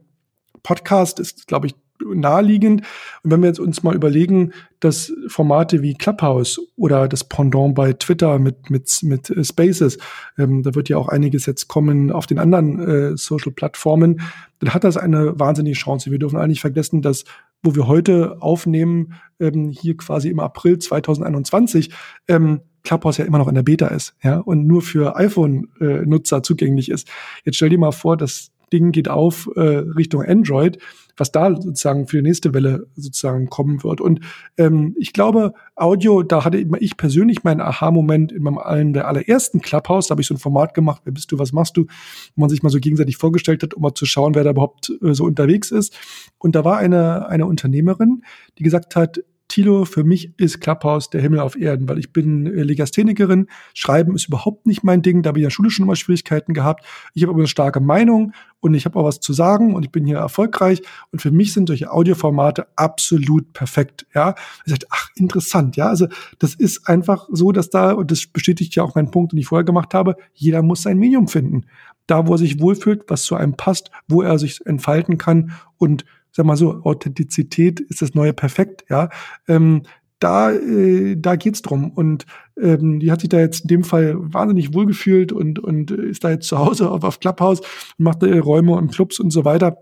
Podcast 0.63 1.21
ist, 1.21 1.47
glaube 1.47 1.67
ich, 1.67 1.75
naheliegend. 2.05 2.83
Und 3.23 3.31
wenn 3.31 3.41
wir 3.43 3.49
jetzt 3.49 3.61
uns 3.61 3.83
mal 3.83 3.95
überlegen, 3.95 4.53
dass 4.81 5.13
Formate 5.29 5.83
wie 5.83 5.95
Clubhouse 5.95 6.61
oder 6.77 7.09
das 7.09 7.25
Pendant 7.25 7.75
bei 7.75 7.93
Twitter 7.93 8.39
mit, 8.39 8.71
mit, 8.71 8.91
mit 9.03 9.31
äh, 9.31 9.45
Spaces, 9.45 9.99
ähm, 10.39 10.63
da 10.63 10.75
wird 10.75 10.89
ja 10.89 10.97
auch 10.97 11.09
einiges 11.09 11.47
jetzt 11.47 11.69
kommen 11.69 12.11
auf 12.11 12.27
den 12.27 12.39
anderen 12.39 12.79
äh, 12.81 13.17
Social-Plattformen, 13.17 14.21
dann 14.59 14.75
hat 14.75 14.85
das 14.85 14.97
eine 14.97 15.39
wahnsinnige 15.39 15.77
Chance. 15.77 16.11
Wir 16.11 16.19
dürfen 16.19 16.39
eigentlich 16.39 16.61
vergessen, 16.61 17.03
dass 17.03 17.25
wo 17.63 17.75
wir 17.75 17.87
heute 17.87 18.43
aufnehmen, 18.43 19.15
ähm, 19.39 19.71
hier 19.71 19.97
quasi 19.97 20.29
im 20.29 20.41
April 20.41 20.79
2021, 20.79 21.91
ähm, 22.29 22.61
Clubhouse 22.83 23.19
ja 23.19 23.25
immer 23.25 23.39
noch 23.39 23.47
in 23.47 23.55
der 23.55 23.63
Beta 23.63 23.87
ist, 23.89 24.17
ja, 24.23 24.39
und 24.39 24.67
nur 24.67 24.83
für 24.83 25.17
iPhone-Nutzer 25.17 26.39
äh, 26.39 26.43
zugänglich 26.43 26.91
ist. 26.91 27.09
Jetzt 27.45 27.57
stell 27.57 27.69
dir 27.69 27.79
mal 27.79 27.93
vor, 27.93 28.17
das 28.17 28.52
Ding 28.73 28.93
geht 28.93 29.09
auf 29.09 29.49
äh, 29.55 29.61
Richtung 29.61 30.23
Android 30.23 30.79
was 31.17 31.33
da 31.33 31.55
sozusagen 31.55 32.07
für 32.07 32.19
die 32.19 32.23
nächste 32.23 32.55
Welle 32.55 32.87
sozusagen 32.97 33.49
kommen 33.49 33.83
wird. 33.83 34.01
Und 34.01 34.21
ähm, 34.57 34.95
ich 34.99 35.13
glaube, 35.13 35.55
Audio, 35.77 36.23
da 36.23 36.45
hatte 36.45 36.59
ich 36.81 36.97
persönlich 36.97 37.45
meinen 37.45 37.61
Aha-Moment 37.61 38.33
in 38.33 38.43
meinem 38.43 38.59
allen 38.59 38.93
der 38.93 39.09
allerersten 39.09 39.61
Clubhouse, 39.61 40.09
da 40.09 40.13
habe 40.13 40.23
ich 40.23 40.27
so 40.27 40.35
ein 40.35 40.39
Format 40.39 40.75
gemacht, 40.75 41.03
wer 41.05 41.13
bist 41.13 41.31
du, 41.33 41.39
was 41.39 41.53
machst 41.53 41.77
du, 41.77 41.87
wo 42.35 42.41
man 42.41 42.51
sich 42.51 42.63
mal 42.63 42.71
so 42.71 42.79
gegenseitig 42.79 43.17
vorgestellt 43.17 43.63
hat, 43.63 43.75
um 43.75 43.83
mal 43.83 43.95
zu 43.95 44.07
schauen, 44.07 44.35
wer 44.35 44.45
da 44.45 44.51
überhaupt 44.51 44.93
äh, 45.03 45.15
so 45.15 45.25
unterwegs 45.25 45.71
ist. 45.71 45.97
Und 46.39 46.55
da 46.55 46.65
war 46.65 46.79
eine, 46.79 47.29
eine 47.29 47.47
Unternehmerin, 47.47 48.23
die 48.59 48.63
gesagt 48.63 48.97
hat, 48.97 49.21
Tilo, 49.53 49.85
für 49.85 50.03
mich 50.03 50.33
ist 50.39 50.63
Clubhouse 50.63 51.11
der 51.11 51.21
Himmel 51.21 51.41
auf 51.41 51.57
Erden, 51.57 51.87
weil 51.87 51.99
ich 51.99 52.11
bin 52.11 52.47
äh, 52.47 52.63
Legasthenikerin. 52.63 53.49
Schreiben 53.75 54.15
ist 54.15 54.29
überhaupt 54.29 54.65
nicht 54.65 54.83
mein 54.83 55.03
Ding. 55.03 55.23
Da 55.23 55.29
habe 55.29 55.41
ich 55.41 55.43
in 55.43 55.49
der 55.49 55.51
Schule 55.51 55.71
schon 55.71 55.85
immer 55.85 55.95
Schwierigkeiten 55.95 56.55
gehabt. 56.55 56.87
Ich 57.13 57.23
habe 57.23 57.33
aber 57.33 57.41
eine 57.41 57.49
starke 57.49 57.79
Meinung 57.81 58.33
und 58.61 58.73
ich 58.73 58.87
habe 58.87 58.99
auch 58.99 59.05
was 59.05 59.21
zu 59.21 59.35
sagen 59.35 59.75
und 59.75 59.85
ich 59.85 59.93
bin 59.93 60.07
hier 60.07 60.17
erfolgreich. 60.17 60.81
Und 61.11 61.21
für 61.21 61.31
mich 61.31 61.53
sind 61.53 61.67
solche 61.67 61.93
Audioformate 61.93 62.67
absolut 62.77 63.53
perfekt. 63.53 64.07
Ja, 64.15 64.37
ich 64.65 64.71
sagte, 64.71 64.87
ach 64.89 65.11
interessant. 65.17 65.77
Ja, 65.77 65.89
also 65.89 66.07
das 66.39 66.55
ist 66.55 66.89
einfach 66.89 67.29
so, 67.31 67.53
dass 67.53 67.69
da 67.69 67.93
und 67.93 68.11
das 68.11 68.27
bestätigt 68.27 68.75
ja 68.75 68.83
auch 68.83 68.95
meinen 68.95 69.11
Punkt, 69.11 69.33
den 69.33 69.39
ich 69.39 69.49
vorher 69.49 69.65
gemacht 69.65 69.93
habe. 69.93 70.17
Jeder 70.33 70.63
muss 70.63 70.81
sein 70.81 70.97
Medium 70.97 71.29
finden, 71.29 71.67
da 72.07 72.27
wo 72.27 72.33
er 72.33 72.39
sich 72.39 72.59
wohlfühlt, 72.59 73.03
was 73.09 73.25
zu 73.25 73.35
einem 73.35 73.59
passt, 73.59 73.91
wo 74.09 74.23
er 74.23 74.39
sich 74.39 74.65
entfalten 74.65 75.19
kann 75.19 75.53
und 75.77 76.07
sag 76.33 76.47
mal 76.47 76.57
so, 76.57 76.81
Authentizität 76.83 77.81
ist 77.81 78.03
das 78.03 78.15
neue 78.15 78.33
Perfekt, 78.33 78.85
ja. 78.89 79.11
Ähm, 79.47 79.83
da, 80.23 80.53
äh, 80.53 81.17
da 81.17 81.37
geht's 81.37 81.63
drum. 81.63 81.91
Und 81.91 82.27
ähm, 82.61 83.01
die 83.01 83.11
hat 83.11 83.21
sich 83.21 83.31
da 83.31 83.41
jetzt 83.41 83.63
in 83.63 83.69
dem 83.69 83.85
Fall 83.85 84.15
wahnsinnig 84.17 84.75
wohlgefühlt 84.75 85.33
und, 85.33 85.59
und 85.59 85.91
ist 85.91 86.25
da 86.25 86.31
jetzt 86.31 86.47
zu 86.47 86.59
Hause 86.59 86.91
auf, 86.91 87.03
auf 87.05 87.21
Clubhouse 87.21 87.61
und 87.61 88.05
macht 88.05 88.23
äh, 88.23 88.39
Räume 88.39 88.73
und 88.73 88.93
Clubs 88.93 89.19
und 89.19 89.31
so 89.31 89.45
weiter. 89.45 89.77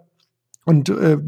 Und 0.66 0.88
äh, 0.90 1.18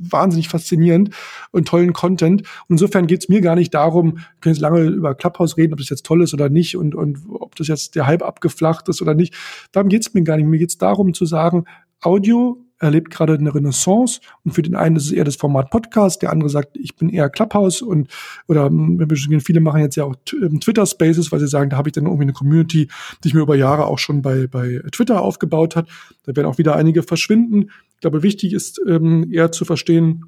wahnsinnig 0.00 0.48
faszinierend 0.48 1.10
und 1.52 1.68
tollen 1.68 1.92
Content. 1.92 2.42
Und 2.42 2.74
insofern 2.74 3.06
geht's 3.06 3.28
mir 3.28 3.40
gar 3.40 3.54
nicht 3.54 3.74
darum, 3.74 4.14
wir 4.16 4.22
können 4.40 4.54
jetzt 4.54 4.62
lange 4.62 4.80
über 4.80 5.14
Clubhouse 5.14 5.56
reden, 5.56 5.74
ob 5.74 5.78
das 5.78 5.90
jetzt 5.90 6.04
toll 6.04 6.22
ist 6.22 6.34
oder 6.34 6.48
nicht 6.48 6.76
und, 6.76 6.94
und 6.94 7.18
ob 7.28 7.54
das 7.56 7.68
jetzt 7.68 7.94
der 7.94 8.06
Hype 8.06 8.22
abgeflacht 8.22 8.88
ist 8.88 9.00
oder 9.02 9.14
nicht. 9.14 9.34
Darum 9.72 9.90
geht's 9.90 10.12
mir 10.14 10.22
gar 10.22 10.38
nicht. 10.38 10.46
Mir 10.46 10.58
geht's 10.58 10.78
darum 10.78 11.12
zu 11.14 11.26
sagen, 11.26 11.66
Audio 12.00 12.64
erlebt 12.80 13.10
gerade 13.10 13.34
eine 13.34 13.54
Renaissance 13.54 14.20
und 14.44 14.52
für 14.52 14.62
den 14.62 14.74
einen 14.74 14.96
ist 14.96 15.06
es 15.06 15.12
eher 15.12 15.24
das 15.24 15.36
Format 15.36 15.70
Podcast, 15.70 16.22
der 16.22 16.32
andere 16.32 16.48
sagt, 16.48 16.76
ich 16.76 16.96
bin 16.96 17.10
eher 17.10 17.30
Clubhouse 17.30 17.82
und 17.82 18.08
oder 18.48 18.66
hm, 18.66 19.06
viele 19.40 19.60
machen 19.60 19.80
jetzt 19.80 19.96
ja 19.96 20.04
auch 20.04 20.16
ähm, 20.32 20.60
Twitter 20.60 20.86
Spaces, 20.86 21.30
weil 21.30 21.40
sie 21.40 21.48
sagen, 21.48 21.70
da 21.70 21.76
habe 21.76 21.88
ich 21.88 21.92
dann 21.92 22.06
irgendwie 22.06 22.24
eine 22.24 22.32
Community, 22.32 22.88
die 23.22 23.28
ich 23.28 23.34
mir 23.34 23.42
über 23.42 23.54
Jahre 23.54 23.86
auch 23.86 23.98
schon 23.98 24.22
bei 24.22 24.46
bei 24.46 24.82
Twitter 24.90 25.22
aufgebaut 25.22 25.76
hat. 25.76 25.88
Da 26.24 26.34
werden 26.34 26.46
auch 26.46 26.58
wieder 26.58 26.74
einige 26.74 27.02
verschwinden. 27.02 27.70
Ich 27.94 28.00
glaube, 28.00 28.22
wichtig 28.22 28.54
ist 28.54 28.80
ähm, 28.88 29.30
eher 29.30 29.52
zu 29.52 29.64
verstehen, 29.64 30.24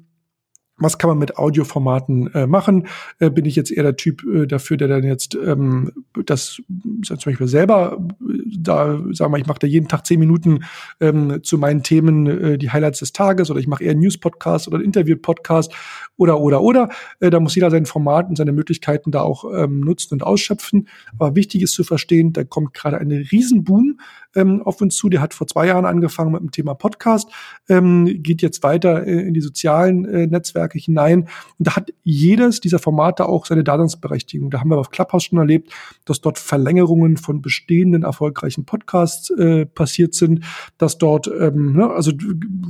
was 0.77 0.97
kann 0.97 1.09
man 1.09 1.19
mit 1.19 1.37
Audioformaten 1.37 2.33
äh, 2.33 2.47
machen? 2.47 2.87
Äh, 3.19 3.29
bin 3.29 3.45
ich 3.45 3.55
jetzt 3.55 3.71
eher 3.71 3.83
der 3.83 3.95
Typ 3.95 4.23
äh, 4.23 4.47
dafür, 4.47 4.77
der 4.77 4.87
dann 4.87 5.03
jetzt 5.03 5.35
ähm, 5.35 5.91
das 6.25 6.61
zum 7.03 7.17
Beispiel 7.23 7.47
selber 7.47 7.99
äh, 8.21 8.33
da, 8.57 8.99
sagen 9.11 9.33
wir, 9.33 9.37
ich 9.37 9.45
mache 9.45 9.59
da 9.59 9.67
jeden 9.67 9.87
Tag 9.87 10.05
zehn 10.05 10.19
Minuten 10.19 10.63
ähm, 10.99 11.43
zu 11.43 11.57
meinen 11.57 11.83
Themen 11.83 12.25
äh, 12.27 12.57
die 12.57 12.71
Highlights 12.71 12.99
des 12.99 13.13
Tages 13.13 13.51
oder 13.51 13.59
ich 13.59 13.67
mache 13.67 13.83
eher 13.83 13.91
einen 13.91 14.01
News-Podcast 14.01 14.67
oder 14.67 14.77
einen 14.77 14.85
Interview-Podcast 14.85 15.73
oder 16.17 16.39
oder 16.39 16.61
oder. 16.61 16.89
Äh, 17.19 17.29
da 17.29 17.39
muss 17.39 17.55
jeder 17.55 17.69
sein 17.69 17.85
Format 17.85 18.29
und 18.29 18.37
seine 18.37 18.51
Möglichkeiten 18.51 19.11
da 19.11 19.21
auch 19.21 19.45
ähm, 19.53 19.81
nutzen 19.81 20.15
und 20.15 20.23
ausschöpfen. 20.23 20.87
Aber 21.13 21.35
wichtig 21.35 21.61
ist 21.61 21.73
zu 21.73 21.83
verstehen, 21.83 22.33
da 22.33 22.43
kommt 22.43 22.73
gerade 22.73 22.97
eine 22.97 23.19
Riesenboom 23.31 23.99
ähm, 24.35 24.61
auf 24.63 24.81
uns 24.81 24.95
zu. 24.95 25.09
Der 25.09 25.21
hat 25.21 25.33
vor 25.33 25.47
zwei 25.47 25.67
Jahren 25.67 25.85
angefangen 25.85 26.31
mit 26.31 26.41
dem 26.41 26.51
Thema 26.51 26.73
Podcast, 26.73 27.29
ähm, 27.69 28.05
geht 28.23 28.41
jetzt 28.41 28.63
weiter 28.63 29.05
äh, 29.05 29.21
in 29.21 29.33
die 29.33 29.41
sozialen 29.41 30.05
äh, 30.05 30.27
Netzwerke 30.27 30.79
hinein. 30.79 31.27
Und 31.59 31.67
da 31.67 31.75
hat 31.75 31.93
jedes 32.03 32.59
dieser 32.59 32.79
Formate 32.79 33.27
auch 33.27 33.45
seine 33.45 33.63
Daseinsberechtigung. 33.63 34.49
Da 34.49 34.59
haben 34.59 34.69
wir 34.69 34.77
auf 34.77 34.89
Clubhouse 34.89 35.25
schon 35.25 35.39
erlebt, 35.39 35.71
dass 36.05 36.21
dort 36.21 36.39
Verlängerungen 36.39 37.17
von 37.17 37.41
bestehenden 37.41 38.03
erfolgreichen 38.03 38.65
Podcasts 38.65 39.29
äh, 39.31 39.65
passiert 39.65 40.13
sind, 40.13 40.43
dass 40.77 40.97
dort, 40.97 41.27
ähm, 41.27 41.73
ne, 41.73 41.89
also 41.89 42.11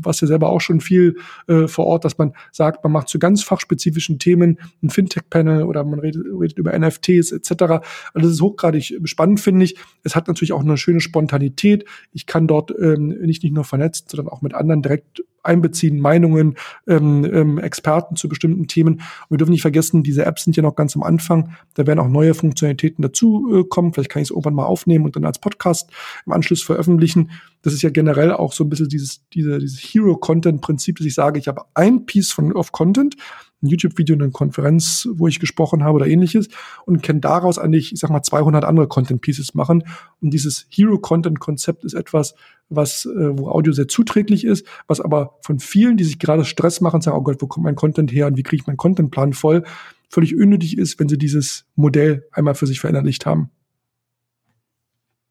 was 0.01 0.21
ja 0.21 0.27
selber 0.27 0.49
auch 0.49 0.61
schon 0.61 0.81
viel 0.81 1.17
äh, 1.47 1.67
vor 1.67 1.85
Ort, 1.85 2.05
dass 2.05 2.17
man 2.17 2.33
sagt, 2.51 2.83
man 2.83 2.93
macht 2.93 3.09
zu 3.09 3.19
ganz 3.19 3.43
fachspezifischen 3.43 4.19
Themen 4.19 4.59
ein 4.81 4.89
Fintech-Panel 4.89 5.63
oder 5.63 5.83
man 5.83 5.99
redet, 5.99 6.25
redet 6.25 6.57
über 6.57 6.77
NFTs 6.77 7.31
etc. 7.31 7.51
Also 7.51 7.81
das 8.13 8.31
ist 8.31 8.41
hochgradig 8.41 8.99
spannend, 9.05 9.39
finde 9.39 9.65
ich. 9.65 9.77
Es 10.03 10.15
hat 10.15 10.27
natürlich 10.27 10.53
auch 10.53 10.61
eine 10.61 10.77
schöne 10.77 10.99
Spontanität 10.99 11.52
Qualität. 11.53 11.85
Ich 12.11 12.25
kann 12.25 12.47
dort 12.47 12.71
ähm, 12.79 13.09
nicht, 13.21 13.43
nicht 13.43 13.53
nur 13.53 13.63
vernetzt, 13.63 14.09
sondern 14.09 14.29
auch 14.29 14.41
mit 14.41 14.53
anderen 14.53 14.81
direkt 14.81 15.23
einbeziehen, 15.43 15.99
Meinungen, 15.99 16.55
ähm, 16.87 17.25
ähm, 17.25 17.57
Experten 17.57 18.15
zu 18.15 18.29
bestimmten 18.29 18.67
Themen. 18.67 18.95
Und 18.95 19.31
wir 19.31 19.37
dürfen 19.37 19.51
nicht 19.51 19.61
vergessen, 19.61 20.01
diese 20.01 20.25
Apps 20.25 20.45
sind 20.45 20.55
ja 20.55 20.63
noch 20.63 20.75
ganz 20.75 20.95
am 20.95 21.03
Anfang. 21.03 21.55
Da 21.73 21.85
werden 21.85 21.99
auch 21.99 22.07
neue 22.07 22.33
Funktionalitäten 22.33 23.01
dazu 23.01 23.53
äh. 23.53 23.91
Vielleicht 23.91 24.09
kann 24.09 24.21
ich 24.21 24.27
es 24.27 24.31
irgendwann 24.31 24.53
mal 24.53 24.65
aufnehmen 24.65 25.03
und 25.03 25.17
dann 25.17 25.25
als 25.25 25.39
Podcast 25.39 25.91
im 26.25 26.31
Anschluss 26.31 26.63
veröffentlichen. 26.63 27.31
Das 27.61 27.73
ist 27.73 27.81
ja 27.81 27.89
generell 27.89 28.31
auch 28.31 28.53
so 28.53 28.63
ein 28.63 28.69
bisschen 28.69 28.87
dieses, 28.87 29.21
diese, 29.33 29.59
dieses 29.59 29.79
Hero-Content-Prinzip, 29.79 30.97
dass 30.97 31.07
ich 31.07 31.13
sage, 31.13 31.39
ich 31.39 31.49
habe 31.49 31.63
ein 31.73 32.05
Piece 32.05 32.31
von, 32.31 32.53
of 32.53 32.71
Content, 32.71 33.17
ein 33.63 33.67
YouTube-Video, 33.67 34.15
eine 34.15 34.29
Konferenz, 34.31 35.07
wo 35.13 35.27
ich 35.27 35.39
gesprochen 35.39 35.83
habe 35.83 35.95
oder 35.95 36.07
ähnliches 36.07 36.49
und 36.85 37.01
kann 37.01 37.21
daraus 37.21 37.57
eigentlich, 37.57 37.93
ich 37.93 37.99
sag 37.99 38.09
mal, 38.09 38.21
200 38.21 38.63
andere 38.63 38.87
Content-Pieces 38.87 39.55
machen. 39.55 39.83
Und 40.21 40.31
dieses 40.31 40.67
Hero-Content-Konzept 40.69 41.85
ist 41.85 41.93
etwas, 41.93 42.35
was, 42.69 43.05
äh, 43.05 43.37
wo 43.37 43.49
Audio 43.49 43.73
sehr 43.73 43.87
zuträglich 43.87 44.45
ist, 44.45 44.67
was 44.87 44.99
aber 44.99 45.37
von 45.41 45.59
vielen, 45.59 45.97
die 45.97 46.03
sich 46.03 46.19
gerade 46.19 46.45
Stress 46.45 46.81
machen, 46.81 47.01
sagen, 47.01 47.17
oh 47.17 47.23
Gott, 47.23 47.41
wo 47.41 47.47
kommt 47.47 47.63
mein 47.63 47.75
Content 47.75 48.11
her 48.11 48.27
und 48.27 48.37
wie 48.37 48.43
kriege 48.43 48.61
ich 48.61 48.67
meinen 48.67 48.77
Contentplan 48.77 49.33
voll, 49.33 49.63
völlig 50.09 50.37
unnötig 50.37 50.77
ist, 50.77 50.99
wenn 50.99 51.09
sie 51.09 51.17
dieses 51.17 51.65
Modell 51.75 52.27
einmal 52.31 52.55
für 52.55 52.67
sich 52.67 52.79
verinnerlicht 52.79 53.25
haben. 53.25 53.49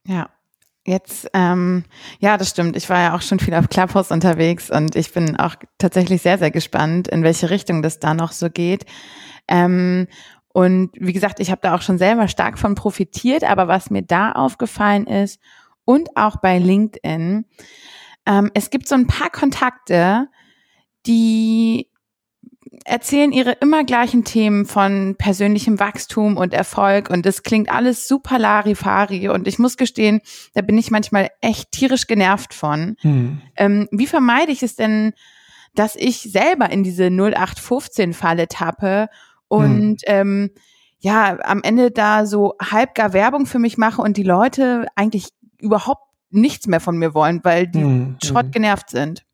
Ja, 0.07 0.31
Jetzt, 0.85 1.31
ähm, 1.33 1.85
ja, 2.18 2.37
das 2.37 2.51
stimmt. 2.51 2.77
Ich 2.77 2.90
war 2.90 3.01
ja 3.01 3.14
auch 3.14 3.23
schon 3.23 3.38
viel 3.38 3.55
auf 3.55 3.68
Clubhouse 3.68 4.11
unterwegs 4.11 4.68
und 4.68 4.97
ich 4.97 5.12
bin 5.12 5.37
auch 5.37 5.55
tatsächlich 5.79 6.23
sehr, 6.23 6.38
sehr 6.38 6.51
gespannt, 6.51 7.07
in 7.07 7.23
welche 7.23 7.51
Richtung 7.51 7.83
das 7.83 8.01
da 8.01 8.14
noch 8.14 8.33
so 8.33 8.51
geht. 8.51 8.85
Ähm, 9.47 10.09
und 10.53 10.90
wie 10.95 11.12
gesagt, 11.12 11.38
ich 11.38 11.51
habe 11.51 11.61
da 11.62 11.75
auch 11.75 11.83
schon 11.83 11.99
selber 11.99 12.27
stark 12.27 12.59
von 12.59 12.75
profitiert, 12.75 13.45
aber 13.45 13.68
was 13.68 13.90
mir 13.90 14.03
da 14.03 14.33
aufgefallen 14.33 15.07
ist 15.07 15.40
und 15.85 16.16
auch 16.16 16.37
bei 16.37 16.59
LinkedIn, 16.59 17.45
ähm, 18.27 18.51
es 18.55 18.71
gibt 18.71 18.88
so 18.88 18.97
ein 18.97 19.07
paar 19.07 19.31
Kontakte, 19.31 20.29
die 21.07 21.88
erzählen 22.85 23.33
ihre 23.33 23.53
immer 23.53 23.85
gleichen 23.85 24.25
Themen 24.25 24.65
von 24.65 25.15
persönlichem 25.19 25.79
Wachstum 25.79 26.37
und 26.37 26.55
Erfolg 26.55 27.11
und 27.11 27.27
es 27.27 27.43
klingt 27.43 27.71
alles 27.71 28.09
super 28.09 28.39
Larifari 28.39 29.29
und 29.29 29.47
ich 29.47 29.59
muss 29.59 29.77
gestehen, 29.77 30.21
da 30.55 30.63
bin 30.63 30.79
ich 30.79 30.91
manchmal 30.91 31.31
echt 31.41 31.73
tierisch 31.73 32.07
genervt 32.07 32.55
von. 32.55 32.97
Hm. 33.01 33.41
Ähm, 33.57 33.88
wie 33.90 34.07
vermeide 34.07 34.53
ich 34.53 34.63
es 34.63 34.77
denn, 34.77 35.13
dass 35.75 35.96
ich 35.96 36.23
selber 36.23 36.71
in 36.71 36.83
diese 36.83 37.05
0815-Falle 37.05 38.49
tappe 38.49 39.09
und 39.49 40.03
hm. 40.03 40.07
ähm, 40.07 40.51
ja, 40.99 41.38
am 41.42 41.63
Ende 41.63 41.90
da 41.90 42.27
so 42.27 42.55
halb 42.61 42.94
gar 42.94 43.13
Werbung 43.13 43.46
für 43.46 43.59
mich 43.59 43.77
mache 43.77 44.01
und 44.01 44.17
die 44.17 44.23
Leute 44.23 44.87
eigentlich 44.94 45.29
überhaupt 45.59 46.07
nichts 46.31 46.67
mehr 46.67 46.81
von 46.81 46.96
mir 46.96 47.13
wollen, 47.13 47.40
weil 47.42 47.67
die 47.67 47.83
hm. 47.83 48.17
Schrott 48.23 48.46
hm. 48.46 48.51
genervt 48.53 48.88
sind. 48.90 49.25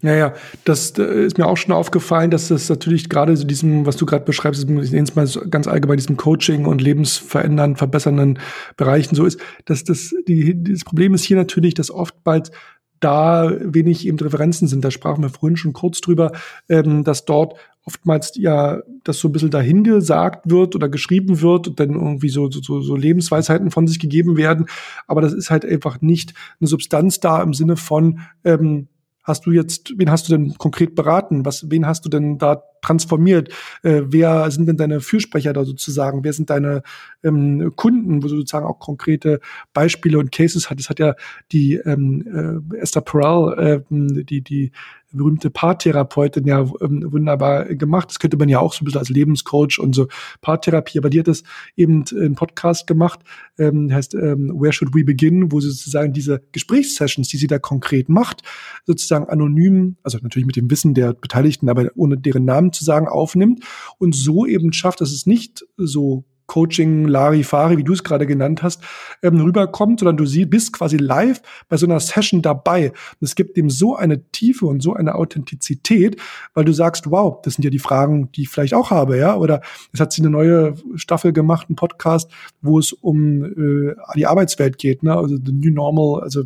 Ja, 0.00 0.14
ja, 0.14 0.34
das 0.64 0.96
äh, 0.96 1.26
ist 1.26 1.38
mir 1.38 1.46
auch 1.46 1.56
schon 1.56 1.72
aufgefallen, 1.72 2.30
dass 2.30 2.48
das 2.48 2.68
natürlich 2.68 3.08
gerade 3.08 3.36
so 3.36 3.44
diesem, 3.44 3.84
was 3.84 3.96
du 3.96 4.06
gerade 4.06 4.24
beschreibst, 4.24 4.62
ich 4.62 4.68
nenne 4.68 5.02
es 5.02 5.16
mal 5.16 5.26
ganz 5.50 5.66
allgemein, 5.66 5.96
diesem 5.96 6.16
Coaching 6.16 6.66
und 6.66 6.80
lebensverändernden, 6.80 7.76
verbessernden 7.76 8.38
Bereichen 8.76 9.16
so 9.16 9.24
ist, 9.24 9.40
dass 9.64 9.82
das, 9.82 10.14
die, 10.28 10.62
das 10.62 10.84
Problem 10.84 11.14
ist 11.14 11.24
hier 11.24 11.36
natürlich, 11.36 11.74
dass 11.74 11.90
oftmals 11.90 12.52
da 13.00 13.52
wenig 13.60 14.06
eben 14.06 14.18
Referenzen 14.18 14.68
sind. 14.68 14.84
Da 14.84 14.92
sprachen 14.92 15.22
wir 15.22 15.30
vorhin 15.30 15.56
schon 15.56 15.72
kurz 15.72 16.00
drüber, 16.00 16.30
ähm, 16.68 17.02
dass 17.02 17.24
dort 17.24 17.54
oftmals 17.84 18.32
ja 18.36 18.82
das 19.02 19.18
so 19.18 19.28
ein 19.28 19.32
bisschen 19.32 19.50
dahingesagt 19.50 20.48
wird 20.48 20.76
oder 20.76 20.88
geschrieben 20.88 21.40
wird 21.40 21.68
und 21.68 21.80
dann 21.80 21.90
irgendwie 21.90 22.28
so, 22.28 22.48
so, 22.50 22.82
so 22.82 22.96
Lebensweisheiten 22.96 23.70
von 23.70 23.88
sich 23.88 23.98
gegeben 23.98 24.36
werden. 24.36 24.66
Aber 25.08 25.22
das 25.22 25.32
ist 25.32 25.50
halt 25.50 25.64
einfach 25.64 26.00
nicht 26.00 26.34
eine 26.60 26.68
Substanz 26.68 27.18
da 27.18 27.42
im 27.42 27.54
Sinne 27.54 27.76
von, 27.76 28.20
ähm, 28.44 28.88
hast 29.28 29.46
du 29.46 29.52
jetzt, 29.52 29.92
wen 29.96 30.10
hast 30.10 30.28
du 30.28 30.36
denn 30.36 30.54
konkret 30.58 30.94
beraten? 30.94 31.44
Was, 31.44 31.70
wen 31.70 31.86
hast 31.86 32.04
du 32.04 32.08
denn 32.08 32.38
da 32.38 32.62
transformiert? 32.82 33.50
Äh, 33.82 34.02
wer 34.06 34.50
sind 34.50 34.66
denn 34.66 34.76
deine 34.76 35.00
Fürsprecher 35.00 35.52
da 35.52 35.64
sozusagen? 35.64 36.24
Wer 36.24 36.32
sind 36.32 36.50
deine 36.50 36.82
ähm, 37.22 37.72
Kunden, 37.76 38.22
wo 38.22 38.28
du 38.28 38.36
sozusagen 38.36 38.66
auch 38.66 38.78
konkrete 38.78 39.40
Beispiele 39.72 40.18
und 40.18 40.32
Cases 40.32 40.70
hat? 40.70 40.78
Das 40.78 40.88
hat 40.88 40.98
ja 40.98 41.14
die 41.52 41.74
ähm, 41.74 42.62
äh, 42.72 42.76
Esther 42.78 43.02
Perel, 43.02 43.58
äh, 43.58 44.24
die, 44.24 44.42
die 44.42 44.72
berühmte 45.12 45.50
Paartherapeutin 45.50 46.46
ja 46.46 46.60
ähm, 46.80 47.04
wunderbar 47.10 47.64
gemacht. 47.74 48.10
Das 48.10 48.18
könnte 48.18 48.36
man 48.36 48.48
ja 48.48 48.60
auch 48.60 48.72
so 48.72 48.82
ein 48.82 48.84
bisschen 48.84 49.00
als 49.00 49.08
Lebenscoach 49.08 49.78
und 49.78 49.94
so 49.94 50.08
Paartherapie, 50.40 50.98
aber 50.98 51.10
die 51.10 51.20
hat 51.20 51.28
das 51.28 51.42
eben 51.76 52.04
in 52.04 52.34
Podcast 52.34 52.86
gemacht, 52.86 53.20
ähm, 53.58 53.92
heißt 53.92 54.14
ähm, 54.14 54.52
Where 54.58 54.72
Should 54.72 54.94
We 54.94 55.04
Begin, 55.04 55.50
wo 55.50 55.60
sie 55.60 55.70
sozusagen 55.70 56.12
diese 56.12 56.42
Gesprächssessions, 56.52 57.28
die 57.28 57.38
sie 57.38 57.46
da 57.46 57.58
konkret 57.58 58.08
macht, 58.08 58.42
sozusagen 58.86 59.28
anonym, 59.28 59.96
also 60.02 60.18
natürlich 60.22 60.46
mit 60.46 60.56
dem 60.56 60.70
Wissen 60.70 60.94
der 60.94 61.14
Beteiligten, 61.14 61.68
aber 61.68 61.88
ohne 61.94 62.18
deren 62.18 62.44
Namen 62.44 62.72
zu 62.72 62.84
sagen, 62.84 63.08
aufnimmt 63.08 63.64
und 63.98 64.14
so 64.14 64.46
eben 64.46 64.72
schafft, 64.72 65.00
dass 65.00 65.12
es 65.12 65.26
nicht 65.26 65.64
so 65.76 66.24
Coaching, 66.48 67.06
Larifari, 67.06 67.76
wie 67.76 67.84
du 67.84 67.92
es 67.92 68.02
gerade 68.02 68.26
genannt 68.26 68.62
hast, 68.62 68.82
ähm, 69.22 69.40
rüberkommt, 69.40 70.00
sondern 70.00 70.16
du 70.16 70.26
sie, 70.26 70.46
bist 70.46 70.72
quasi 70.72 70.96
live 70.96 71.40
bei 71.68 71.76
so 71.76 71.86
einer 71.86 72.00
Session 72.00 72.42
dabei. 72.42 72.88
Und 72.88 73.24
es 73.24 73.36
gibt 73.36 73.56
dem 73.56 73.70
so 73.70 73.94
eine 73.94 74.24
Tiefe 74.30 74.66
und 74.66 74.82
so 74.82 74.94
eine 74.94 75.14
Authentizität, 75.14 76.20
weil 76.54 76.64
du 76.64 76.72
sagst, 76.72 77.10
wow, 77.10 77.40
das 77.42 77.54
sind 77.54 77.64
ja 77.64 77.70
die 77.70 77.78
Fragen, 77.78 78.32
die 78.32 78.42
ich 78.42 78.48
vielleicht 78.48 78.74
auch 78.74 78.90
habe, 78.90 79.18
ja. 79.18 79.36
Oder 79.36 79.60
es 79.92 80.00
hat 80.00 80.12
sie 80.12 80.22
eine 80.22 80.30
neue 80.30 80.74
Staffel 80.96 81.32
gemacht, 81.32 81.68
einen 81.68 81.76
Podcast, 81.76 82.30
wo 82.62 82.78
es 82.78 82.92
um 82.92 83.44
äh, 83.44 83.94
die 84.16 84.26
Arbeitswelt 84.26 84.78
geht, 84.78 85.02
ne? 85.02 85.14
Also 85.14 85.36
the 85.36 85.52
New 85.52 85.70
Normal, 85.70 86.22
also 86.22 86.44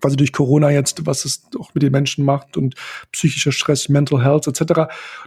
quasi 0.00 0.16
durch 0.16 0.32
Corona 0.32 0.70
jetzt, 0.70 1.06
was 1.06 1.24
es 1.24 1.42
auch 1.58 1.74
mit 1.74 1.82
den 1.82 1.92
Menschen 1.92 2.24
macht 2.24 2.56
und 2.56 2.74
psychischer 3.12 3.52
Stress, 3.52 3.88
Mental 3.88 4.22
Health 4.22 4.46
etc. 4.46 4.64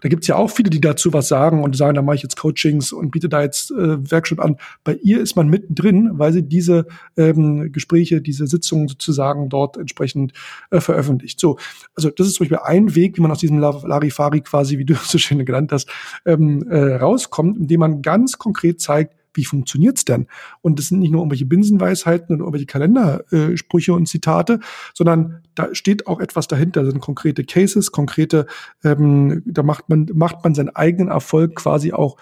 Da 0.01 0.09
gibt's 0.09 0.27
ja 0.27 0.35
auch 0.35 0.49
viele, 0.49 0.69
die 0.69 0.81
dazu 0.81 1.13
was 1.13 1.27
sagen 1.27 1.63
und 1.63 1.75
sagen, 1.75 1.95
da 1.95 2.01
mache 2.01 2.17
ich 2.17 2.23
jetzt 2.23 2.37
Coachings 2.37 2.91
und 2.91 3.11
biete 3.11 3.29
da 3.29 3.41
jetzt 3.41 3.71
äh, 3.71 4.11
Workshop 4.11 4.39
an. 4.39 4.57
Bei 4.83 4.95
ihr 4.95 5.21
ist 5.21 5.35
man 5.35 5.47
mittendrin, 5.47 6.11
weil 6.13 6.33
sie 6.33 6.43
diese 6.43 6.85
ähm, 7.17 7.71
Gespräche, 7.71 8.21
diese 8.21 8.47
Sitzungen 8.47 8.87
sozusagen 8.87 9.49
dort 9.49 9.77
entsprechend 9.77 10.33
äh, 10.69 10.79
veröffentlicht. 10.79 11.39
So, 11.39 11.57
also 11.95 12.09
das 12.09 12.27
ist 12.27 12.35
zum 12.35 12.45
Beispiel 12.45 12.59
ein 12.63 12.95
Weg, 12.95 13.17
wie 13.17 13.21
man 13.21 13.31
aus 13.31 13.39
diesem 13.39 13.59
Larifari 13.59 14.41
quasi, 14.41 14.77
wie 14.77 14.85
du 14.85 14.95
so 15.03 15.17
schön 15.17 15.43
genannt 15.45 15.71
hast, 15.71 15.89
ähm, 16.25 16.67
äh, 16.69 16.95
rauskommt, 16.95 17.57
indem 17.57 17.79
man 17.81 18.01
ganz 18.01 18.37
konkret 18.37 18.81
zeigt, 18.81 19.15
wie 19.33 19.45
funktioniert's 19.45 20.05
denn? 20.05 20.27
Und 20.61 20.79
das 20.79 20.87
sind 20.87 20.99
nicht 20.99 21.11
nur 21.11 21.21
irgendwelche 21.21 21.45
Binsenweisheiten 21.45 22.35
und 22.35 22.39
irgendwelche 22.39 22.65
Kalendersprüche 22.65 23.93
und 23.93 24.07
Zitate, 24.07 24.59
sondern 24.93 25.41
da 25.55 25.73
steht 25.73 26.07
auch 26.07 26.19
etwas 26.19 26.47
dahinter, 26.47 26.83
das 26.83 26.91
sind 26.91 27.01
konkrete 27.01 27.43
Cases, 27.43 27.91
konkrete, 27.91 28.45
ähm, 28.83 29.43
da 29.45 29.63
macht 29.63 29.89
man, 29.89 30.07
macht 30.13 30.43
man 30.43 30.55
seinen 30.55 30.69
eigenen 30.69 31.09
Erfolg 31.09 31.55
quasi 31.55 31.93
auch 31.93 32.17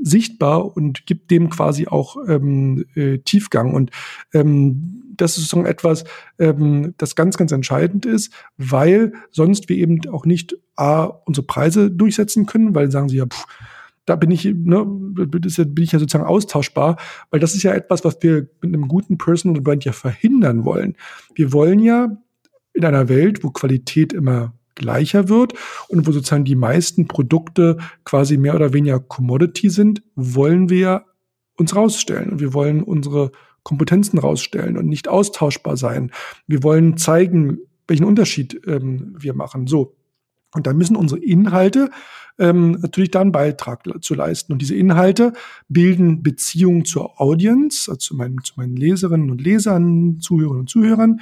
sichtbar 0.00 0.76
und 0.76 1.06
gibt 1.06 1.30
dem 1.30 1.50
quasi 1.50 1.86
auch 1.86 2.16
ähm, 2.28 2.86
äh, 2.94 3.18
Tiefgang. 3.18 3.74
Und 3.74 3.90
ähm, 4.32 5.02
das 5.16 5.38
ist 5.38 5.48
so 5.48 5.64
etwas, 5.64 6.04
ähm, 6.38 6.94
das 6.98 7.14
ganz, 7.14 7.36
ganz 7.36 7.52
entscheidend 7.52 8.06
ist, 8.06 8.32
weil 8.56 9.12
sonst 9.30 9.68
wir 9.68 9.76
eben 9.76 10.00
auch 10.10 10.26
nicht 10.26 10.56
A, 10.76 11.04
unsere 11.04 11.46
Preise 11.46 11.90
durchsetzen 11.90 12.46
können, 12.46 12.74
weil 12.74 12.90
sagen 12.90 13.08
sie 13.08 13.16
ja, 13.16 13.26
pff, 13.26 13.46
da 14.06 14.16
bin 14.16 14.30
ich, 14.30 14.44
ne, 14.44 14.84
bin 14.86 15.42
ich 15.44 15.92
ja 15.92 15.98
sozusagen 15.98 16.24
austauschbar, 16.24 16.96
weil 17.30 17.40
das 17.40 17.54
ist 17.54 17.64
ja 17.64 17.74
etwas, 17.74 18.04
was 18.04 18.18
wir 18.22 18.48
mit 18.62 18.72
einem 18.74 18.88
guten 18.88 19.18
Personal 19.18 19.60
Brand 19.60 19.84
ja 19.84 19.92
verhindern 19.92 20.64
wollen. 20.64 20.96
Wir 21.34 21.52
wollen 21.52 21.80
ja 21.80 22.16
in 22.72 22.84
einer 22.84 23.08
Welt, 23.08 23.42
wo 23.42 23.50
Qualität 23.50 24.12
immer 24.12 24.54
gleicher 24.76 25.28
wird 25.28 25.54
und 25.88 26.06
wo 26.06 26.12
sozusagen 26.12 26.44
die 26.44 26.54
meisten 26.54 27.08
Produkte 27.08 27.78
quasi 28.04 28.36
mehr 28.36 28.54
oder 28.54 28.72
weniger 28.72 29.00
Commodity 29.00 29.70
sind, 29.70 30.02
wollen 30.14 30.68
wir 30.68 31.06
uns 31.56 31.74
rausstellen 31.74 32.30
und 32.30 32.40
wir 32.40 32.54
wollen 32.54 32.82
unsere 32.82 33.32
Kompetenzen 33.62 34.18
rausstellen 34.18 34.76
und 34.76 34.86
nicht 34.86 35.08
austauschbar 35.08 35.76
sein. 35.76 36.12
Wir 36.46 36.62
wollen 36.62 36.96
zeigen, 36.96 37.58
welchen 37.88 38.04
Unterschied 38.04 38.60
ähm, 38.66 39.16
wir 39.18 39.34
machen. 39.34 39.66
So. 39.66 39.96
Und 40.54 40.66
da 40.66 40.72
müssen 40.72 40.94
unsere 40.94 41.20
Inhalte 41.20 41.90
ähm, 42.38 42.72
natürlich 42.82 43.10
da 43.10 43.20
einen 43.20 43.32
Beitrag 43.32 43.82
zu 44.00 44.14
leisten. 44.14 44.52
Und 44.52 44.60
diese 44.60 44.74
Inhalte 44.74 45.32
bilden 45.68 46.22
Beziehungen 46.22 46.84
zur 46.84 47.20
Audience, 47.20 47.90
also 47.90 47.98
zu 47.98 48.16
meinen, 48.16 48.42
zu 48.44 48.54
meinen 48.56 48.76
Leserinnen 48.76 49.30
und 49.30 49.40
Lesern, 49.40 50.18
Zuhörerinnen 50.20 50.60
und 50.60 50.70
Zuhörern. 50.70 51.20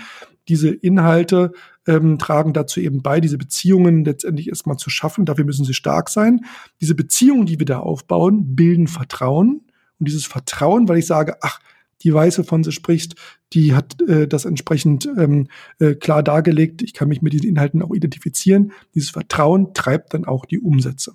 Diese 0.48 0.68
Inhalte 0.70 1.52
ähm, 1.86 2.18
tragen 2.18 2.52
dazu 2.52 2.80
eben 2.80 3.02
bei, 3.02 3.20
diese 3.20 3.38
Beziehungen 3.38 4.04
letztendlich 4.04 4.48
erstmal 4.48 4.76
zu 4.76 4.90
schaffen. 4.90 5.24
Dafür 5.24 5.44
müssen 5.44 5.64
sie 5.64 5.74
stark 5.74 6.10
sein. 6.10 6.44
Diese 6.80 6.94
Beziehungen, 6.94 7.46
die 7.46 7.58
wir 7.58 7.66
da 7.66 7.78
aufbauen, 7.78 8.54
bilden 8.54 8.86
Vertrauen. 8.86 9.62
Und 9.98 10.08
dieses 10.08 10.26
Vertrauen, 10.26 10.88
weil 10.88 10.98
ich 10.98 11.06
sage, 11.06 11.36
ach, 11.40 11.60
die 12.02 12.12
Weiße 12.12 12.44
von 12.44 12.62
sie 12.62 12.72
sprichst, 12.72 13.14
die 13.54 13.74
hat 13.74 14.00
äh, 14.02 14.26
das 14.26 14.44
entsprechend 14.44 15.06
ähm, 15.16 15.48
äh, 15.78 15.94
klar 15.94 16.22
dargelegt. 16.22 16.82
Ich 16.82 16.92
kann 16.94 17.08
mich 17.08 17.22
mit 17.22 17.32
diesen 17.32 17.48
Inhalten 17.48 17.82
auch 17.82 17.94
identifizieren. 17.94 18.72
Dieses 18.94 19.10
Vertrauen 19.10 19.74
treibt 19.74 20.14
dann 20.14 20.24
auch 20.24 20.44
die 20.44 20.58
Umsätze. 20.58 21.14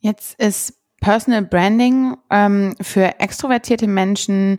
Jetzt 0.00 0.38
ist 0.38 0.74
Personal 1.00 1.42
Branding 1.42 2.16
ähm, 2.30 2.74
für 2.80 3.20
extrovertierte 3.20 3.86
Menschen 3.86 4.58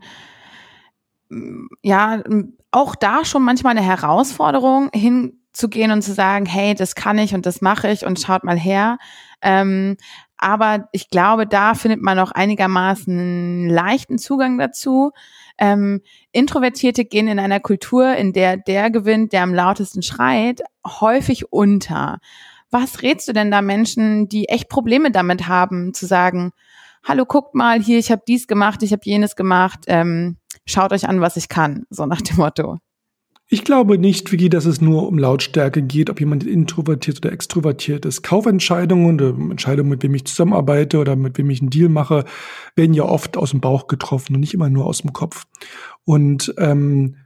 ja 1.81 2.23
auch 2.71 2.95
da 2.95 3.25
schon 3.25 3.43
manchmal 3.43 3.77
eine 3.77 3.85
Herausforderung 3.85 4.89
hinzugehen 4.93 5.91
und 5.91 6.01
zu 6.01 6.13
sagen, 6.13 6.45
hey, 6.45 6.75
das 6.75 6.95
kann 6.95 7.17
ich 7.17 7.33
und 7.33 7.45
das 7.45 7.61
mache 7.61 7.89
ich 7.89 8.05
und 8.05 8.19
schaut 8.19 8.43
mal 8.43 8.57
her. 8.57 8.97
Ähm, 9.41 9.97
aber 10.45 10.89
ich 10.91 11.09
glaube, 11.09 11.47
da 11.47 11.73
findet 11.73 12.03
man 12.03 12.19
auch 12.19 12.29
einigermaßen 12.29 13.67
leichten 13.67 14.19
Zugang 14.19 14.59
dazu. 14.59 15.11
Ähm, 15.57 16.01
Introvertierte 16.33 17.03
gehen 17.03 17.27
in 17.27 17.39
einer 17.39 17.59
Kultur, 17.59 18.13
in 18.15 18.31
der 18.31 18.55
der 18.55 18.91
gewinnt, 18.91 19.33
der 19.33 19.41
am 19.41 19.55
lautesten 19.55 20.03
schreit, 20.03 20.61
häufig 20.85 21.51
unter. 21.51 22.19
Was 22.69 23.01
rätst 23.01 23.27
du 23.27 23.33
denn 23.33 23.49
da 23.49 23.63
Menschen, 23.63 24.29
die 24.29 24.47
echt 24.47 24.69
Probleme 24.69 25.09
damit 25.09 25.47
haben, 25.47 25.95
zu 25.95 26.05
sagen, 26.05 26.51
hallo, 27.03 27.25
guckt 27.25 27.55
mal 27.55 27.81
hier, 27.81 27.97
ich 27.97 28.11
habe 28.11 28.21
dies 28.27 28.45
gemacht, 28.45 28.83
ich 28.83 28.91
habe 28.91 29.01
jenes 29.03 29.35
gemacht, 29.35 29.85
ähm, 29.87 30.37
schaut 30.67 30.93
euch 30.93 31.09
an, 31.09 31.21
was 31.21 31.37
ich 31.37 31.49
kann, 31.49 31.87
so 31.89 32.05
nach 32.05 32.21
dem 32.21 32.37
Motto. 32.37 32.77
Ich 33.47 33.63
glaube 33.63 33.99
nicht, 33.99 34.31
Vicky, 34.31 34.49
dass 34.49 34.65
es 34.65 34.81
nur 34.81 35.07
um 35.07 35.19
Lautstärke 35.19 35.83
geht, 35.83 36.09
ob 36.09 36.19
jemand 36.19 36.45
introvertiert 36.45 37.17
oder 37.17 37.31
extrovertiert 37.31 38.03
ist. 38.05 38.23
Kaufentscheidungen 38.23 39.21
oder 39.21 39.29
Entscheidungen, 39.51 39.89
mit 39.89 40.01
wem 40.01 40.15
ich 40.15 40.25
zusammenarbeite 40.25 40.97
oder 40.97 41.15
mit 41.15 41.37
wem 41.37 41.51
ich 41.51 41.61
einen 41.61 41.69
Deal 41.69 41.89
mache, 41.89 42.25
werden 42.75 42.95
ja 42.95 43.03
oft 43.03 43.37
aus 43.37 43.51
dem 43.51 43.61
Bauch 43.61 43.85
getroffen 43.85 44.33
und 44.33 44.39
nicht 44.39 44.55
immer 44.55 44.69
nur 44.69 44.87
aus 44.87 45.03
dem 45.03 45.13
Kopf. 45.13 45.45
Und 46.05 46.55
ähm, 46.57 47.17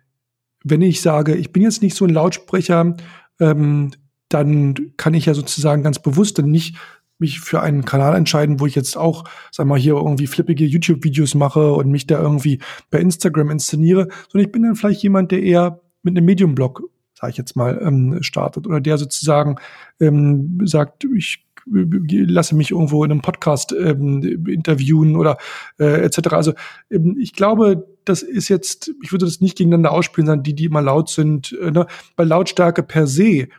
wenn 0.61 0.81
ich 0.81 1.01
sage, 1.01 1.35
ich 1.35 1.53
bin 1.53 1.63
jetzt 1.63 1.81
nicht 1.81 1.95
so 1.95 2.03
ein 2.03 2.13
Lautsprecher, 2.13 2.97
ähm, 3.39 3.91
dann 4.27 4.75
kann 4.97 5.13
ich 5.13 5.25
ja 5.25 5.33
sozusagen 5.33 5.83
ganz 5.83 5.99
bewusst 5.99 6.37
dann 6.37 6.51
nicht 6.51 6.75
mich 7.17 7.39
für 7.39 7.61
einen 7.61 7.85
Kanal 7.85 8.15
entscheiden, 8.15 8.59
wo 8.59 8.65
ich 8.65 8.75
jetzt 8.75 8.97
auch, 8.97 9.23
sag 9.51 9.67
mal, 9.67 9.79
hier 9.79 9.93
irgendwie 9.93 10.27
flippige 10.27 10.65
YouTube-Videos 10.65 11.35
mache 11.35 11.73
und 11.73 11.89
mich 11.89 12.07
da 12.07 12.19
irgendwie 12.19 12.59
bei 12.91 12.99
Instagram 12.99 13.51
inszeniere, 13.51 14.09
sondern 14.29 14.47
ich 14.47 14.51
bin 14.51 14.63
dann 14.63 14.75
vielleicht 14.75 15.03
jemand, 15.03 15.31
der 15.31 15.43
eher 15.43 15.81
mit 16.03 16.15
einem 16.15 16.25
Medium-Blog, 16.25 16.83
sage 17.13 17.31
ich 17.31 17.37
jetzt 17.37 17.55
mal, 17.55 17.79
ähm, 17.83 18.21
startet 18.21 18.67
oder 18.67 18.79
der 18.79 18.97
sozusagen 18.97 19.57
ähm, 19.99 20.59
sagt, 20.63 21.05
ich 21.15 21.45
lasse 21.71 22.55
mich 22.55 22.71
irgendwo 22.71 23.03
in 23.03 23.11
einem 23.11 23.21
Podcast 23.21 23.73
ähm, 23.73 24.45
interviewen 24.47 25.15
oder 25.15 25.37
äh, 25.79 26.01
etc. 26.01 26.29
Also 26.33 26.53
ähm, 26.89 27.17
ich 27.19 27.33
glaube, 27.33 27.87
das 28.05 28.21
ist 28.21 28.49
jetzt, 28.49 28.91
ich 29.03 29.11
würde 29.11 29.25
das 29.25 29.41
nicht 29.41 29.57
gegeneinander 29.57 29.91
ausspielen, 29.91 30.27
sondern 30.27 30.43
die, 30.43 30.55
die 30.55 30.65
immer 30.65 30.81
laut 30.81 31.09
sind, 31.09 31.55
äh, 31.61 31.71
ne? 31.71 31.85
bei 32.15 32.23
Lautstärke 32.23 32.83
per 32.83 33.07
se 33.07 33.49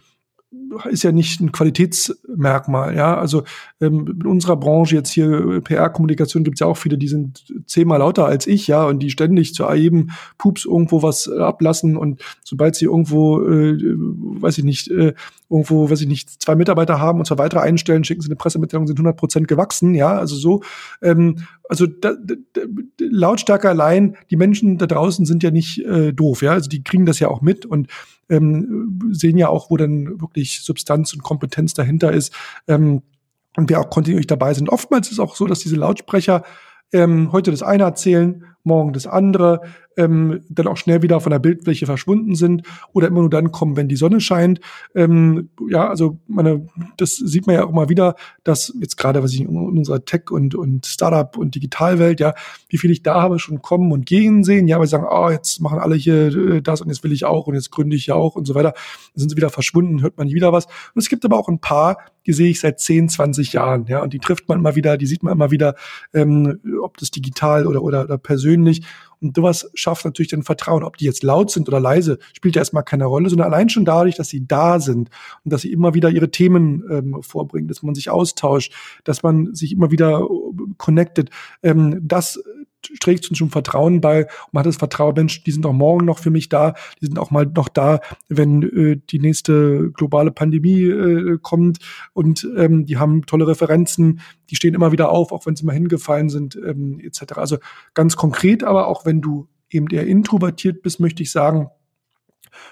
ist 0.90 1.04
ja 1.04 1.12
nicht 1.12 1.40
ein 1.40 1.52
Qualitätsmerkmal, 1.52 2.96
ja. 2.96 3.16
Also 3.16 3.44
ähm, 3.80 4.18
in 4.20 4.26
unserer 4.26 4.56
Branche 4.56 4.96
jetzt 4.96 5.10
hier 5.10 5.30
äh, 5.30 5.60
PR-Kommunikation 5.60 6.42
gibt 6.42 6.56
es 6.56 6.60
ja 6.60 6.66
auch 6.66 6.76
viele, 6.76 6.98
die 6.98 7.06
sind 7.06 7.44
zehnmal 7.66 8.00
lauter 8.00 8.26
als 8.26 8.48
ich, 8.48 8.66
ja, 8.66 8.84
und 8.84 8.98
die 8.98 9.10
ständig 9.10 9.54
zu 9.54 9.70
jedem 9.72 10.10
Pups 10.38 10.64
irgendwo 10.64 11.04
was 11.04 11.28
äh, 11.28 11.38
ablassen 11.38 11.96
und 11.96 12.20
sobald 12.42 12.74
sie 12.74 12.86
irgendwo, 12.86 13.40
äh, 13.42 13.78
weiß 13.80 14.58
ich 14.58 14.64
nicht, 14.64 14.90
äh, 14.90 15.14
irgendwo, 15.48 15.88
weiß 15.88 16.00
ich 16.00 16.08
nicht, 16.08 16.42
zwei 16.42 16.56
Mitarbeiter 16.56 16.98
haben 16.98 17.20
und 17.20 17.26
zwei 17.26 17.38
weitere 17.38 17.60
einstellen, 17.60 18.02
schicken 18.02 18.20
sie 18.20 18.28
eine 18.28 18.36
Pressemitteilung, 18.36 18.88
sind 18.88 18.98
100 18.98 19.16
Prozent 19.16 19.46
gewachsen, 19.46 19.94
ja, 19.94 20.18
also 20.18 20.34
so. 20.34 20.62
Ähm, 21.00 21.36
also 21.68 21.86
da, 21.86 22.14
da, 22.20 22.34
Lautstärke 22.98 23.68
allein, 23.68 24.16
die 24.30 24.36
Menschen 24.36 24.78
da 24.78 24.86
draußen 24.86 25.26
sind 25.26 25.44
ja 25.44 25.52
nicht 25.52 25.84
äh, 25.84 26.12
doof, 26.12 26.42
ja, 26.42 26.52
also 26.52 26.68
die 26.68 26.82
kriegen 26.82 27.06
das 27.06 27.20
ja 27.20 27.28
auch 27.28 27.40
mit 27.40 27.66
und 27.66 27.86
ähm, 28.30 29.10
sehen 29.12 29.36
ja 29.36 29.48
auch, 29.48 29.70
wo 29.70 29.76
dann 29.76 30.20
wirklich 30.20 30.62
Substanz 30.62 31.12
und 31.12 31.22
Kompetenz 31.22 31.74
dahinter 31.74 32.12
ist. 32.12 32.34
Ähm, 32.68 33.02
und 33.56 33.68
wir 33.68 33.80
auch 33.80 33.90
kontinuierlich 33.90 34.28
dabei 34.28 34.54
sind. 34.54 34.68
Oftmals 34.68 35.08
ist 35.08 35.14
es 35.14 35.18
auch 35.18 35.34
so, 35.34 35.46
dass 35.46 35.58
diese 35.58 35.76
Lautsprecher 35.76 36.44
ähm, 36.92 37.32
heute 37.32 37.50
das 37.50 37.62
eine 37.62 37.82
erzählen, 37.82 38.44
morgen 38.62 38.92
das 38.92 39.06
andere, 39.06 39.62
ähm, 40.00 40.40
dann 40.48 40.66
auch 40.66 40.76
schnell 40.76 41.02
wieder 41.02 41.20
von 41.20 41.30
der 41.30 41.38
Bildfläche 41.38 41.86
verschwunden 41.86 42.34
sind 42.34 42.62
oder 42.92 43.08
immer 43.08 43.20
nur 43.20 43.30
dann 43.30 43.52
kommen, 43.52 43.76
wenn 43.76 43.88
die 43.88 43.96
Sonne 43.96 44.20
scheint. 44.20 44.60
Ähm, 44.94 45.50
ja, 45.68 45.88
also 45.88 46.18
meine, 46.26 46.66
das 46.96 47.16
sieht 47.16 47.46
man 47.46 47.56
ja 47.56 47.64
auch 47.64 47.72
mal 47.72 47.88
wieder, 47.88 48.16
dass 48.44 48.74
jetzt 48.80 48.96
gerade, 48.96 49.22
was 49.22 49.32
ich 49.32 49.40
in 49.40 49.48
unserer 49.48 50.04
Tech- 50.04 50.30
und, 50.30 50.54
und 50.54 50.86
Startup- 50.86 51.36
und 51.36 51.54
Digitalwelt, 51.54 52.20
ja, 52.20 52.34
wie 52.68 52.78
viel 52.78 52.90
ich 52.90 53.02
da 53.02 53.20
habe 53.20 53.38
schon 53.38 53.62
kommen 53.62 53.92
und 53.92 54.06
gehen 54.06 54.44
sehen, 54.44 54.66
ja, 54.68 54.78
weil 54.78 54.86
sie 54.86 54.92
sagen, 54.92 55.06
oh, 55.10 55.30
jetzt 55.30 55.60
machen 55.60 55.78
alle 55.78 55.96
hier 55.96 56.34
äh, 56.34 56.62
das 56.62 56.80
und 56.80 56.88
jetzt 56.88 57.04
will 57.04 57.12
ich 57.12 57.24
auch 57.24 57.46
und 57.46 57.54
jetzt 57.54 57.70
gründe 57.70 57.96
ich 57.96 58.06
ja 58.06 58.14
auch 58.14 58.36
und 58.36 58.46
so 58.46 58.54
weiter. 58.54 58.72
Dann 58.72 59.20
sind 59.20 59.30
sie 59.30 59.36
wieder 59.36 59.50
verschwunden, 59.50 60.02
hört 60.02 60.16
man 60.16 60.26
nie 60.26 60.34
wieder 60.34 60.52
was. 60.52 60.66
Und 60.66 61.02
es 61.02 61.08
gibt 61.08 61.24
aber 61.24 61.38
auch 61.38 61.48
ein 61.48 61.60
paar, 61.60 61.98
die 62.26 62.32
sehe 62.32 62.50
ich 62.50 62.60
seit 62.60 62.80
10, 62.80 63.08
20 63.08 63.52
Jahren, 63.52 63.86
ja, 63.86 64.02
und 64.02 64.12
die 64.12 64.18
trifft 64.18 64.48
man 64.48 64.58
immer 64.58 64.76
wieder, 64.76 64.96
die 64.96 65.06
sieht 65.06 65.22
man 65.22 65.32
immer 65.32 65.50
wieder, 65.50 65.74
ähm, 66.12 66.60
ob 66.82 66.96
das 66.98 67.10
digital 67.10 67.66
oder, 67.66 67.82
oder, 67.82 68.04
oder 68.04 68.18
persönlich. 68.18 68.82
Und 69.20 69.36
sowas 69.36 69.70
schafft 69.74 70.04
natürlich 70.04 70.30
dann 70.30 70.42
Vertrauen. 70.42 70.82
Ob 70.82 70.96
die 70.96 71.04
jetzt 71.04 71.22
laut 71.22 71.50
sind 71.50 71.68
oder 71.68 71.78
leise, 71.78 72.18
spielt 72.32 72.56
ja 72.56 72.60
erstmal 72.60 72.84
keine 72.84 73.04
Rolle, 73.04 73.28
sondern 73.28 73.52
allein 73.52 73.68
schon 73.68 73.84
dadurch, 73.84 74.16
dass 74.16 74.28
sie 74.28 74.46
da 74.46 74.80
sind 74.80 75.10
und 75.44 75.52
dass 75.52 75.62
sie 75.62 75.72
immer 75.72 75.94
wieder 75.94 76.08
ihre 76.08 76.30
Themen 76.30 76.82
ähm, 76.90 77.22
vorbringen, 77.22 77.68
dass 77.68 77.82
man 77.82 77.94
sich 77.94 78.08
austauscht, 78.08 78.72
dass 79.04 79.22
man 79.22 79.54
sich 79.54 79.72
immer 79.72 79.90
wieder 79.90 80.20
äh, 80.20 80.74
connected. 80.78 81.30
Ähm, 81.62 82.00
das 82.02 82.42
trägt 83.00 83.28
uns 83.28 83.38
schon 83.38 83.50
Vertrauen 83.50 84.00
bei 84.00 84.24
und 84.24 84.52
man 84.52 84.60
hat 84.60 84.66
das 84.66 84.76
Vertrauen, 84.76 85.14
Mensch, 85.14 85.42
die 85.44 85.50
sind 85.50 85.66
auch 85.66 85.72
morgen 85.72 86.04
noch 86.04 86.18
für 86.18 86.30
mich 86.30 86.48
da, 86.48 86.74
die 87.00 87.06
sind 87.06 87.18
auch 87.18 87.30
mal 87.30 87.46
noch 87.46 87.68
da, 87.68 88.00
wenn 88.28 88.62
äh, 88.62 89.00
die 89.10 89.18
nächste 89.18 89.90
globale 89.92 90.30
Pandemie 90.30 90.82
äh, 90.84 91.38
kommt 91.40 91.78
und 92.12 92.48
ähm, 92.56 92.86
die 92.86 92.98
haben 92.98 93.26
tolle 93.26 93.46
Referenzen, 93.46 94.20
die 94.50 94.56
stehen 94.56 94.74
immer 94.74 94.92
wieder 94.92 95.10
auf, 95.10 95.32
auch 95.32 95.46
wenn 95.46 95.56
sie 95.56 95.64
mal 95.64 95.74
hingefallen 95.74 96.28
sind, 96.28 96.56
ähm, 96.56 97.00
etc. 97.00 97.34
Also 97.36 97.58
ganz 97.94 98.16
konkret, 98.16 98.64
aber 98.64 98.88
auch 98.88 99.04
wenn 99.04 99.20
du 99.20 99.48
eben 99.70 99.86
eher 99.88 100.06
introvertiert 100.06 100.82
bist, 100.82 101.00
möchte 101.00 101.22
ich 101.22 101.30
sagen, 101.30 101.68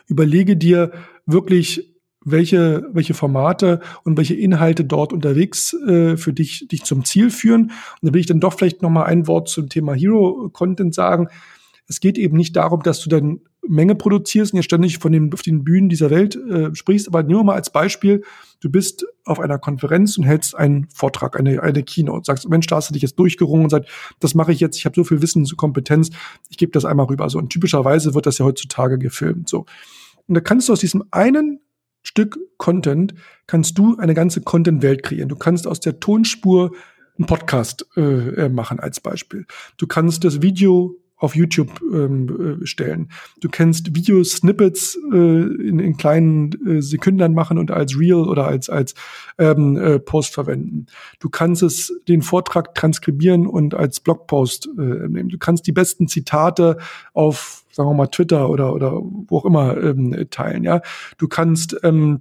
überlege 0.07 0.57
dir 0.57 0.93
wirklich 1.27 1.98
welche, 2.25 2.89
welche 2.93 3.15
Formate 3.15 3.81
und 4.05 4.17
welche 4.17 4.35
Inhalte 4.35 4.85
dort 4.85 5.13
unterwegs 5.13 5.73
äh, 5.87 6.17
für 6.17 6.33
dich, 6.33 6.69
dich 6.69 6.85
zum 6.85 7.05
Ziel 7.05 7.31
führen. 7.31 7.73
Und 8.01 8.09
da 8.09 8.13
will 8.13 8.21
ich 8.21 8.27
dann 8.27 8.41
doch 8.41 8.55
vielleicht 8.55 8.83
noch 8.83 8.91
mal 8.91 9.05
ein 9.05 9.27
Wort 9.27 9.49
zum 9.49 9.69
Thema 9.69 9.95
Hero 9.95 10.51
Content 10.53 10.95
sagen. 10.95 11.29
Es 11.87 12.01
geht 12.01 12.19
eben 12.19 12.37
nicht 12.37 12.55
darum, 12.57 12.83
dass 12.83 13.01
du 13.01 13.09
dann 13.09 13.41
Menge 13.67 13.95
produzierst 13.95 14.53
und 14.53 14.59
jetzt 14.59 14.67
ständig 14.67 14.99
von 14.99 15.13
den, 15.13 15.33
auf 15.33 15.43
den 15.43 15.63
Bühnen 15.63 15.89
dieser 15.89 16.11
Welt 16.11 16.37
äh, 16.37 16.75
sprichst, 16.75 17.07
aber 17.07 17.23
nur 17.23 17.45
mal 17.45 17.55
als 17.55 17.71
Beispiel, 17.71 18.25
du 18.61 18.71
bist 18.71 19.07
auf 19.25 19.41
einer 19.41 19.59
Konferenz 19.59 20.17
und 20.17 20.25
hältst 20.25 20.57
einen 20.57 20.89
Vortrag, 20.95 21.39
eine, 21.39 21.63
eine 21.63 21.83
Keynote, 21.83 22.25
sagst, 22.25 22.49
Mensch, 22.49 22.67
da 22.67 22.77
hast 22.77 22.89
du 22.89 22.95
dich 22.95 23.03
jetzt 23.03 23.19
durchgerungen 23.19 23.65
und 23.65 23.71
sagst, 23.71 23.91
das 24.21 24.35
mache 24.35 24.53
ich 24.53 24.61
jetzt, 24.61 24.79
ich 24.79 24.87
habe 24.87 24.95
so 24.95 25.05
viel 25.05 25.23
Wissen, 25.23 25.45
so 25.45 25.57
Kompetenz, 25.57 26.11
ich 26.49 26.57
gebe 26.57 26.73
das 26.73 26.85
einmal 26.85 27.07
rüber. 27.07 27.29
So, 27.29 27.39
und 27.39 27.51
typischerweise 27.51 28.15
wird 28.15 28.27
das 28.27 28.39
ja 28.39 28.47
heutzutage 28.47 28.99
gefilmt. 28.99 29.49
So. 29.49 29.67
Und 30.27 30.35
da 30.35 30.41
kannst 30.41 30.69
du 30.69 30.73
aus 30.73 30.81
diesem 30.81 31.05
einen 31.11 31.61
Stück 32.03 32.39
Content 32.57 33.15
kannst 33.47 33.79
du 33.79 33.97
eine 33.97 34.15
ganze 34.15 34.41
Content-Welt 34.41 35.03
kreieren. 35.03 35.29
Du 35.29 35.37
kannst 35.37 35.67
aus 35.67 35.81
der 35.81 36.01
Tonspur 36.01 36.73
einen 37.19 37.27
Podcast 37.27 37.87
äh, 37.97 38.01
äh, 38.01 38.49
machen 38.49 38.81
als 38.81 39.01
Beispiel. 39.01 39.47
Du 39.77 39.87
kannst 39.87 40.25
das 40.25 40.41
Video 40.43 40.97
auf 41.19 41.35
YouTube 41.35 41.81
ähm, 41.93 42.61
äh, 42.63 42.67
stellen. 42.67 43.11
Du 43.41 43.49
kannst 43.49 43.95
Videosnippets 43.95 44.97
äh, 45.13 45.17
in, 45.17 45.81
in 45.81 45.97
kleinen 45.97 46.53
äh, 46.65 46.81
Sekündern 46.81 47.35
machen 47.35 47.59
und 47.59 47.73
als 47.73 47.99
Reel 47.99 48.15
oder 48.15 48.47
als 48.47 48.71
als 48.71 48.95
ähm, 49.37 49.77
äh, 49.77 49.99
Post 49.99 50.35
verwenden. 50.35 50.87
Du 51.19 51.29
kannst 51.29 51.63
es 51.65 51.93
den 52.07 52.23
Vortrag 52.23 52.75
transkribieren 52.75 53.47
und 53.47 53.75
als 53.75 53.99
Blogpost 53.99 54.69
äh, 54.79 54.81
nehmen. 54.81 55.29
Du 55.29 55.39
kannst 55.39 55.67
die 55.67 55.73
besten 55.73 56.07
Zitate 56.07 56.79
auf 57.13 57.65
sagen 57.79 57.89
wir 57.89 57.95
mal 57.95 58.09
Twitter 58.09 58.51
oder 58.51 58.75
oder 58.75 59.01
wo 59.01 59.39
auch 59.39 59.45
immer 59.45 59.81
ähm, 59.83 60.27
teilen. 60.31 60.65
Ja, 60.65 60.83
du 61.17 61.29
kannst 61.29 61.77
ähm, 61.85 62.21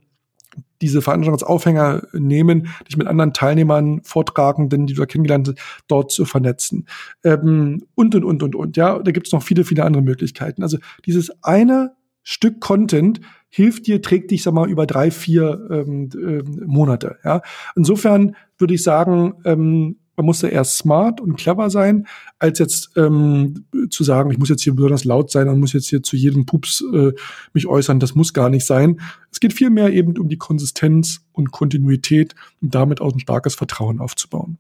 diese 0.81 1.01
Veranstaltungsaufhänger 1.01 2.03
nehmen, 2.13 2.67
dich 2.87 2.97
mit 2.97 3.07
anderen 3.07 3.33
Teilnehmern, 3.33 4.01
Vortragenden, 4.03 4.85
die 4.85 4.93
du 4.93 5.01
da 5.01 5.05
kennengelernt 5.07 5.47
hast, 5.47 5.83
dort 5.87 6.11
zu 6.11 6.25
vernetzen. 6.25 6.87
Ähm, 7.23 7.83
und, 7.95 8.15
und, 8.15 8.23
und, 8.23 8.43
und, 8.43 8.55
und. 8.55 8.77
Ja, 8.77 8.99
da 8.99 9.11
gibt 9.11 9.27
es 9.27 9.33
noch 9.33 9.43
viele, 9.43 9.63
viele 9.63 9.83
andere 9.83 10.03
Möglichkeiten. 10.03 10.61
Also 10.61 10.77
dieses 11.05 11.31
eine 11.43 11.95
Stück 12.21 12.59
Content 12.59 13.21
hilft 13.49 13.87
dir, 13.87 14.01
trägt 14.01 14.31
dich, 14.31 14.43
sag 14.43 14.53
mal, 14.53 14.69
über 14.69 14.85
drei, 14.85 15.11
vier 15.11 15.67
ähm, 15.71 16.09
äh, 16.13 16.43
Monate. 16.65 17.17
Ja, 17.23 17.41
insofern 17.75 18.35
würde 18.57 18.73
ich 18.75 18.83
sagen, 18.83 19.35
ähm, 19.45 19.97
man 20.17 20.25
muss 20.25 20.39
da 20.39 20.47
eher 20.47 20.63
smart 20.63 21.21
und 21.21 21.37
clever 21.37 21.69
sein, 21.69 22.07
als 22.39 22.57
jetzt 22.57 22.89
ähm, 22.97 23.65
zu 23.91 24.03
sagen, 24.03 24.31
ich 24.31 24.39
muss 24.39 24.49
jetzt 24.49 24.63
hier 24.63 24.75
besonders 24.75 25.05
laut 25.05 25.31
sein 25.31 25.47
und 25.47 25.59
muss 25.59 25.73
jetzt 25.73 25.87
hier 25.87 26.01
zu 26.01 26.15
jedem 26.15 26.45
Pups 26.47 26.83
äh, 26.93 27.13
mich 27.53 27.67
äußern. 27.67 27.99
Das 27.99 28.15
muss 28.15 28.33
gar 28.33 28.49
nicht 28.49 28.65
sein. 28.65 28.99
Es 29.31 29.39
geht 29.39 29.53
vielmehr 29.53 29.93
eben 29.93 30.17
um 30.17 30.27
die 30.27 30.37
Konsistenz 30.37 31.21
und 31.33 31.51
Kontinuität 31.51 32.33
und 32.61 32.73
damit 32.73 32.99
auch 32.99 33.13
ein 33.13 33.19
starkes 33.19 33.53
Vertrauen 33.53 33.99
aufzubauen. 33.99 34.57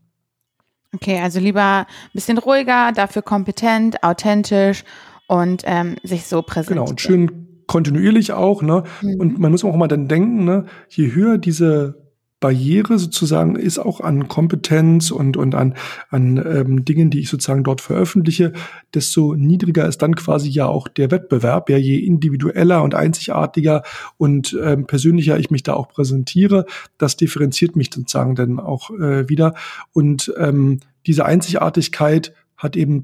Okay, 0.93 1.19
also 1.19 1.39
lieber 1.39 1.85
ein 1.87 2.13
bisschen 2.13 2.37
ruhiger, 2.37 2.91
dafür 2.93 3.23
kompetent, 3.23 4.03
authentisch 4.03 4.83
und 5.27 5.63
ähm, 5.65 5.95
sich 6.03 6.27
so 6.27 6.43
präsentieren. 6.43 6.85
Genau, 6.85 6.89
und 6.89 7.01
schön 7.01 7.63
kontinuierlich 7.65 8.31
auch, 8.31 8.61
ne? 8.61 8.83
Mhm. 9.01 9.19
Und 9.19 9.39
man 9.39 9.51
muss 9.51 9.65
auch 9.65 9.75
mal 9.75 9.87
dann 9.87 10.07
denken, 10.07 10.45
ne, 10.45 10.65
je 10.89 11.13
höher 11.13 11.37
diese 11.37 12.06
Barriere 12.39 12.99
sozusagen 12.99 13.55
ist 13.55 13.79
auch 13.79 13.99
an 13.99 14.27
Kompetenz 14.27 15.09
und, 15.09 15.37
und 15.37 15.55
an, 15.55 15.75
an 16.09 16.37
ähm, 16.37 16.85
Dingen, 16.85 17.09
die 17.09 17.21
ich 17.21 17.29
sozusagen 17.29 17.63
dort 17.63 17.81
veröffentliche, 17.81 18.53
desto 18.93 19.33
niedriger 19.33 19.87
ist 19.87 20.03
dann 20.03 20.15
quasi 20.15 20.49
ja 20.49 20.67
auch 20.67 20.87
der 20.87 21.09
Wettbewerb. 21.09 21.69
Ja, 21.69 21.77
je 21.77 21.97
individueller 21.97 22.83
und 22.83 22.93
einzigartiger 22.93 23.81
und 24.17 24.55
ähm, 24.63 24.85
persönlicher 24.85 25.39
ich 25.39 25.49
mich 25.49 25.63
da 25.63 25.73
auch 25.73 25.89
präsentiere, 25.89 26.65
das 26.99 27.17
differenziert 27.17 27.75
mich 27.75 27.89
sozusagen 27.91 28.35
dann 28.35 28.59
auch 28.59 28.91
äh, 28.91 29.27
wieder. 29.27 29.55
Und 29.91 30.31
ähm, 30.37 30.79
diese 31.07 31.25
Einzigartigkeit 31.25 32.33
hat 32.55 32.75
eben 32.75 33.01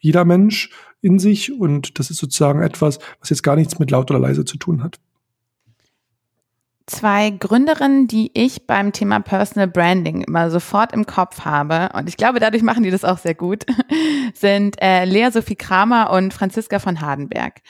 jeder 0.00 0.26
Mensch 0.26 0.70
in 1.00 1.18
sich 1.18 1.58
und 1.58 1.98
das 1.98 2.10
ist 2.10 2.18
sozusagen 2.18 2.60
etwas, 2.60 2.98
was 3.20 3.30
jetzt 3.30 3.42
gar 3.42 3.56
nichts 3.56 3.78
mit 3.78 3.90
laut 3.90 4.10
oder 4.10 4.20
leise 4.20 4.44
zu 4.44 4.58
tun 4.58 4.82
hat 4.82 4.98
zwei 6.88 7.30
Gründerinnen, 7.30 8.08
die 8.08 8.30
ich 8.34 8.66
beim 8.66 8.92
Thema 8.92 9.20
Personal 9.20 9.68
Branding 9.68 10.22
immer 10.22 10.50
sofort 10.50 10.92
im 10.92 11.06
Kopf 11.06 11.44
habe, 11.44 11.90
und 11.94 12.08
ich 12.08 12.16
glaube, 12.16 12.40
dadurch 12.40 12.62
machen 12.62 12.82
die 12.82 12.90
das 12.90 13.04
auch 13.04 13.18
sehr 13.18 13.34
gut, 13.34 13.64
sind 14.34 14.80
äh, 14.80 15.04
Lea 15.04 15.30
Sophie 15.30 15.56
Kramer 15.56 16.10
und 16.10 16.34
Franziska 16.34 16.78
von 16.78 17.00
Hardenberg. 17.00 17.60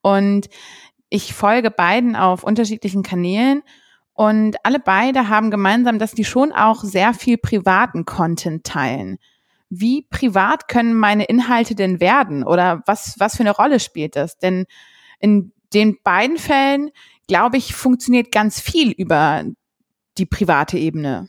Und 0.00 0.48
ich 1.10 1.34
folge 1.34 1.70
beiden 1.70 2.16
auf 2.16 2.44
unterschiedlichen 2.44 3.02
Kanälen 3.02 3.62
und 4.14 4.56
alle 4.64 4.80
beide 4.80 5.28
haben 5.28 5.50
gemeinsam, 5.50 5.98
dass 5.98 6.12
die 6.12 6.24
schon 6.24 6.52
auch 6.52 6.82
sehr 6.82 7.14
viel 7.14 7.38
privaten 7.38 8.04
Content 8.04 8.64
teilen. 8.64 9.18
Wie 9.70 10.06
privat 10.10 10.68
können 10.68 10.94
meine 10.94 11.24
Inhalte 11.24 11.74
denn 11.74 12.00
werden 12.00 12.42
oder 12.42 12.82
was, 12.86 13.16
was 13.18 13.36
für 13.36 13.42
eine 13.42 13.54
Rolle 13.54 13.80
spielt 13.80 14.16
das? 14.16 14.38
Denn 14.38 14.66
in 15.20 15.52
den 15.74 15.98
beiden 16.02 16.38
Fällen 16.38 16.90
glaube 17.28 17.58
ich, 17.58 17.74
funktioniert 17.74 18.32
ganz 18.32 18.60
viel 18.60 18.90
über 18.90 19.44
die 20.16 20.26
private 20.26 20.76
Ebene. 20.78 21.28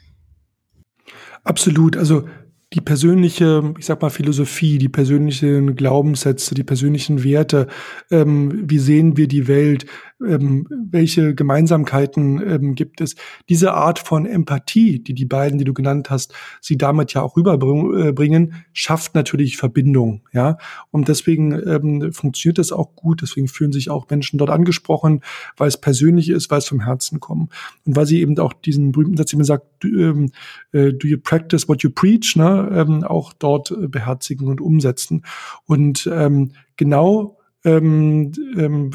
Absolut. 1.43 1.95
Also 1.95 2.27
die 2.73 2.81
persönliche, 2.81 3.73
ich 3.79 3.85
sag 3.85 4.01
mal, 4.01 4.09
Philosophie, 4.09 4.77
die 4.77 4.89
persönlichen 4.89 5.75
Glaubenssätze, 5.75 6.53
die 6.53 6.63
persönlichen 6.63 7.23
Werte, 7.23 7.67
ähm, 8.11 8.69
wie 8.69 8.77
sehen 8.77 9.17
wir 9.17 9.27
die 9.27 9.47
Welt, 9.47 9.85
ähm, 10.25 10.67
welche 10.69 11.33
Gemeinsamkeiten 11.33 12.41
ähm, 12.45 12.75
gibt 12.75 13.01
es. 13.01 13.15
Diese 13.47 13.73
Art 13.73 13.99
von 13.99 14.25
Empathie, 14.25 14.99
die 14.99 15.13
die 15.13 15.25
beiden, 15.25 15.57
die 15.57 15.65
du 15.65 15.73
genannt 15.73 16.09
hast, 16.09 16.33
sie 16.61 16.77
damit 16.77 17.13
ja 17.13 17.21
auch 17.21 17.37
rüberbringen, 17.37 18.53
schafft 18.73 19.15
natürlich 19.15 19.57
Verbindung, 19.57 20.27
ja. 20.33 20.57
Und 20.91 21.07
deswegen 21.07 21.53
ähm, 21.53 22.11
funktioniert 22.11 22.57
das 22.57 22.71
auch 22.71 22.95
gut. 22.95 23.21
Deswegen 23.21 23.47
fühlen 23.47 23.71
sich 23.71 23.89
auch 23.89 24.09
Menschen 24.09 24.37
dort 24.37 24.49
angesprochen, 24.49 25.21
weil 25.57 25.67
es 25.67 25.79
persönlich 25.79 26.29
ist, 26.29 26.51
weil 26.51 26.59
es 26.59 26.67
vom 26.67 26.81
Herzen 26.81 27.19
kommt 27.19 27.53
und 27.85 27.95
weil 27.95 28.05
sie 28.05 28.21
eben 28.21 28.37
auch 28.39 28.53
diesen 28.53 28.91
berühmten 28.91 29.17
Satz, 29.17 29.33
immer 29.33 29.43
sagt, 29.43 29.65
do, 29.79 29.87
ähm, 29.87 30.31
äh, 30.71 30.93
do 30.93 31.07
you 31.07 31.17
practice 31.17 31.67
what 31.67 31.81
you 31.83 31.89
preach, 31.89 32.35
ne, 32.35 32.69
ähm, 32.73 33.03
auch 33.03 33.33
dort 33.33 33.71
äh, 33.71 33.87
beherzigen 33.87 34.47
und 34.47 34.61
umsetzen. 34.61 35.23
Und 35.65 36.09
ähm, 36.11 36.51
genau 36.77 37.38
ähm, 37.63 38.31
ähm, 38.57 38.91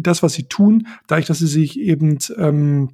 das, 0.00 0.22
was 0.22 0.32
sie 0.34 0.44
tun, 0.44 0.86
dadurch, 1.06 1.26
dass 1.26 1.38
sie 1.38 1.46
sich 1.46 1.78
eben 1.78 2.18
ähm, 2.36 2.90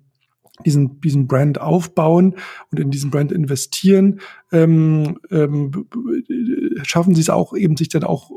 diesen, 0.64 1.00
diesen 1.00 1.26
Brand 1.26 1.61
aufbauen 1.61 2.34
und 2.70 2.80
in 2.80 2.90
diesen 2.90 3.11
Brand 3.11 3.32
investieren, 3.32 4.20
ähm, 4.52 5.18
ähm, 5.30 5.86
schaffen 6.82 7.14
sie 7.14 7.20
es 7.20 7.30
auch 7.30 7.54
eben, 7.54 7.76
sich 7.76 7.88
dann 7.88 8.04
auch 8.04 8.30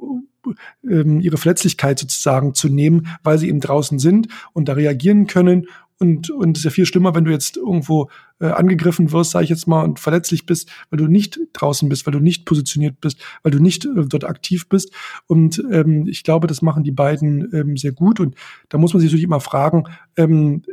ähm, 0.87 1.19
ihre 1.19 1.37
Verletzlichkeit 1.37 1.99
sozusagen 1.99 2.53
zu 2.53 2.69
nehmen, 2.69 3.07
weil 3.23 3.37
sie 3.37 3.49
eben 3.49 3.59
draußen 3.59 3.99
sind 3.99 4.27
und 4.53 4.67
da 4.67 4.73
reagieren 4.73 5.27
können 5.27 5.67
und, 6.01 6.31
und 6.31 6.57
es 6.57 6.61
ist 6.61 6.65
ja 6.65 6.71
viel 6.71 6.87
schlimmer, 6.87 7.13
wenn 7.13 7.25
du 7.25 7.31
jetzt 7.31 7.57
irgendwo 7.57 8.09
äh, 8.39 8.47
angegriffen 8.47 9.11
wirst, 9.11 9.31
sage 9.31 9.43
ich 9.43 9.51
jetzt 9.51 9.67
mal, 9.67 9.83
und 9.83 9.99
verletzlich 9.99 10.47
bist, 10.47 10.67
weil 10.89 10.97
du 10.97 11.05
nicht 11.05 11.39
draußen 11.53 11.87
bist, 11.89 12.07
weil 12.07 12.13
du 12.13 12.19
nicht 12.19 12.45
positioniert 12.45 12.99
bist, 12.99 13.19
weil 13.43 13.51
du 13.51 13.59
nicht 13.59 13.85
äh, 13.85 14.07
dort 14.07 14.23
aktiv 14.23 14.67
bist. 14.67 14.91
Und 15.27 15.63
ähm, 15.71 16.07
ich 16.07 16.23
glaube, 16.23 16.47
das 16.47 16.63
machen 16.63 16.83
die 16.83 16.91
beiden 16.91 17.53
ähm, 17.53 17.77
sehr 17.77 17.91
gut. 17.91 18.19
Und 18.19 18.35
da 18.69 18.79
muss 18.79 18.93
man 18.93 18.99
sich 18.99 19.09
natürlich 19.09 19.25
immer 19.25 19.41
fragen, 19.41 19.83
ähm, 20.17 20.63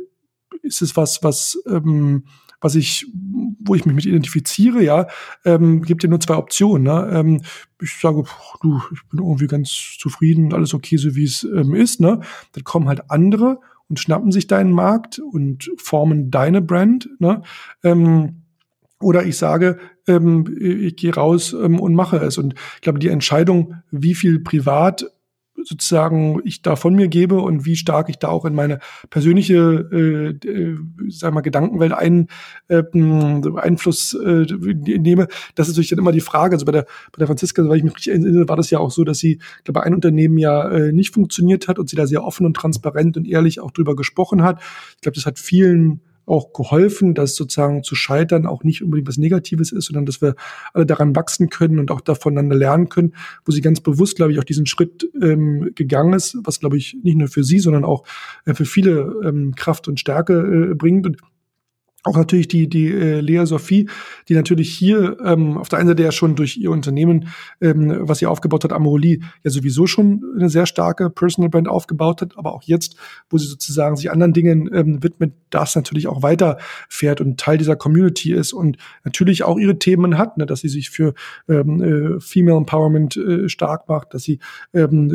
ist 0.63 0.81
es 0.81 0.97
was, 0.97 1.23
was 1.23 1.61
ähm, 1.67 2.23
was 2.61 2.75
ich, 2.75 3.05
wo 3.13 3.73
ich 3.73 3.85
mich 3.85 3.95
mit 3.95 4.05
identifiziere, 4.05 4.83
ja, 4.83 5.07
ähm, 5.45 5.81
gibt 5.81 6.03
ja 6.03 6.09
nur 6.09 6.19
zwei 6.19 6.35
Optionen. 6.35 6.83
Ne? 6.83 7.09
Ähm, 7.13 7.41
ich 7.81 7.93
sage, 7.93 8.23
du, 8.61 8.81
ich 8.91 9.07
bin 9.09 9.19
irgendwie 9.19 9.47
ganz 9.47 9.95
zufrieden, 9.97 10.53
alles 10.53 10.73
okay, 10.73 10.97
so 10.97 11.15
wie 11.15 11.23
es 11.23 11.45
ähm, 11.45 11.73
ist. 11.73 12.01
Ne? 12.01 12.19
Dann 12.51 12.63
kommen 12.65 12.89
halt 12.89 13.09
andere 13.09 13.61
und 13.89 13.99
schnappen 13.99 14.31
sich 14.31 14.47
deinen 14.47 14.71
Markt 14.71 15.19
und 15.19 15.71
formen 15.77 16.31
deine 16.31 16.61
Brand. 16.61 17.09
Ne? 17.19 17.41
Ähm, 17.83 18.43
oder 19.01 19.25
ich 19.25 19.37
sage, 19.37 19.79
ähm, 20.07 20.45
ich 20.59 20.95
gehe 20.95 21.13
raus 21.13 21.53
ähm, 21.53 21.79
und 21.79 21.95
mache 21.95 22.17
es. 22.17 22.37
Und 22.37 22.53
ich 22.75 22.81
glaube, 22.81 22.99
die 22.99 23.07
Entscheidung, 23.09 23.75
wie 23.91 24.15
viel 24.15 24.39
privat 24.39 25.05
sozusagen 25.63 26.41
ich 26.43 26.61
da 26.61 26.75
von 26.75 26.95
mir 26.95 27.07
gebe 27.07 27.39
und 27.39 27.65
wie 27.65 27.75
stark 27.75 28.09
ich 28.09 28.17
da 28.17 28.29
auch 28.29 28.45
in 28.45 28.53
meine 28.53 28.79
persönliche, 29.09 29.87
äh, 29.91 30.47
äh, 30.47 30.77
sag 31.09 31.33
mal, 31.33 31.41
Gedankenwelt 31.41 31.93
ein, 31.93 32.27
äh, 32.67 32.83
Einfluss 33.55 34.13
äh, 34.13 34.45
nehme, 34.51 35.27
das 35.55 35.67
ist 35.67 35.75
natürlich 35.75 35.89
dann 35.89 35.99
immer 35.99 36.11
die 36.11 36.21
Frage. 36.21 36.55
Also 36.55 36.65
bei 36.65 36.71
der, 36.71 36.83
bei 36.83 37.19
der 37.19 37.27
Franziska, 37.27 37.67
weil 37.67 37.77
ich 37.77 37.83
mich 37.83 37.95
richtig 37.95 38.13
erinnere, 38.13 38.47
war 38.47 38.55
das 38.55 38.69
ja 38.69 38.79
auch 38.79 38.91
so, 38.91 39.03
dass 39.03 39.19
sie, 39.19 39.39
glaube 39.63 39.83
ein 39.83 39.93
Unternehmen 39.93 40.37
ja 40.37 40.69
äh, 40.69 40.91
nicht 40.91 41.13
funktioniert 41.13 41.67
hat 41.67 41.79
und 41.79 41.89
sie 41.89 41.95
da 41.95 42.07
sehr 42.07 42.23
offen 42.23 42.45
und 42.45 42.55
transparent 42.55 43.17
und 43.17 43.27
ehrlich 43.27 43.59
auch 43.59 43.71
drüber 43.71 43.95
gesprochen 43.95 44.43
hat. 44.43 44.61
Ich 44.95 45.01
glaube, 45.01 45.15
das 45.15 45.25
hat 45.25 45.39
vielen 45.39 46.01
auch 46.29 46.53
geholfen, 46.53 47.13
dass 47.13 47.35
sozusagen 47.35 47.83
zu 47.83 47.95
scheitern 47.95 48.45
auch 48.45 48.63
nicht 48.63 48.83
unbedingt 48.83 49.07
was 49.07 49.17
Negatives 49.17 49.71
ist, 49.71 49.85
sondern 49.85 50.05
dass 50.05 50.21
wir 50.21 50.35
alle 50.73 50.85
daran 50.85 51.15
wachsen 51.15 51.49
können 51.49 51.79
und 51.79 51.91
auch 51.91 52.01
voneinander 52.17 52.55
lernen 52.55 52.89
können, 52.89 53.13
wo 53.45 53.51
sie 53.51 53.61
ganz 53.61 53.81
bewusst, 53.81 54.15
glaube 54.15 54.31
ich, 54.31 54.39
auch 54.39 54.43
diesen 54.43 54.65
Schritt 54.65 55.09
ähm, 55.21 55.71
gegangen 55.75 56.13
ist, 56.13 56.37
was, 56.43 56.59
glaube 56.59 56.77
ich, 56.77 56.97
nicht 57.03 57.17
nur 57.17 57.27
für 57.27 57.43
sie, 57.43 57.59
sondern 57.59 57.83
auch 57.83 58.05
äh, 58.45 58.53
für 58.53 58.65
viele 58.65 59.21
ähm, 59.23 59.53
Kraft 59.55 59.87
und 59.87 59.99
Stärke 59.99 60.71
äh, 60.71 60.75
bringt. 60.75 61.05
Und 61.05 61.17
auch 62.03 62.15
natürlich 62.15 62.47
die, 62.47 62.69
die 62.69 62.87
äh, 62.87 63.19
Lea 63.19 63.45
Sophie, 63.45 63.89
die 64.29 64.33
natürlich 64.33 64.69
hier 64.69 65.17
ähm, 65.23 65.57
auf 65.57 65.67
der 65.67 65.79
einen 65.79 65.89
Seite 65.89 66.03
ja 66.03 66.11
schon 66.11 66.35
durch 66.35 66.57
ihr 66.57 66.71
Unternehmen, 66.71 67.27
ähm, 67.59 67.97
was 68.01 68.19
sie 68.19 68.25
aufgebaut 68.25 68.63
hat, 68.63 68.71
Amoroli, 68.71 69.21
ja 69.43 69.51
sowieso 69.51 69.85
schon 69.85 70.23
eine 70.37 70.49
sehr 70.49 70.65
starke 70.65 71.09
Personal 71.09 71.49
Brand 71.49 71.67
aufgebaut 71.67 72.21
hat, 72.21 72.37
aber 72.37 72.53
auch 72.53 72.63
jetzt, 72.63 72.95
wo 73.29 73.37
sie 73.37 73.47
sozusagen 73.47 73.97
sich 73.97 74.11
anderen 74.11 74.31
Dingen 74.31 74.69
ähm, 74.73 75.03
widmet, 75.03 75.33
das 75.49 75.75
natürlich 75.75 76.07
auch 76.07 76.23
weiterfährt 76.23 77.19
und 77.19 77.39
Teil 77.39 77.57
dieser 77.57 77.75
Community 77.75 78.31
ist 78.31 78.53
und 78.53 78.77
natürlich 79.03 79.43
auch 79.43 79.57
ihre 79.57 79.77
Themen 79.77 80.17
hat, 80.17 80.37
ne, 80.37 80.45
dass 80.45 80.61
sie 80.61 80.69
sich 80.69 80.89
für 80.89 81.13
ähm, 81.49 81.81
äh, 81.81 82.19
Female 82.21 82.57
Empowerment 82.57 83.17
äh, 83.17 83.49
stark 83.49 83.89
macht, 83.89 84.13
dass 84.13 84.23
sie 84.23 84.39
ähm, 84.73 85.09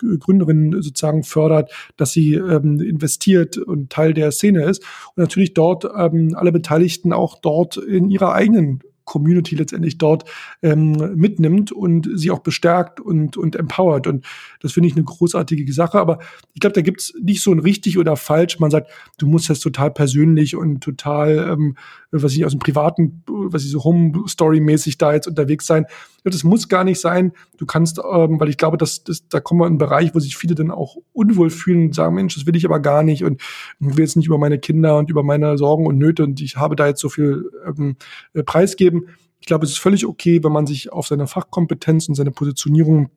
äh, 0.00 0.16
Gründerinnen 0.18 0.82
sozusagen 0.82 1.22
fördert, 1.22 1.72
dass 1.96 2.12
sie 2.12 2.34
ähm, 2.34 2.80
investiert 2.80 3.56
und 3.56 3.90
Teil 3.90 4.12
der 4.12 4.32
Szene 4.32 4.64
ist. 4.64 4.82
Und 5.14 5.22
natürlich 5.22 5.54
dort 5.54 5.86
ähm, 5.96 6.25
alle 6.34 6.52
Beteiligten 6.52 7.12
auch 7.12 7.38
dort 7.40 7.76
in 7.76 8.10
ihrer 8.10 8.32
eigenen 8.32 8.80
Community 9.06 9.54
letztendlich 9.54 9.96
dort 9.96 10.24
ähm, 10.62 10.92
mitnimmt 11.14 11.72
und 11.72 12.10
sie 12.14 12.30
auch 12.30 12.40
bestärkt 12.40 13.00
und, 13.00 13.38
und 13.38 13.56
empowert. 13.56 14.06
Und 14.06 14.26
das 14.60 14.72
finde 14.72 14.88
ich 14.88 14.96
eine 14.96 15.04
großartige 15.04 15.72
Sache. 15.72 15.98
Aber 15.98 16.18
ich 16.52 16.60
glaube, 16.60 16.74
da 16.74 16.82
gibt 16.82 17.00
es 17.00 17.14
nicht 17.22 17.42
so 17.42 17.52
ein 17.52 17.60
richtig 17.60 17.96
oder 17.96 18.16
falsch. 18.16 18.58
Man 18.58 18.70
sagt, 18.70 18.90
du 19.16 19.26
musst 19.26 19.48
das 19.48 19.60
total 19.60 19.92
persönlich 19.92 20.56
und 20.56 20.82
total, 20.82 21.48
ähm, 21.50 21.76
was 22.22 22.32
ich 22.32 22.44
aus 22.44 22.52
dem 22.52 22.58
privaten, 22.58 23.22
was 23.26 23.64
ich 23.64 23.70
so 23.70 23.84
Home-Story-mäßig 23.84 24.98
da 24.98 25.12
jetzt 25.12 25.28
unterwegs 25.28 25.66
sein. 25.66 25.86
Das 26.24 26.42
muss 26.42 26.68
gar 26.68 26.82
nicht 26.82 27.00
sein. 27.00 27.32
Du 27.56 27.66
kannst, 27.66 27.98
ähm, 27.98 28.40
weil 28.40 28.48
ich 28.48 28.56
glaube, 28.56 28.78
dass, 28.78 29.04
dass 29.04 29.28
da 29.28 29.38
kommen 29.38 29.60
wir 29.60 29.66
in 29.66 29.72
einen 29.72 29.78
Bereich, 29.78 30.14
wo 30.14 30.18
sich 30.18 30.36
viele 30.36 30.54
dann 30.54 30.72
auch 30.72 30.96
unwohl 31.12 31.50
fühlen 31.50 31.86
und 31.86 31.94
sagen, 31.94 32.14
Mensch, 32.14 32.34
das 32.34 32.46
will 32.46 32.56
ich 32.56 32.64
aber 32.64 32.80
gar 32.80 33.02
nicht 33.02 33.22
und 33.22 33.40
will 33.78 34.00
jetzt 34.00 34.16
nicht 34.16 34.26
über 34.26 34.38
meine 34.38 34.58
Kinder 34.58 34.98
und 34.98 35.10
über 35.10 35.22
meine 35.22 35.56
Sorgen 35.58 35.86
und 35.86 35.98
Nöte 35.98 36.24
und 36.24 36.40
ich 36.40 36.56
habe 36.56 36.74
da 36.74 36.86
jetzt 36.86 37.00
so 37.00 37.08
viel 37.08 37.50
ähm, 37.66 37.96
äh, 38.34 38.42
preisgeben 38.42 38.86
geben. 38.86 39.08
Ich 39.40 39.46
glaube, 39.46 39.64
es 39.64 39.72
ist 39.72 39.78
völlig 39.78 40.06
okay, 40.06 40.42
wenn 40.42 40.52
man 40.52 40.66
sich 40.66 40.92
auf 40.92 41.06
seine 41.06 41.26
Fachkompetenz 41.26 42.08
und 42.08 42.14
seine 42.14 42.30
Positionierung 42.30 43.10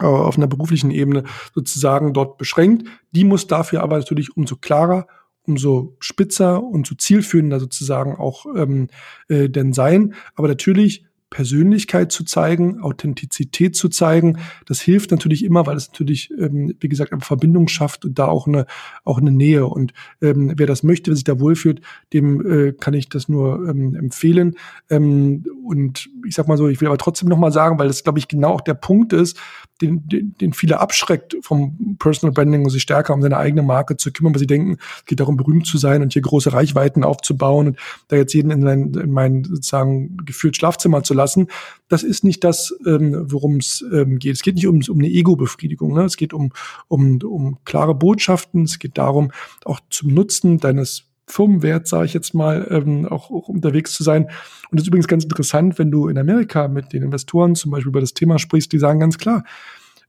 äh, 0.00 0.04
auf 0.04 0.36
einer 0.36 0.46
beruflichen 0.46 0.90
Ebene 0.90 1.24
sozusagen 1.54 2.12
dort 2.12 2.38
beschränkt. 2.38 2.86
Die 3.12 3.24
muss 3.24 3.46
dafür 3.46 3.82
aber 3.82 3.98
natürlich 3.98 4.36
umso 4.36 4.56
klarer, 4.56 5.06
umso 5.46 5.96
spitzer 6.00 6.62
und 6.62 6.86
so 6.86 6.94
zielführender 6.94 7.60
sozusagen 7.60 8.16
auch 8.16 8.46
ähm, 8.56 8.88
äh, 9.28 9.48
denn 9.48 9.72
sein. 9.72 10.14
Aber 10.34 10.48
natürlich 10.48 11.04
Persönlichkeit 11.30 12.12
zu 12.12 12.24
zeigen, 12.24 12.80
Authentizität 12.80 13.74
zu 13.74 13.88
zeigen. 13.88 14.38
Das 14.66 14.80
hilft 14.80 15.10
natürlich 15.10 15.44
immer, 15.44 15.66
weil 15.66 15.76
es 15.76 15.88
natürlich, 15.88 16.30
ähm, 16.38 16.74
wie 16.78 16.88
gesagt, 16.88 17.12
eine 17.12 17.20
Verbindung 17.20 17.66
schafft 17.66 18.04
und 18.04 18.18
da 18.18 18.26
auch 18.26 18.46
eine, 18.46 18.66
auch 19.04 19.18
eine 19.18 19.32
Nähe. 19.32 19.66
Und 19.66 19.92
ähm, 20.22 20.52
wer 20.56 20.66
das 20.66 20.84
möchte, 20.84 21.10
wer 21.10 21.16
sich 21.16 21.24
da 21.24 21.40
wohlfühlt, 21.40 21.80
dem 22.12 22.46
äh, 22.46 22.72
kann 22.72 22.94
ich 22.94 23.08
das 23.08 23.28
nur 23.28 23.68
ähm, 23.68 23.96
empfehlen. 23.96 24.56
Ähm, 24.88 25.44
und 25.64 26.08
ich 26.24 26.34
sag 26.34 26.46
mal 26.46 26.56
so, 26.56 26.68
ich 26.68 26.80
will 26.80 26.88
aber 26.88 26.98
trotzdem 26.98 27.28
nochmal 27.28 27.52
sagen, 27.52 27.78
weil 27.78 27.88
das, 27.88 28.04
glaube 28.04 28.20
ich, 28.20 28.28
genau 28.28 28.52
auch 28.52 28.60
der 28.60 28.74
Punkt 28.74 29.12
ist, 29.12 29.36
den, 29.82 30.08
den, 30.08 30.34
den 30.40 30.52
viele 30.52 30.80
abschreckt 30.80 31.36
vom 31.42 31.96
Personal 31.98 32.32
Branding 32.32 32.64
und 32.64 32.70
sich 32.70 32.82
stärker 32.82 33.12
um 33.12 33.20
seine 33.20 33.36
eigene 33.36 33.62
Marke 33.62 33.96
zu 33.96 34.10
kümmern, 34.10 34.32
weil 34.32 34.40
sie 34.40 34.46
denken, 34.46 34.78
es 34.98 35.04
geht 35.04 35.20
darum, 35.20 35.36
berühmt 35.36 35.66
zu 35.66 35.76
sein 35.76 36.02
und 36.02 36.12
hier 36.12 36.22
große 36.22 36.52
Reichweiten 36.52 37.04
aufzubauen 37.04 37.68
und 37.68 37.78
da 38.08 38.16
jetzt 38.16 38.32
jeden 38.32 38.50
in, 38.50 38.62
sein, 38.62 38.94
in 38.94 39.10
mein 39.10 39.44
sozusagen 39.44 40.16
gefühlt 40.24 40.56
Schlafzimmer 40.56 41.02
zu 41.02 41.14
lassen. 41.16 41.48
Das 41.88 42.02
ist 42.02 42.24
nicht 42.24 42.44
das, 42.44 42.74
ähm, 42.86 43.24
worum 43.30 43.56
es 43.56 43.84
ähm, 43.92 44.18
geht. 44.18 44.34
Es 44.34 44.42
geht 44.42 44.54
nicht 44.54 44.66
um, 44.66 44.80
um 44.88 44.98
eine 44.98 45.08
Ego-Befriedigung. 45.08 45.94
Ne? 45.94 46.04
Es 46.04 46.16
geht 46.16 46.32
um, 46.32 46.52
um, 46.88 47.18
um 47.22 47.58
klare 47.64 47.94
Botschaften. 47.94 48.62
Es 48.62 48.78
geht 48.78 48.98
darum, 48.98 49.32
auch 49.64 49.80
zum 49.90 50.14
Nutzen 50.14 50.58
deines 50.58 51.04
Firmenwert, 51.28 51.88
sage 51.88 52.06
ich 52.06 52.14
jetzt 52.14 52.34
mal, 52.34 52.66
ähm, 52.70 53.06
auch, 53.06 53.30
auch 53.30 53.48
unterwegs 53.48 53.92
zu 53.92 54.02
sein. 54.04 54.24
Und 54.70 54.78
das 54.78 54.82
ist 54.82 54.88
übrigens 54.88 55.08
ganz 55.08 55.24
interessant, 55.24 55.78
wenn 55.78 55.90
du 55.90 56.08
in 56.08 56.18
Amerika 56.18 56.68
mit 56.68 56.92
den 56.92 57.02
Investoren 57.02 57.56
zum 57.56 57.72
Beispiel 57.72 57.88
über 57.88 58.00
das 58.00 58.14
Thema 58.14 58.38
sprichst, 58.38 58.72
die 58.72 58.78
sagen 58.78 59.00
ganz 59.00 59.18
klar, 59.18 59.44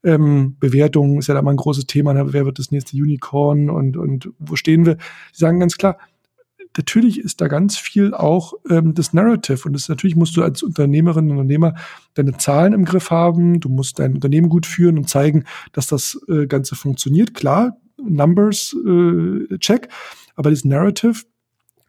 ähm, 0.03 0.57
Bewertung 0.59 1.17
ist 1.17 1.27
ja 1.27 1.33
da 1.33 1.41
mal 1.41 1.51
ein 1.51 1.57
großes 1.57 1.87
Thema, 1.87 2.13
ne? 2.13 2.33
wer 2.33 2.45
wird 2.45 2.59
das 2.59 2.71
nächste 2.71 2.95
Unicorn 2.95 3.69
und, 3.69 3.97
und 3.97 4.29
wo 4.37 4.55
stehen 4.55 4.85
wir? 4.85 4.95
Die 4.95 5.39
sagen 5.39 5.59
ganz 5.59 5.77
klar, 5.77 5.97
natürlich 6.77 7.19
ist 7.19 7.41
da 7.41 7.47
ganz 7.47 7.77
viel 7.77 8.13
auch 8.13 8.53
ähm, 8.69 8.93
das 8.93 9.13
Narrative 9.13 9.65
und 9.65 9.73
das 9.73 9.89
natürlich 9.89 10.15
musst 10.15 10.37
du 10.37 10.43
als 10.43 10.63
Unternehmerin 10.63 11.25
und 11.25 11.37
Unternehmer 11.37 11.75
deine 12.13 12.37
Zahlen 12.37 12.73
im 12.73 12.85
Griff 12.85 13.11
haben, 13.11 13.59
du 13.59 13.69
musst 13.69 13.99
dein 13.99 14.13
Unternehmen 14.13 14.49
gut 14.49 14.65
führen 14.65 14.97
und 14.97 15.09
zeigen, 15.09 15.45
dass 15.73 15.87
das 15.87 16.19
äh, 16.27 16.47
Ganze 16.47 16.75
funktioniert. 16.75 17.33
Klar, 17.33 17.77
Numbers 17.97 18.75
äh, 18.85 19.57
check, 19.57 19.89
aber 20.35 20.51
das 20.51 20.63
Narrative, 20.63 21.23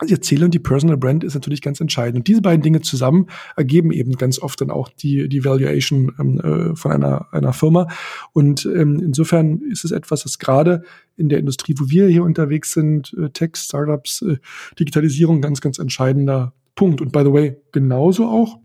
die 0.06 0.12
Erzählung, 0.12 0.50
die 0.50 0.60
Personal 0.60 0.96
Brand 0.96 1.24
ist 1.24 1.34
natürlich 1.34 1.60
ganz 1.60 1.80
entscheidend. 1.80 2.18
Und 2.18 2.28
diese 2.28 2.42
beiden 2.42 2.62
Dinge 2.62 2.80
zusammen 2.80 3.26
ergeben 3.56 3.90
eben 3.90 4.12
ganz 4.12 4.38
oft 4.38 4.60
dann 4.60 4.70
auch 4.70 4.88
die, 4.88 5.28
die 5.28 5.44
Valuation 5.44 6.14
ähm, 6.20 6.40
äh, 6.40 6.76
von 6.76 6.92
einer, 6.92 7.26
einer 7.32 7.52
Firma. 7.52 7.88
Und 8.32 8.64
ähm, 8.66 9.00
insofern 9.02 9.60
ist 9.62 9.84
es 9.84 9.90
etwas, 9.90 10.22
das 10.22 10.38
gerade 10.38 10.82
in 11.16 11.28
der 11.28 11.40
Industrie, 11.40 11.74
wo 11.78 11.90
wir 11.90 12.06
hier 12.06 12.22
unterwegs 12.22 12.72
sind, 12.72 13.14
äh, 13.18 13.30
Tech, 13.30 13.56
Startups, 13.56 14.22
äh, 14.22 14.36
Digitalisierung, 14.78 15.40
ganz, 15.40 15.60
ganz 15.60 15.78
entscheidender 15.78 16.54
Punkt. 16.76 17.00
Und 17.00 17.10
by 17.10 17.20
the 17.24 17.32
way, 17.32 17.56
genauso 17.72 18.26
auch 18.26 18.60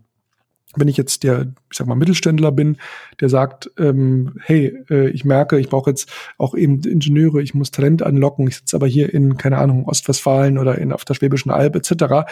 wenn 0.76 0.88
ich 0.88 0.96
jetzt 0.96 1.22
der, 1.22 1.52
ich 1.70 1.78
sag 1.78 1.86
mal, 1.86 1.94
Mittelständler 1.94 2.52
bin, 2.52 2.78
der 3.20 3.28
sagt, 3.28 3.70
ähm, 3.78 4.34
hey, 4.42 4.78
äh, 4.90 5.08
ich 5.10 5.24
merke, 5.24 5.58
ich 5.58 5.68
brauche 5.68 5.90
jetzt 5.90 6.10
auch 6.38 6.54
eben 6.54 6.80
Ingenieure, 6.82 7.42
ich 7.42 7.54
muss 7.54 7.70
Talent 7.70 8.02
anlocken, 8.02 8.48
ich 8.48 8.56
sitze 8.56 8.76
aber 8.76 8.86
hier 8.86 9.12
in, 9.12 9.36
keine 9.36 9.58
Ahnung, 9.58 9.86
Ostwestfalen 9.86 10.58
oder 10.58 10.78
in 10.78 10.92
auf 10.92 11.04
der 11.04 11.14
Schwäbischen 11.14 11.50
Alb 11.50 11.76
etc., 11.76 12.26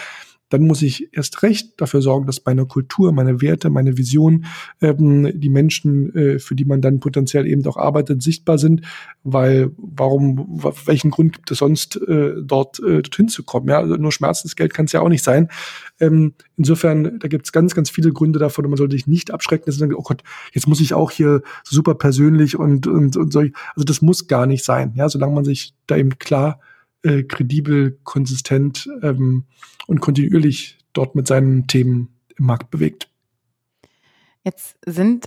dann 0.53 0.67
muss 0.67 0.83
ich 0.83 1.09
erst 1.13 1.43
recht 1.43 1.81
dafür 1.81 2.03
sorgen, 2.03 2.27
dass 2.27 2.45
meine 2.45 2.67
Kultur, 2.67 3.13
meine 3.13 3.41
Werte, 3.41 3.71
meine 3.71 3.97
Vision, 3.97 4.45
ähm, 4.83 5.41
die 5.41 5.49
Menschen, 5.49 6.15
äh, 6.15 6.39
für 6.39 6.55
die 6.55 6.67
man 6.67 6.83
dann 6.83 7.01
potenziell 7.01 7.47
eben 7.47 7.65
auch 7.67 7.79
arbeitet, 7.79 8.23
sichtbar 8.23 8.59
sind, 8.59 8.83
weil 9.25 9.71
warum, 9.79 10.61
welchen 10.85 11.11
Grund 11.11 11.33
gibt 11.33 11.51
es 11.51 11.59
sonst, 11.59 11.97
äh, 11.97 12.35
dort 12.43 12.81
äh, 12.81 13.01
dorthin 13.01 13.29
zu 13.29 13.45
kommen? 13.45 13.69
Ja, 13.69 13.79
also 13.79 13.97
nur 13.97 14.13
Schmerzensgeld 14.13 14.75
kann 14.75 14.85
es 14.85 14.93
ja 14.93 15.01
auch 15.01 15.09
nicht 15.09 15.25
sein. 15.25 15.49
Ähm, 16.01 16.35
insofern, 16.59 17.19
da 17.19 17.29
gibt 17.29 17.47
es 17.47 17.53
ganz, 17.53 17.75
ganz 17.75 17.89
viele 17.89 18.13
Gründe 18.13 18.39
davon 18.39 18.67
und 18.67 18.73
man 18.73 18.79
sollte 18.79 18.97
sich 18.97 19.07
nicht 19.07 19.31
abschrecken, 19.31 19.65
dass 19.67 19.79
man 19.79 19.89
sagt, 19.89 19.99
oh 19.99 20.03
Gott, 20.03 20.23
jetzt 20.53 20.69
muss 20.69 20.81
ich 20.81 20.93
auch 20.93 21.11
hier 21.11 21.41
super 21.65 21.95
persönlich 21.95 22.59
und, 22.59 22.87
und, 22.87 23.17
und 23.17 23.33
so. 23.33 23.41
Also 23.41 23.85
das 23.87 24.03
muss 24.03 24.27
gar 24.27 24.47
nicht 24.47 24.65
sein, 24.65 24.93
ja, 24.97 25.09
solange 25.09 25.35
man 25.35 25.45
sich 25.45 25.75
da 25.87 25.97
eben 25.97 26.19
klar 26.19 26.61
äh, 27.03 27.23
kredibel, 27.23 27.99
konsistent 28.05 28.89
ähm, 29.03 29.45
und 29.87 30.01
kontinuierlich 30.01 30.79
dort 30.93 31.15
mit 31.15 31.27
seinen 31.27 31.67
Themen 31.67 32.09
im 32.37 32.47
Markt 32.47 32.71
bewegt. 32.71 33.09
Jetzt 34.45 34.77
sind 34.85 35.27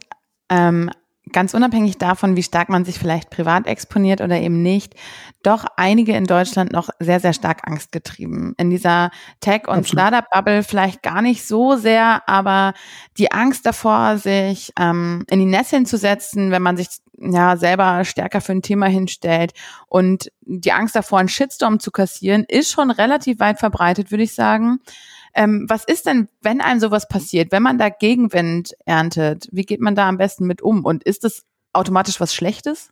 ähm, 0.50 0.92
ganz 1.32 1.54
unabhängig 1.54 1.98
davon, 1.98 2.36
wie 2.36 2.44
stark 2.44 2.70
man 2.70 2.86
sich 2.86 3.00
vielleicht 3.00 3.30
privat 3.30 3.68
exponiert 3.68 4.22
oder 4.22 4.40
eben 4.40 4.62
nicht, 4.62 4.96
doch 5.44 5.66
einige 5.76 6.16
in 6.16 6.26
Deutschland 6.26 6.72
noch 6.72 6.90
sehr, 7.00 7.20
sehr 7.20 7.34
stark 7.34 7.68
angstgetrieben. 7.68 8.54
In 8.58 8.70
dieser 8.70 9.12
Tech- 9.40 9.68
und 9.68 9.88
Startup-Bubble 9.88 10.64
vielleicht 10.64 11.02
gar 11.02 11.22
nicht 11.22 11.46
so 11.46 11.76
sehr, 11.76 12.28
aber 12.28 12.74
die 13.18 13.32
Angst 13.32 13.66
davor, 13.66 14.18
sich 14.18 14.72
ähm, 14.80 15.24
in 15.30 15.40
die 15.40 15.46
Nesseln 15.46 15.86
zu 15.86 15.98
setzen, 15.98 16.52
wenn 16.52 16.62
man 16.62 16.78
sich 16.78 16.88
ja 17.34 17.58
selber 17.58 18.04
stärker 18.06 18.42
für 18.42 18.54
ein 18.54 18.62
Thema 18.62 18.88
hinstellt 18.88 19.54
und 19.88 20.32
die 20.42 20.72
Angst 20.72 20.96
davor, 20.96 21.20
einen 21.20 21.30
Shitstorm 21.30 21.80
zu 21.80 21.92
kassieren, 21.92 22.46
ist 22.48 22.72
schon 22.72 22.92
relativ 22.92 23.40
weit 23.40 23.60
verbreitet, 23.60 24.12
würde 24.12 24.24
ich 24.24 24.36
sagen. 24.36 24.80
Ähm, 25.34 25.66
was 25.68 25.84
ist 25.84 26.06
denn, 26.06 26.30
wenn 26.42 26.62
einem 26.62 26.80
sowas 26.80 27.08
passiert, 27.08 27.52
wenn 27.52 27.64
man 27.64 27.78
da 27.78 27.90
Gegenwind 27.90 28.74
erntet? 28.86 29.50
Wie 29.52 29.64
geht 29.64 29.82
man 29.82 29.96
da 29.96 30.08
am 30.08 30.18
besten 30.18 30.46
mit 30.48 30.62
um? 30.62 30.86
Und 30.86 31.04
ist 31.04 31.24
das 31.24 31.44
automatisch 31.74 32.20
was 32.20 32.34
Schlechtes? 32.34 32.92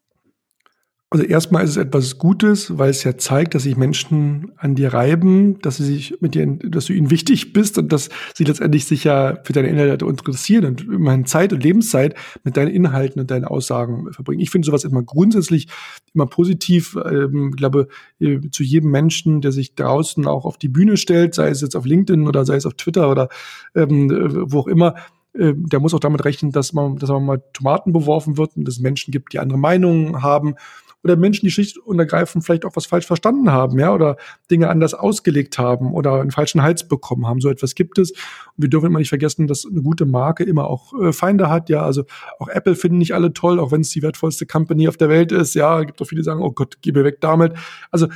Also 1.13 1.25
erstmal 1.27 1.63
ist 1.63 1.69
es 1.69 1.77
etwas 1.77 2.17
Gutes, 2.17 2.79
weil 2.79 2.89
es 2.89 3.03
ja 3.03 3.15
zeigt, 3.15 3.53
dass 3.53 3.61
sich 3.61 3.77
Menschen 3.77 4.51
an 4.57 4.73
dir 4.73 4.95
reiben, 4.95 5.59
dass 5.61 5.77
sie 5.77 5.83
sich 5.83 6.15
mit 6.21 6.33
dir, 6.33 6.47
dass 6.47 6.85
du 6.85 6.93
ihnen 6.93 7.11
wichtig 7.11 7.53
bist 7.53 7.77
und 7.77 7.93
dass 7.93 8.09
sie 8.33 8.43
letztendlich 8.45 8.85
sich 8.85 9.03
ja 9.03 9.37
für 9.43 9.53
deine 9.53 9.67
Inhalte 9.67 10.05
interessieren 10.05 10.65
und 10.65 10.81
immerhin 10.81 11.27
Zeit 11.27 11.53
und 11.53 11.63
Lebenszeit 11.63 12.15
mit 12.43 12.57
deinen 12.57 12.71
Inhalten 12.71 13.21
und 13.21 13.29
deinen 13.29 13.45
Aussagen 13.45 14.11
verbringen. 14.11 14.39
Ich 14.41 14.49
finde 14.49 14.65
sowas 14.65 14.85
immer 14.85 15.03
grundsätzlich 15.03 15.67
immer 16.15 16.25
positiv. 16.25 16.97
Ähm, 17.05 17.51
ich 17.51 17.57
glaube, 17.57 17.89
äh, 18.19 18.39
zu 18.49 18.63
jedem 18.63 18.89
Menschen, 18.89 19.41
der 19.41 19.51
sich 19.51 19.75
draußen 19.75 20.25
auch 20.25 20.45
auf 20.45 20.57
die 20.57 20.69
Bühne 20.69 20.97
stellt, 20.97 21.35
sei 21.35 21.49
es 21.49 21.61
jetzt 21.61 21.75
auf 21.75 21.85
LinkedIn 21.85 22.27
oder 22.27 22.43
sei 22.43 22.55
es 22.55 22.65
auf 22.65 22.73
Twitter 22.73 23.11
oder 23.11 23.29
ähm, 23.75 24.09
äh, 24.09 24.51
wo 24.51 24.61
auch 24.61 24.67
immer, 24.67 24.95
äh, 25.33 25.53
der 25.55 25.79
muss 25.79 25.93
auch 25.93 25.99
damit 25.99 26.25
rechnen, 26.25 26.51
dass 26.51 26.73
man, 26.73 26.95
dass 26.97 27.11
man 27.11 27.23
mal 27.23 27.43
Tomaten 27.53 27.93
beworfen 27.93 28.37
wird 28.37 28.57
und 28.57 28.67
dass 28.67 28.77
es 28.77 28.81
Menschen 28.81 29.11
gibt, 29.11 29.33
die 29.33 29.39
andere 29.39 29.59
Meinungen 29.59 30.23
haben 30.23 30.55
oder 31.03 31.15
Menschen, 31.15 31.45
die 31.45 31.51
schlicht 31.51 31.77
und 31.77 31.99
ergreifend 31.99 32.45
vielleicht 32.45 32.65
auch 32.65 32.75
was 32.75 32.85
falsch 32.85 33.05
verstanden 33.05 33.51
haben, 33.51 33.77
ja, 33.77 33.93
oder 33.93 34.17
Dinge 34.49 34.69
anders 34.69 34.93
ausgelegt 34.93 35.57
haben 35.57 35.93
oder 35.93 36.21
einen 36.21 36.31
falschen 36.31 36.61
Hals 36.61 36.87
bekommen 36.87 37.27
haben. 37.27 37.41
So 37.41 37.49
etwas 37.49 37.75
gibt 37.75 37.97
es. 37.97 38.11
Und 38.11 38.19
wir 38.57 38.69
dürfen 38.69 38.87
immer 38.87 38.99
nicht 38.99 39.09
vergessen, 39.09 39.47
dass 39.47 39.65
eine 39.65 39.81
gute 39.81 40.05
Marke 40.05 40.43
immer 40.43 40.67
auch 40.67 40.93
äh, 41.01 41.11
Feinde 41.11 41.49
hat, 41.49 41.69
ja. 41.69 41.81
Also 41.81 42.05
auch 42.39 42.47
Apple 42.47 42.75
finden 42.75 42.97
nicht 42.97 43.13
alle 43.13 43.33
toll, 43.33 43.59
auch 43.59 43.71
wenn 43.71 43.81
es 43.81 43.89
die 43.89 44.01
wertvollste 44.01 44.45
Company 44.45 44.87
auf 44.87 44.97
der 44.97 45.09
Welt 45.09 45.31
ist. 45.31 45.55
Ja, 45.55 45.83
gibt 45.83 46.01
auch 46.01 46.05
viele, 46.05 46.21
die 46.21 46.25
sagen, 46.25 46.41
oh 46.41 46.51
Gott, 46.51 46.77
geh 46.81 46.91
mir 46.91 47.03
weg 47.03 47.17
damit. 47.19 47.53
Also 47.91 48.07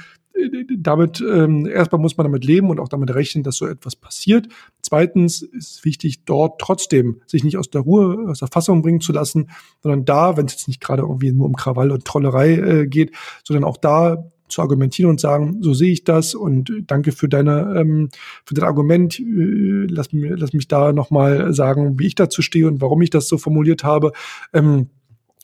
damit 0.77 1.21
ähm, 1.21 1.65
erstmal 1.65 2.01
muss 2.01 2.17
man 2.17 2.25
damit 2.25 2.45
leben 2.45 2.69
und 2.69 2.79
auch 2.79 2.89
damit 2.89 3.13
rechnen, 3.13 3.43
dass 3.43 3.57
so 3.57 3.65
etwas 3.67 3.95
passiert. 3.95 4.47
Zweitens 4.81 5.41
ist 5.41 5.83
wichtig, 5.85 6.25
dort 6.25 6.59
trotzdem 6.59 7.21
sich 7.25 7.43
nicht 7.43 7.57
aus 7.57 7.69
der 7.69 7.81
Ruhe, 7.81 8.27
aus 8.29 8.39
der 8.39 8.47
Fassung 8.47 8.81
bringen 8.81 9.01
zu 9.01 9.11
lassen, 9.11 9.49
sondern 9.81 10.05
da, 10.05 10.37
wenn 10.37 10.45
es 10.45 10.53
jetzt 10.53 10.67
nicht 10.67 10.81
gerade 10.81 11.03
irgendwie 11.03 11.31
nur 11.31 11.45
um 11.45 11.55
Krawall 11.55 11.91
und 11.91 12.05
Trollerei 12.05 12.53
äh, 12.55 12.87
geht, 12.87 13.11
sondern 13.43 13.63
auch 13.63 13.77
da 13.77 14.31
zu 14.49 14.61
argumentieren 14.61 15.09
und 15.09 15.19
sagen, 15.19 15.57
so 15.61 15.73
sehe 15.73 15.91
ich 15.91 16.03
das 16.03 16.33
und 16.33 16.71
danke 16.87 17.11
für 17.11 17.27
deine 17.27 17.75
ähm, 17.77 18.09
für 18.45 18.53
dein 18.53 18.65
Argument. 18.65 19.19
Äh, 19.19 19.87
lass, 19.89 20.13
mir, 20.13 20.37
lass 20.37 20.53
mich 20.53 20.67
da 20.67 20.93
nochmal 20.93 21.53
sagen, 21.53 21.99
wie 21.99 22.07
ich 22.07 22.15
dazu 22.15 22.41
stehe 22.41 22.67
und 22.67 22.81
warum 22.81 23.01
ich 23.01 23.09
das 23.09 23.27
so 23.27 23.37
formuliert 23.37 23.83
habe. 23.83 24.13
Ähm, 24.53 24.89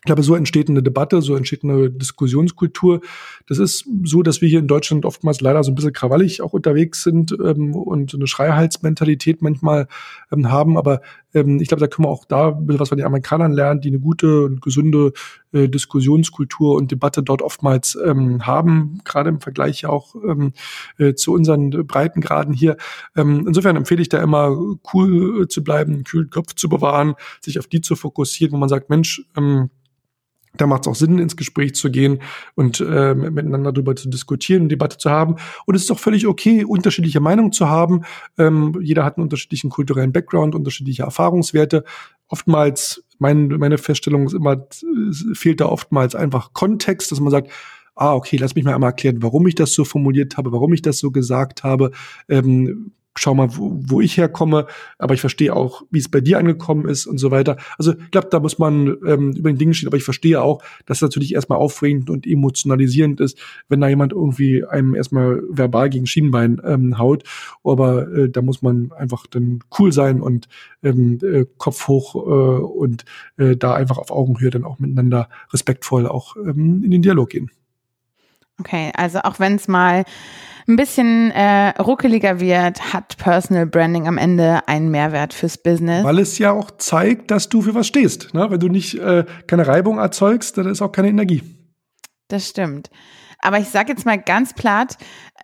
ich 0.03 0.05
glaube, 0.05 0.21
so 0.21 0.35
entsteht 0.35 0.69
eine 0.69 0.83
Debatte, 0.83 1.21
so 1.21 1.33
entsteht 1.33 1.63
eine 1.63 1.89
Diskussionskultur. 1.89 2.99
Das 3.47 3.57
ist 3.57 3.87
so, 4.03 4.21
dass 4.21 4.41
wir 4.41 4.49
hier 4.49 4.59
in 4.59 4.67
Deutschland 4.67 5.05
oftmals 5.05 5.39
leider 5.39 5.63
so 5.63 5.71
ein 5.71 5.75
bisschen 5.75 5.93
krawallig 5.93 6.41
auch 6.41 6.51
unterwegs 6.51 7.03
sind 7.03 7.31
ähm, 7.31 7.73
und 7.73 8.13
eine 8.13 8.27
Schreihalsmentalität 8.27 9.41
manchmal 9.41 9.87
ähm, 10.29 10.51
haben. 10.51 10.77
Aber 10.77 10.99
ähm, 11.33 11.61
ich 11.61 11.69
glaube, 11.69 11.79
da 11.79 11.87
können 11.87 12.05
wir 12.05 12.09
auch 12.09 12.25
da 12.25 12.59
was 12.59 12.89
von 12.89 12.97
den 12.97 13.07
Amerikanern 13.07 13.53
lernen, 13.53 13.79
die 13.79 13.87
eine 13.87 14.01
gute 14.01 14.43
und 14.43 14.61
gesunde 14.61 15.13
äh, 15.53 15.69
Diskussionskultur 15.69 16.75
und 16.75 16.91
Debatte 16.91 17.23
dort 17.23 17.41
oftmals 17.41 17.97
ähm, 18.05 18.45
haben, 18.45 18.99
gerade 19.05 19.29
im 19.29 19.39
Vergleich 19.39 19.85
auch 19.85 20.15
ähm, 20.15 20.51
äh, 20.97 21.13
zu 21.13 21.31
unseren 21.31 21.69
Breitengraden 21.87 22.53
hier. 22.53 22.75
Ähm, 23.15 23.45
insofern 23.47 23.77
empfehle 23.77 24.01
ich 24.01 24.09
da 24.09 24.21
immer 24.21 24.57
cool 24.93 25.47
zu 25.47 25.63
bleiben, 25.63 26.03
kühlen 26.03 26.29
Kopf 26.29 26.55
zu 26.55 26.67
bewahren, 26.67 27.15
sich 27.39 27.57
auf 27.57 27.67
die 27.67 27.79
zu 27.79 27.95
fokussieren, 27.95 28.51
wo 28.51 28.57
man 28.57 28.67
sagt, 28.67 28.89
Mensch, 28.89 29.25
da 30.55 30.67
macht 30.67 30.81
es 30.81 30.87
auch 30.87 30.95
Sinn, 30.95 31.19
ins 31.19 31.35
Gespräch 31.35 31.73
zu 31.75 31.89
gehen 31.89 32.19
und 32.55 32.79
äh, 32.79 33.15
miteinander 33.15 33.71
darüber 33.71 33.95
zu 33.95 34.09
diskutieren, 34.09 34.69
Debatte 34.69 34.97
zu 34.97 35.09
haben. 35.09 35.35
Und 35.65 35.75
es 35.75 35.83
ist 35.83 35.91
auch 35.91 35.99
völlig 35.99 36.27
okay, 36.27 36.63
unterschiedliche 36.63 37.19
Meinungen 37.19 37.51
zu 37.51 37.69
haben. 37.69 38.03
Ähm, 38.37 38.77
jeder 38.81 39.03
hat 39.03 39.17
einen 39.17 39.23
unterschiedlichen 39.23 39.69
kulturellen 39.69 40.11
Background, 40.11 40.53
unterschiedliche 40.53 41.03
Erfahrungswerte. 41.03 41.83
Oftmals, 42.27 43.03
mein, 43.17 43.47
meine 43.47 43.77
Feststellung 43.77 44.27
ist 44.27 44.33
immer, 44.33 44.67
fehlt 45.33 45.59
da 45.59 45.65
oftmals 45.65 46.15
einfach 46.15 46.53
Kontext, 46.53 47.11
dass 47.11 47.19
man 47.19 47.31
sagt, 47.31 47.51
ah, 47.95 48.13
okay, 48.13 48.37
lass 48.37 48.55
mich 48.55 48.63
mal 48.63 48.73
einmal 48.73 48.89
erklären, 48.89 49.21
warum 49.21 49.47
ich 49.47 49.55
das 49.55 49.73
so 49.73 49.85
formuliert 49.85 50.37
habe, 50.37 50.51
warum 50.51 50.73
ich 50.73 50.81
das 50.81 50.99
so 50.99 51.11
gesagt 51.11 51.63
habe. 51.63 51.91
Ähm, 52.27 52.91
schau 53.15 53.33
mal, 53.33 53.55
wo, 53.55 53.79
wo 53.83 54.01
ich 54.01 54.17
herkomme, 54.17 54.67
aber 54.97 55.13
ich 55.13 55.21
verstehe 55.21 55.55
auch, 55.55 55.83
wie 55.91 55.99
es 55.99 56.09
bei 56.09 56.21
dir 56.21 56.37
angekommen 56.37 56.87
ist 56.87 57.05
und 57.05 57.17
so 57.17 57.31
weiter. 57.31 57.57
Also 57.77 57.93
ich 57.93 58.11
glaube, 58.11 58.27
da 58.29 58.39
muss 58.39 58.59
man 58.59 58.97
ähm, 59.05 59.33
über 59.33 59.51
den 59.51 59.57
Dingen 59.57 59.73
stehen, 59.73 59.87
aber 59.87 59.97
ich 59.97 60.03
verstehe 60.03 60.41
auch, 60.41 60.63
dass 60.85 60.97
es 60.97 61.01
natürlich 61.01 61.33
erstmal 61.33 61.59
aufregend 61.59 62.09
und 62.09 62.25
emotionalisierend 62.25 63.19
ist, 63.19 63.37
wenn 63.69 63.81
da 63.81 63.87
jemand 63.87 64.13
irgendwie 64.13 64.65
einem 64.65 64.95
erstmal 64.95 65.41
verbal 65.49 65.89
gegen 65.89 66.07
Schienbein 66.07 66.61
ähm, 66.65 66.97
haut. 66.97 67.23
Aber 67.63 68.11
äh, 68.11 68.29
da 68.29 68.41
muss 68.41 68.61
man 68.61 68.91
einfach 68.91 69.27
dann 69.27 69.59
cool 69.77 69.91
sein 69.91 70.21
und 70.21 70.47
ähm, 70.81 71.19
äh, 71.21 71.45
Kopf 71.57 71.87
hoch 71.87 72.15
äh, 72.15 72.61
und 72.63 73.05
äh, 73.37 73.55
da 73.55 73.75
einfach 73.75 73.97
auf 73.97 74.11
Augenhöhe 74.11 74.49
dann 74.49 74.65
auch 74.65 74.79
miteinander 74.79 75.29
respektvoll 75.51 76.07
auch 76.07 76.35
ähm, 76.35 76.83
in 76.83 76.91
den 76.91 77.01
Dialog 77.01 77.29
gehen. 77.29 77.51
Okay, 78.59 78.91
also 78.95 79.19
auch 79.19 79.39
wenn 79.39 79.55
es 79.55 79.67
mal 79.67 80.03
ein 80.67 80.75
bisschen 80.75 81.31
äh, 81.31 81.69
ruckeliger 81.81 82.39
wird, 82.39 82.93
hat 82.93 83.17
Personal 83.17 83.65
Branding 83.65 84.07
am 84.07 84.17
Ende 84.17 84.67
einen 84.67 84.89
Mehrwert 84.89 85.33
fürs 85.33 85.57
Business. 85.57 86.03
Weil 86.03 86.19
es 86.19 86.37
ja 86.37 86.51
auch 86.51 86.71
zeigt, 86.71 87.31
dass 87.31 87.49
du 87.49 87.61
für 87.61 87.75
was 87.75 87.87
stehst. 87.87 88.33
Ne? 88.33 88.49
Wenn 88.49 88.59
du 88.59 88.69
nicht 88.69 88.95
äh, 88.95 89.25
keine 89.47 89.67
Reibung 89.67 89.97
erzeugst, 89.97 90.57
dann 90.57 90.67
ist 90.67 90.81
auch 90.81 90.91
keine 90.91 91.09
Energie. 91.09 91.43
Das 92.29 92.47
stimmt. 92.47 92.89
Aber 93.39 93.59
ich 93.59 93.67
sage 93.69 93.91
jetzt 93.91 94.05
mal 94.05 94.17
ganz 94.17 94.53
platt, 94.53 94.97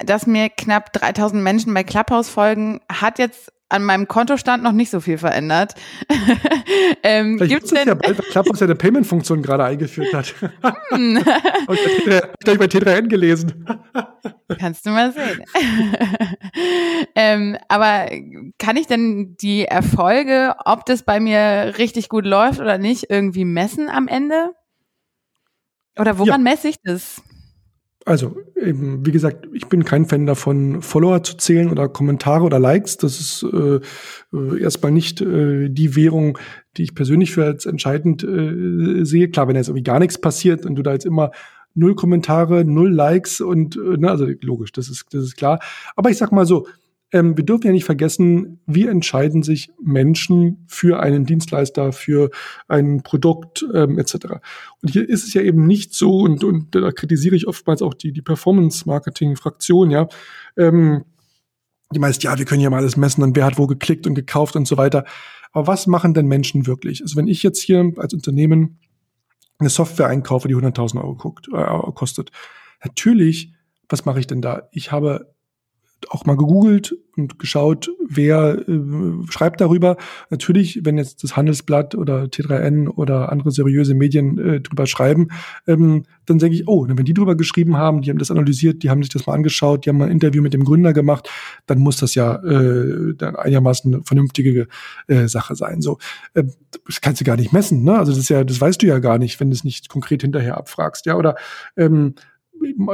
dass 0.05 0.25
mir 0.25 0.49
knapp 0.49 0.93
3000 0.93 1.43
Menschen 1.43 1.73
bei 1.73 1.83
Clubhouse 1.83 2.29
folgen, 2.29 2.79
hat 2.89 3.19
jetzt 3.19 3.51
an 3.69 3.83
meinem 3.83 4.07
Kontostand 4.07 4.63
noch 4.63 4.71
nicht 4.71 4.89
so 4.89 4.99
viel 4.99 5.17
verändert. 5.17 5.75
ähm, 7.03 7.37
Vielleicht 7.37 7.51
gibt's 7.51 7.69
denn 7.69 7.87
ja 7.87 7.93
bald, 7.93 8.17
weil 8.17 8.25
Clubhouse 8.25 8.59
ja 8.59 8.65
eine 8.65 8.75
Payment-Funktion 8.75 9.41
gerade 9.41 9.63
eingeführt 9.63 10.13
hat. 10.13 10.33
Hm. 10.89 11.23
Habe 11.67 11.75
ich 11.75 12.57
bei 12.57 12.65
T3N 12.65 13.07
gelesen. 13.07 13.65
Kannst 14.59 14.85
du 14.85 14.89
mal 14.89 15.13
sehen. 15.13 15.43
ähm, 17.15 17.57
aber 17.67 18.09
kann 18.57 18.77
ich 18.77 18.87
denn 18.87 19.37
die 19.37 19.65
Erfolge, 19.65 20.55
ob 20.65 20.85
das 20.85 21.03
bei 21.03 21.19
mir 21.19 21.75
richtig 21.77 22.09
gut 22.09 22.25
läuft 22.25 22.59
oder 22.59 22.77
nicht, 22.77 23.05
irgendwie 23.09 23.45
messen 23.45 23.89
am 23.89 24.07
Ende? 24.07 24.53
Oder 25.97 26.17
woran 26.17 26.43
ja. 26.45 26.51
messe 26.51 26.69
ich 26.69 26.77
das? 26.83 27.21
Also, 28.09 28.35
eben, 28.55 29.05
wie 29.05 29.11
gesagt, 29.11 29.47
ich 29.53 29.67
bin 29.67 29.85
kein 29.85 30.07
Fan 30.07 30.25
davon, 30.25 30.81
Follower 30.81 31.21
zu 31.21 31.37
zählen 31.37 31.69
oder 31.69 31.87
Kommentare 31.87 32.43
oder 32.43 32.57
Likes. 32.57 32.97
Das 32.97 33.19
ist 33.19 33.45
äh, 33.53 33.79
erstmal 34.59 34.91
nicht 34.91 35.21
äh, 35.21 35.69
die 35.69 35.95
Währung, 35.95 36.39
die 36.75 36.81
ich 36.81 36.95
persönlich 36.95 37.31
für 37.31 37.45
als 37.45 37.67
entscheidend 37.67 38.23
äh, 38.23 39.05
sehe. 39.05 39.29
Klar, 39.29 39.47
wenn 39.47 39.55
jetzt 39.55 39.67
irgendwie 39.67 39.83
gar 39.83 39.99
nichts 39.99 40.19
passiert 40.19 40.65
und 40.65 40.73
du 40.73 40.81
da 40.81 40.93
jetzt 40.93 41.05
immer 41.05 41.29
null 41.75 41.93
Kommentare, 41.93 42.65
null 42.65 42.91
Likes 42.91 43.41
und 43.41 43.75
äh, 43.75 43.97
ne, 43.97 44.09
also 44.09 44.25
logisch, 44.41 44.71
das 44.71 44.89
ist, 44.89 45.05
das 45.11 45.25
ist 45.25 45.37
klar. 45.37 45.59
Aber 45.95 46.09
ich 46.09 46.17
sag 46.17 46.31
mal 46.31 46.47
so, 46.47 46.65
ähm, 47.11 47.35
wir 47.35 47.43
dürfen 47.43 47.67
ja 47.67 47.71
nicht 47.71 47.85
vergessen, 47.85 48.59
wie 48.65 48.85
entscheiden 48.85 49.41
sich 49.41 49.71
Menschen 49.81 50.65
für 50.67 50.99
einen 50.99 51.25
Dienstleister, 51.25 51.91
für 51.91 52.29
ein 52.67 53.01
Produkt 53.01 53.65
ähm, 53.73 53.97
etc. 53.97 54.15
Und 54.81 54.91
hier 54.91 55.07
ist 55.07 55.25
es 55.25 55.33
ja 55.33 55.41
eben 55.41 55.65
nicht 55.65 55.93
so, 55.93 56.19
und, 56.19 56.43
und 56.43 56.75
da 56.75 56.91
kritisiere 56.91 57.35
ich 57.35 57.47
oftmals 57.47 57.81
auch 57.81 57.93
die, 57.93 58.11
die 58.11 58.21
Performance-Marketing-Fraktion, 58.21 59.89
ja, 59.89 60.07
ähm, 60.57 61.05
die 61.91 61.99
meist, 61.99 62.21
ja, 62.21 62.37
wir 62.37 62.45
können 62.45 62.61
ja 62.61 62.69
mal 62.69 62.77
alles 62.77 62.97
messen 62.97 63.23
und 63.23 63.35
wer 63.35 63.45
hat 63.45 63.57
wo 63.57 63.65
geklickt 63.65 64.05
und 64.05 64.13
gekauft 64.13 64.55
und 64.55 64.67
so 64.67 64.77
weiter. 64.77 65.05
Aber 65.51 65.65
was 65.65 65.87
machen 65.87 66.13
denn 66.13 66.27
Menschen 66.27 66.67
wirklich? 66.67 67.01
Also 67.01 67.15
wenn 67.15 67.27
ich 67.27 67.41
jetzt 67.41 67.61
hier 67.61 67.93
als 67.97 68.13
Unternehmen 68.13 68.77
eine 69.57 69.69
Software 69.69 70.07
einkaufe, 70.07 70.47
die 70.47 70.55
100.000 70.55 70.97
Euro 71.01 71.15
guckt, 71.15 71.47
äh, 71.51 71.91
kostet, 71.93 72.31
natürlich, 72.83 73.53
was 73.89 74.05
mache 74.05 74.19
ich 74.19 74.27
denn 74.27 74.43
da? 74.43 74.69
Ich 74.71 74.91
habe 74.91 75.33
auch 76.09 76.25
mal 76.25 76.37
gegoogelt 76.37 76.95
und 77.17 77.39
geschaut, 77.39 77.89
wer 78.07 78.67
äh, 78.67 78.79
schreibt 79.29 79.59
darüber. 79.59 79.97
Natürlich, 80.29 80.81
wenn 80.83 80.97
jetzt 80.97 81.23
das 81.23 81.35
Handelsblatt 81.35 81.95
oder 81.95 82.23
T3N 82.23 82.87
oder 82.87 83.31
andere 83.31 83.51
seriöse 83.51 83.93
Medien 83.93 84.37
äh, 84.37 84.61
drüber 84.61 84.87
schreiben, 84.87 85.27
ähm, 85.67 86.05
dann 86.25 86.39
denke 86.39 86.55
ich, 86.55 86.67
oh, 86.67 86.87
wenn 86.87 87.05
die 87.05 87.13
drüber 87.13 87.35
geschrieben 87.35 87.77
haben, 87.77 88.01
die 88.01 88.09
haben 88.09 88.17
das 88.17 88.31
analysiert, 88.31 88.83
die 88.83 88.89
haben 88.89 89.03
sich 89.03 89.11
das 89.11 89.27
mal 89.27 89.33
angeschaut, 89.33 89.85
die 89.85 89.89
haben 89.89 89.97
mal 89.97 90.05
ein 90.05 90.11
Interview 90.11 90.41
mit 90.41 90.53
dem 90.53 90.63
Gründer 90.63 90.93
gemacht, 90.93 91.29
dann 91.65 91.79
muss 91.79 91.97
das 91.97 92.15
ja 92.15 92.35
äh, 92.35 93.13
dann 93.15 93.35
einigermaßen 93.35 93.93
eine 93.93 94.03
vernünftige 94.03 94.67
äh, 95.07 95.27
Sache 95.27 95.55
sein. 95.55 95.81
So, 95.81 95.97
äh, 96.33 96.43
das 96.85 97.01
kannst 97.01 97.19
du 97.21 97.25
gar 97.25 97.35
nicht 97.35 97.51
messen, 97.51 97.83
ne? 97.83 97.97
Also 97.97 98.11
das 98.11 98.19
ist 98.19 98.29
ja, 98.29 98.43
das 98.43 98.61
weißt 98.61 98.81
du 98.81 98.87
ja 98.87 98.99
gar 98.99 99.17
nicht, 99.17 99.39
wenn 99.39 99.49
du 99.49 99.55
es 99.55 99.63
nicht 99.63 99.89
konkret 99.89 100.21
hinterher 100.21 100.57
abfragst, 100.57 101.05
ja. 101.05 101.15
Oder 101.15 101.35
ähm, 101.75 102.15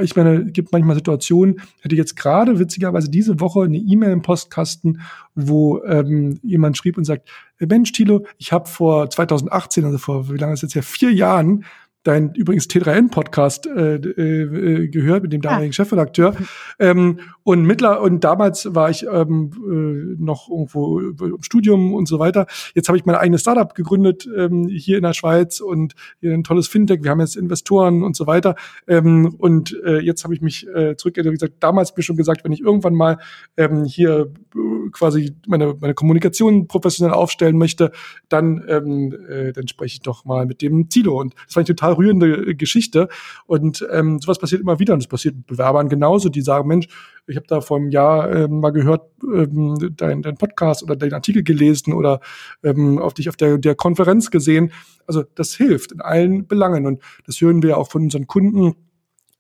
ich 0.02 0.16
meine, 0.16 0.46
es 0.48 0.54
gibt 0.54 0.72
manchmal 0.72 0.96
Situationen, 0.96 1.62
hätte 1.82 1.96
jetzt 1.96 2.16
gerade 2.16 2.60
witzigerweise 2.60 3.10
diese 3.10 3.40
Woche 3.40 3.64
eine 3.64 3.78
E-Mail 3.78 4.12
im 4.12 4.22
Postkasten, 4.22 5.02
wo 5.34 5.84
ähm, 5.84 6.40
jemand 6.44 6.78
schrieb 6.78 6.98
und 6.98 7.06
sagt, 7.06 7.30
Mensch, 7.60 7.92
Thilo, 7.92 8.26
ich 8.38 8.52
habe 8.52 8.68
vor 8.68 9.10
2018, 9.10 9.86
also 9.86 9.98
vor, 9.98 10.30
wie 10.30 10.38
lange 10.38 10.54
ist 10.54 10.64
jetzt 10.64 10.74
ja, 10.74 10.82
vier 10.82 11.12
Jahren, 11.12 11.66
dein 12.06 12.34
übrigens 12.36 12.68
T3N-Podcast 12.68 13.66
äh, 13.66 13.96
äh, 13.96 14.88
gehört 14.88 15.24
mit 15.24 15.34
dem 15.34 15.42
damaligen 15.42 15.72
ja. 15.72 15.74
Chefredakteur. 15.74 16.36
Ähm, 16.80 17.20
und 17.44 17.64
mittler 17.64 18.02
und 18.02 18.24
damals 18.24 18.74
war 18.74 18.90
ich 18.90 19.06
ähm, 19.12 19.52
äh, 19.56 20.24
noch 20.24 20.50
irgendwo 20.50 21.00
im 21.00 21.42
Studium 21.42 21.94
und 21.94 22.08
so 22.08 22.20
weiter. 22.20 22.46
Jetzt 22.76 22.88
habe 22.88 22.98
ich 22.98 23.06
mein 23.06 23.16
eigenes 23.16 23.42
Startup 23.42 23.74
gegründet 23.74 24.28
ähm, 24.38 24.68
hier 24.68 24.98
in 24.98 25.04
der 25.04 25.14
Schweiz 25.14 25.60
und 25.60 25.96
hier 26.22 26.34
ein 26.34 26.44
tolles 26.44 26.68
Fintech. 26.68 27.04
Wir 27.04 27.12
haben 27.12 27.20
jetzt 27.20 27.36
Investoren 27.36 28.04
und 28.04 28.16
so 28.16 28.28
weiter. 28.28 28.56
Ähm, 28.88 29.36
und 29.40 29.76
äh, 29.84 30.00
jetzt 30.00 30.24
habe 30.24 30.36
ich 30.36 30.42
mich 30.42 30.68
äh, 30.68 30.96
zurück, 30.96 31.18
wie 31.18 31.30
gesagt, 31.30 31.56
damals 31.60 31.96
mir 31.98 32.04
schon 32.04 32.18
gesagt, 32.18 32.44
wenn 32.44 32.52
ich 32.52 32.62
irgendwann 32.62 32.94
mal 32.94 33.18
ähm, 33.58 33.84
hier 33.84 34.32
äh, 34.56 34.90
quasi 34.92 35.36
meine, 35.48 35.76
meine 35.80 35.96
Kommunikation 35.96 36.68
professionell 36.68 37.14
aufstellen 37.14 37.58
möchte, 37.58 37.92
dann, 38.30 38.64
ähm, 38.68 39.16
äh, 39.28 39.54
dann 39.54 39.68
spreche 39.68 39.94
ich 39.94 40.02
doch 40.02 40.24
mal 40.26 40.46
mit 40.46 40.62
dem 40.62 40.90
Tilo. 40.90 41.20
Und 41.20 41.34
das 41.46 41.56
fand 41.56 41.68
ich 41.68 41.76
total 41.76 41.95
rührende 41.98 42.56
Geschichte. 42.56 43.08
Und 43.46 43.86
ähm, 43.92 44.20
sowas 44.20 44.40
passiert 44.40 44.62
immer 44.62 44.80
wieder. 44.80 44.94
Und 44.94 45.04
das 45.04 45.08
passiert 45.08 45.36
mit 45.36 45.48
Bewerbern 45.48 45.90
genauso, 45.90 46.30
die 46.30 46.42
sagen, 46.42 46.68
Mensch, 46.68 46.88
ich 47.28 47.36
habe 47.36 47.48
da 47.48 47.62
vor 47.62 47.78
einem 47.78 47.90
Jahr 47.90 48.34
ähm, 48.34 48.60
mal 48.60 48.72
gehört, 48.72 49.10
ähm, 49.24 49.76
dein, 49.96 50.22
dein 50.22 50.38
Podcast 50.38 50.84
oder 50.84 50.96
deinen 50.96 51.14
Artikel 51.14 51.44
gelesen 51.44 51.94
oder 51.94 52.20
ähm, 52.64 53.00
auf 53.00 53.14
dich 53.14 53.30
auf 53.30 53.36
der, 53.36 53.58
der 53.58 53.76
Konferenz 53.76 54.32
gesehen. 54.32 54.72
Also 55.08 55.24
das 55.36 55.56
hilft 55.56 55.92
in 55.92 56.02
allen 56.02 56.48
Belangen. 56.48 56.86
Und 56.86 57.02
das 57.26 57.42
hören 57.42 57.64
wir 57.64 57.78
auch 57.78 57.90
von 57.90 58.04
unseren 58.04 58.28
Kunden, 58.28 58.76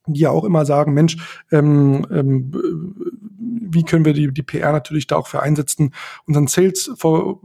die 0.07 0.21
ja 0.21 0.29
auch 0.29 0.43
immer 0.43 0.65
sagen, 0.65 0.93
Mensch, 0.93 1.17
ähm, 1.51 2.05
ähm, 2.11 2.51
wie 3.67 3.83
können 3.83 4.05
wir 4.05 4.13
die, 4.13 4.31
die 4.31 4.43
PR 4.43 4.71
natürlich 4.71 5.07
da 5.07 5.15
auch 5.17 5.27
für 5.27 5.41
einsetzen, 5.41 5.93
unseren 6.25 6.47
Sales 6.47 6.91
vor, 6.95 7.41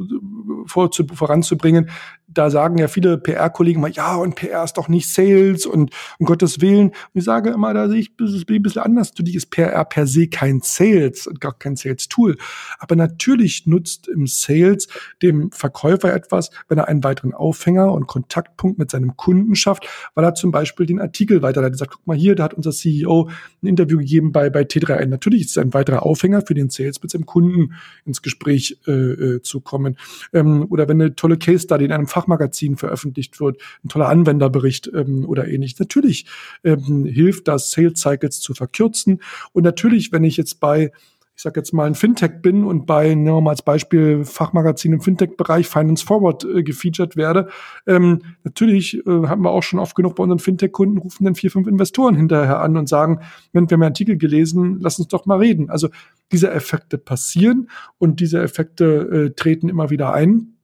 vor, 0.66 0.90
zu, 0.90 1.06
voranzubringen 1.12 1.90
da 2.32 2.50
sagen 2.50 2.78
ja 2.78 2.88
viele 2.88 3.18
PR-Kollegen 3.18 3.80
mal, 3.80 3.90
ja, 3.90 4.16
und 4.16 4.36
PR 4.36 4.64
ist 4.64 4.74
doch 4.74 4.88
nicht 4.88 5.08
Sales 5.08 5.66
und 5.66 5.90
um 6.18 6.26
Gottes 6.26 6.60
Willen. 6.60 6.88
Und 6.88 6.94
ich 7.14 7.24
sage 7.24 7.50
immer, 7.50 7.74
da 7.74 7.88
sehe 7.88 8.00
ich 8.00 8.12
ein 8.18 8.62
bisschen 8.62 8.82
anders. 8.82 9.12
Für 9.16 9.22
dich 9.22 9.34
ist 9.34 9.50
PR 9.50 9.84
per 9.84 10.06
se 10.06 10.28
kein 10.28 10.60
Sales 10.62 11.26
und 11.26 11.40
gar 11.40 11.56
kein 11.58 11.76
Sales-Tool. 11.76 12.36
Aber 12.78 12.96
natürlich 12.96 13.66
nutzt 13.66 14.08
im 14.08 14.26
Sales 14.26 14.88
dem 15.22 15.50
Verkäufer 15.50 16.14
etwas, 16.14 16.50
wenn 16.68 16.78
er 16.78 16.88
einen 16.88 17.02
weiteren 17.04 17.34
Aufhänger 17.34 17.92
und 17.92 18.06
Kontaktpunkt 18.06 18.78
mit 18.78 18.90
seinem 18.90 19.16
Kunden 19.16 19.54
schafft, 19.54 19.86
weil 20.14 20.24
er 20.24 20.34
zum 20.34 20.50
Beispiel 20.50 20.86
den 20.86 21.00
Artikel 21.00 21.42
weiterleitet. 21.42 21.78
Sagt, 21.78 21.92
guck 21.92 22.06
mal 22.06 22.16
hier, 22.16 22.34
da 22.34 22.44
hat 22.44 22.54
unser 22.54 22.70
CEO 22.70 23.28
ein 23.62 23.66
Interview 23.66 23.98
gegeben 23.98 24.32
bei, 24.32 24.50
bei 24.50 24.62
T3N. 24.62 25.06
Natürlich 25.06 25.42
ist 25.42 25.50
es 25.50 25.58
ein 25.58 25.74
weiterer 25.74 26.04
Aufhänger 26.04 26.42
für 26.42 26.54
den 26.54 26.70
Sales, 26.70 27.02
mit 27.02 27.10
seinem 27.10 27.26
Kunden 27.26 27.74
ins 28.04 28.22
Gespräch 28.22 28.78
äh, 28.86 28.92
äh, 28.92 29.42
zu 29.42 29.60
kommen. 29.60 29.96
Ähm, 30.32 30.66
oder 30.70 30.88
wenn 30.88 31.00
eine 31.00 31.14
tolle 31.14 31.38
Case 31.38 31.64
Study 31.64 31.84
in 31.84 31.92
einem 31.92 32.06
Fach 32.06 32.19
Fachmagazin 32.20 32.76
veröffentlicht 32.76 33.40
wird, 33.40 33.60
ein 33.84 33.88
toller 33.88 34.08
Anwenderbericht 34.08 34.90
ähm, 34.94 35.24
oder 35.26 35.48
ähnlich. 35.48 35.78
Natürlich 35.78 36.26
ähm, 36.64 37.04
hilft 37.04 37.48
das, 37.48 37.70
Sales 37.70 38.00
Cycles 38.00 38.40
zu 38.40 38.54
verkürzen. 38.54 39.22
Und 39.52 39.64
natürlich, 39.64 40.12
wenn 40.12 40.24
ich 40.24 40.36
jetzt 40.36 40.60
bei 40.60 40.92
ich 41.40 41.44
sage 41.44 41.58
jetzt 41.58 41.72
mal 41.72 41.86
ein 41.86 41.94
Fintech 41.94 42.42
bin 42.42 42.64
und 42.64 42.84
bei, 42.84 43.14
nehmen 43.14 43.34
wir 43.36 43.40
mal 43.40 43.52
als 43.52 43.62
Beispiel 43.62 44.26
Fachmagazin 44.26 44.92
im 44.92 45.00
Fintech-Bereich 45.00 45.66
Finance 45.66 46.04
Forward 46.04 46.44
äh, 46.44 46.62
gefeatured 46.62 47.16
werde, 47.16 47.48
ähm, 47.86 48.20
natürlich 48.44 48.98
äh, 49.06 49.26
haben 49.26 49.42
wir 49.42 49.50
auch 49.50 49.62
schon 49.62 49.78
oft 49.78 49.96
genug 49.96 50.16
bei 50.16 50.22
unseren 50.22 50.38
Fintech-Kunden, 50.38 50.98
rufen 50.98 51.24
dann 51.24 51.34
vier, 51.34 51.50
fünf 51.50 51.66
Investoren 51.66 52.14
hinterher 52.14 52.60
an 52.60 52.76
und 52.76 52.90
sagen, 52.90 53.20
wenn 53.54 53.70
wir 53.70 53.76
haben 53.76 53.82
einen 53.82 53.92
Artikel 53.92 54.18
gelesen, 54.18 54.80
lass 54.80 54.98
uns 54.98 55.08
doch 55.08 55.24
mal 55.24 55.38
reden. 55.38 55.70
Also 55.70 55.88
diese 56.30 56.50
Effekte 56.50 56.98
passieren 56.98 57.70
und 57.96 58.20
diese 58.20 58.42
Effekte 58.42 58.84
äh, 58.84 59.30
treten 59.30 59.70
immer 59.70 59.88
wieder 59.88 60.12
ein. 60.12 60.58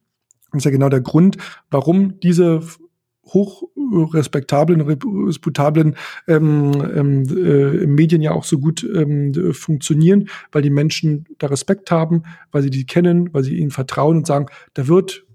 Das 0.51 0.59
ist 0.59 0.65
ja 0.65 0.71
genau 0.71 0.89
der 0.89 1.01
Grund, 1.01 1.37
warum 1.69 2.19
diese 2.19 2.61
hochrespektablen, 3.33 4.81
reputablen 4.81 5.95
ähm, 6.27 6.71
ähm, 6.95 7.23
äh, 7.37 7.85
Medien 7.85 8.21
ja 8.21 8.31
auch 8.31 8.45
so 8.45 8.57
gut 8.59 8.83
ähm, 8.83 9.53
funktionieren, 9.53 10.29
weil 10.51 10.61
die 10.61 10.69
Menschen 10.69 11.25
da 11.37 11.47
Respekt 11.47 11.91
haben, 11.91 12.23
weil 12.51 12.63
sie 12.63 12.69
die 12.69 12.85
kennen, 12.85 13.33
weil 13.33 13.43
sie 13.43 13.57
ihnen 13.57 13.71
vertrauen 13.71 14.17
und 14.17 14.27
sagen, 14.27 14.47
da 14.73 14.87
wird 14.87 15.26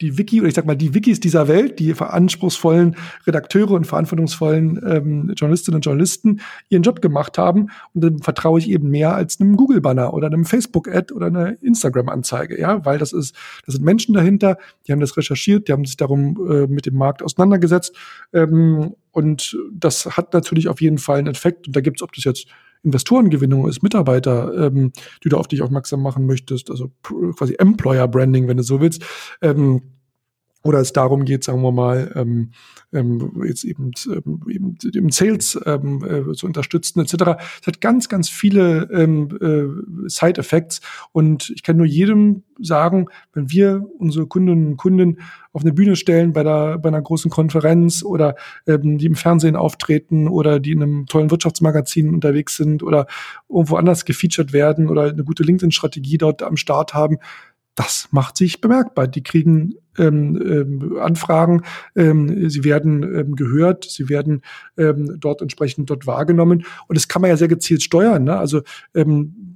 die 0.00 0.18
Wiki, 0.18 0.40
oder 0.40 0.48
ich 0.48 0.54
sag 0.54 0.66
mal, 0.66 0.76
die 0.76 0.94
Wikis 0.94 1.20
dieser 1.20 1.48
Welt, 1.48 1.78
die 1.78 1.94
anspruchsvollen 1.98 2.96
Redakteure 3.26 3.70
und 3.72 3.86
verantwortungsvollen 3.86 4.80
ähm, 4.86 5.32
Journalistinnen 5.34 5.76
und 5.76 5.84
Journalisten 5.84 6.40
ihren 6.68 6.82
Job 6.82 7.00
gemacht 7.00 7.38
haben. 7.38 7.68
Und 7.94 8.04
dann 8.04 8.18
vertraue 8.18 8.58
ich 8.58 8.68
eben 8.68 8.90
mehr 8.90 9.14
als 9.14 9.40
einem 9.40 9.56
Google-Banner 9.56 10.12
oder 10.12 10.26
einem 10.26 10.44
Facebook-Ad 10.44 11.14
oder 11.14 11.26
einer 11.26 11.62
Instagram-Anzeige, 11.62 12.60
ja, 12.60 12.84
weil 12.84 12.98
das 12.98 13.12
ist, 13.12 13.34
das 13.64 13.76
sind 13.76 13.84
Menschen 13.84 14.14
dahinter, 14.14 14.58
die 14.86 14.92
haben 14.92 15.00
das 15.00 15.16
recherchiert, 15.16 15.68
die 15.68 15.72
haben 15.72 15.86
sich 15.86 15.96
darum 15.96 16.46
äh, 16.50 16.66
mit 16.66 16.84
dem 16.86 16.96
Markt 16.96 17.22
auseinandergesetzt. 17.22 17.96
Ähm, 18.34 18.94
und 19.12 19.56
das 19.72 20.04
hat 20.16 20.34
natürlich 20.34 20.68
auf 20.68 20.82
jeden 20.82 20.98
Fall 20.98 21.20
einen 21.20 21.28
Effekt. 21.28 21.66
Und 21.66 21.74
da 21.74 21.80
gibt 21.80 21.98
es, 21.98 22.02
ob 22.02 22.12
das 22.12 22.24
jetzt 22.24 22.48
Investorengewinnung 22.82 23.68
ist, 23.68 23.82
Mitarbeiter, 23.82 24.66
ähm, 24.66 24.92
die 25.24 25.28
du 25.28 25.36
auf 25.36 25.48
dich 25.48 25.62
aufmerksam 25.62 26.02
machen 26.02 26.26
möchtest, 26.26 26.70
also 26.70 26.90
quasi 27.02 27.54
Employer 27.58 28.08
Branding, 28.08 28.48
wenn 28.48 28.56
du 28.56 28.62
so 28.62 28.80
willst. 28.80 29.04
Ähm, 29.42 29.95
oder 30.62 30.80
es 30.80 30.92
darum 30.92 31.24
geht, 31.24 31.44
sagen 31.44 31.62
wir 31.62 31.72
mal, 31.72 32.12
ähm, 32.16 32.50
ähm, 32.92 33.42
jetzt 33.46 33.64
eben, 33.64 33.92
ähm, 34.06 34.40
eben 34.48 34.76
im 34.94 35.10
Sales 35.10 35.58
ähm, 35.64 36.04
äh, 36.04 36.32
zu 36.32 36.46
unterstützen 36.46 37.00
etc. 37.00 37.38
Es 37.60 37.66
hat 37.66 37.80
ganz, 37.80 38.08
ganz 38.08 38.28
viele 38.28 38.88
ähm, 38.92 39.28
äh, 39.40 40.08
Side-Effects 40.08 40.80
und 41.12 41.50
ich 41.50 41.62
kann 41.62 41.76
nur 41.76 41.86
jedem 41.86 42.42
sagen, 42.60 43.06
wenn 43.32 43.50
wir 43.50 43.86
unsere 43.98 44.26
Kundinnen 44.26 44.68
und 44.68 44.76
Kunden 44.76 45.20
auf 45.52 45.62
eine 45.62 45.72
Bühne 45.72 45.96
stellen 45.96 46.32
bei, 46.32 46.42
der, 46.42 46.78
bei 46.78 46.88
einer 46.88 47.02
großen 47.02 47.30
Konferenz 47.30 48.02
oder 48.02 48.34
ähm, 48.66 48.98
die 48.98 49.06
im 49.06 49.14
Fernsehen 49.14 49.56
auftreten 49.56 50.28
oder 50.28 50.58
die 50.60 50.72
in 50.72 50.82
einem 50.82 51.06
tollen 51.06 51.30
Wirtschaftsmagazin 51.30 52.12
unterwegs 52.12 52.56
sind 52.56 52.82
oder 52.82 53.06
irgendwo 53.48 53.76
anders 53.76 54.04
gefeatured 54.04 54.52
werden 54.52 54.88
oder 54.88 55.04
eine 55.04 55.24
gute 55.24 55.42
LinkedIn-Strategie 55.42 56.18
dort 56.18 56.42
am 56.42 56.56
Start 56.56 56.94
haben, 56.94 57.18
das 57.74 58.08
macht 58.10 58.36
sich 58.36 58.60
bemerkbar. 58.60 59.06
Die 59.06 59.22
kriegen 59.22 59.74
ähm, 59.98 60.40
ähm, 60.42 60.98
Anfragen, 60.98 61.62
ähm, 61.94 62.48
sie 62.48 62.64
werden 62.64 63.02
ähm, 63.02 63.36
gehört, 63.36 63.84
sie 63.84 64.08
werden 64.08 64.42
ähm, 64.76 65.16
dort 65.18 65.42
entsprechend 65.42 65.90
dort 65.90 66.06
wahrgenommen. 66.06 66.64
Und 66.88 66.96
das 66.96 67.08
kann 67.08 67.22
man 67.22 67.30
ja 67.30 67.36
sehr 67.36 67.48
gezielt 67.48 67.82
steuern. 67.82 68.24
Ne? 68.24 68.36
Also 68.36 68.62
ähm, 68.94 69.54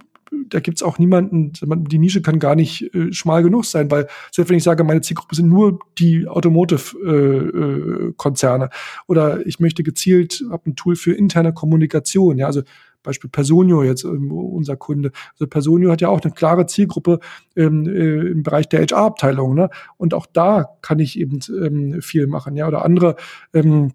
da 0.49 0.61
gibt's 0.61 0.83
auch 0.83 0.99
niemanden, 0.99 1.53
die 1.89 1.99
Nische 1.99 2.21
kann 2.23 2.39
gar 2.39 2.55
nicht 2.55 2.95
äh, 2.95 3.13
schmal 3.13 3.43
genug 3.43 3.65
sein, 3.65 3.91
weil 3.91 4.07
selbst 4.31 4.51
wenn 4.51 4.59
ich 4.59 4.63
sage, 4.63 4.85
meine 4.85 5.01
Zielgruppe 5.01 5.35
sind 5.35 5.49
nur 5.49 5.81
die 5.99 6.29
Automotive-Konzerne 6.29 8.65
äh, 8.65 8.69
äh, 8.69 8.71
oder 9.09 9.45
ich 9.47 9.59
möchte 9.61 9.83
gezielt, 9.83 10.43
habe 10.51 10.71
ein 10.71 10.77
Tool 10.77 10.97
für 10.97 11.13
interne 11.13 11.53
Kommunikation, 11.53 12.39
ja, 12.39 12.47
also 12.47 12.63
Beispiel 13.03 13.31
Personio 13.31 13.83
jetzt 13.83 14.05
ähm, 14.05 14.31
unser 14.33 14.77
Kunde. 14.77 15.13
Also 15.33 15.47
Personio 15.47 15.91
hat 15.91 16.01
ja 16.01 16.09
auch 16.09 16.21
eine 16.21 16.33
klare 16.33 16.67
Zielgruppe 16.67 17.21
ähm, 17.57 17.87
äh, 17.87 18.29
im 18.29 18.43
Bereich 18.43 18.69
der 18.69 18.81
HR-Abteilung. 18.81 19.55
Ne? 19.55 19.71
Und 19.97 20.15
auch 20.15 20.27
da 20.27 20.77
kann 20.83 20.99
ich 20.99 21.19
eben 21.19 21.41
ähm, 21.49 22.03
viel 22.03 22.27
machen. 22.27 22.57
Ja, 22.57 22.69
oder 22.69 22.85
andere 22.85 23.17
ähm, 23.55 23.93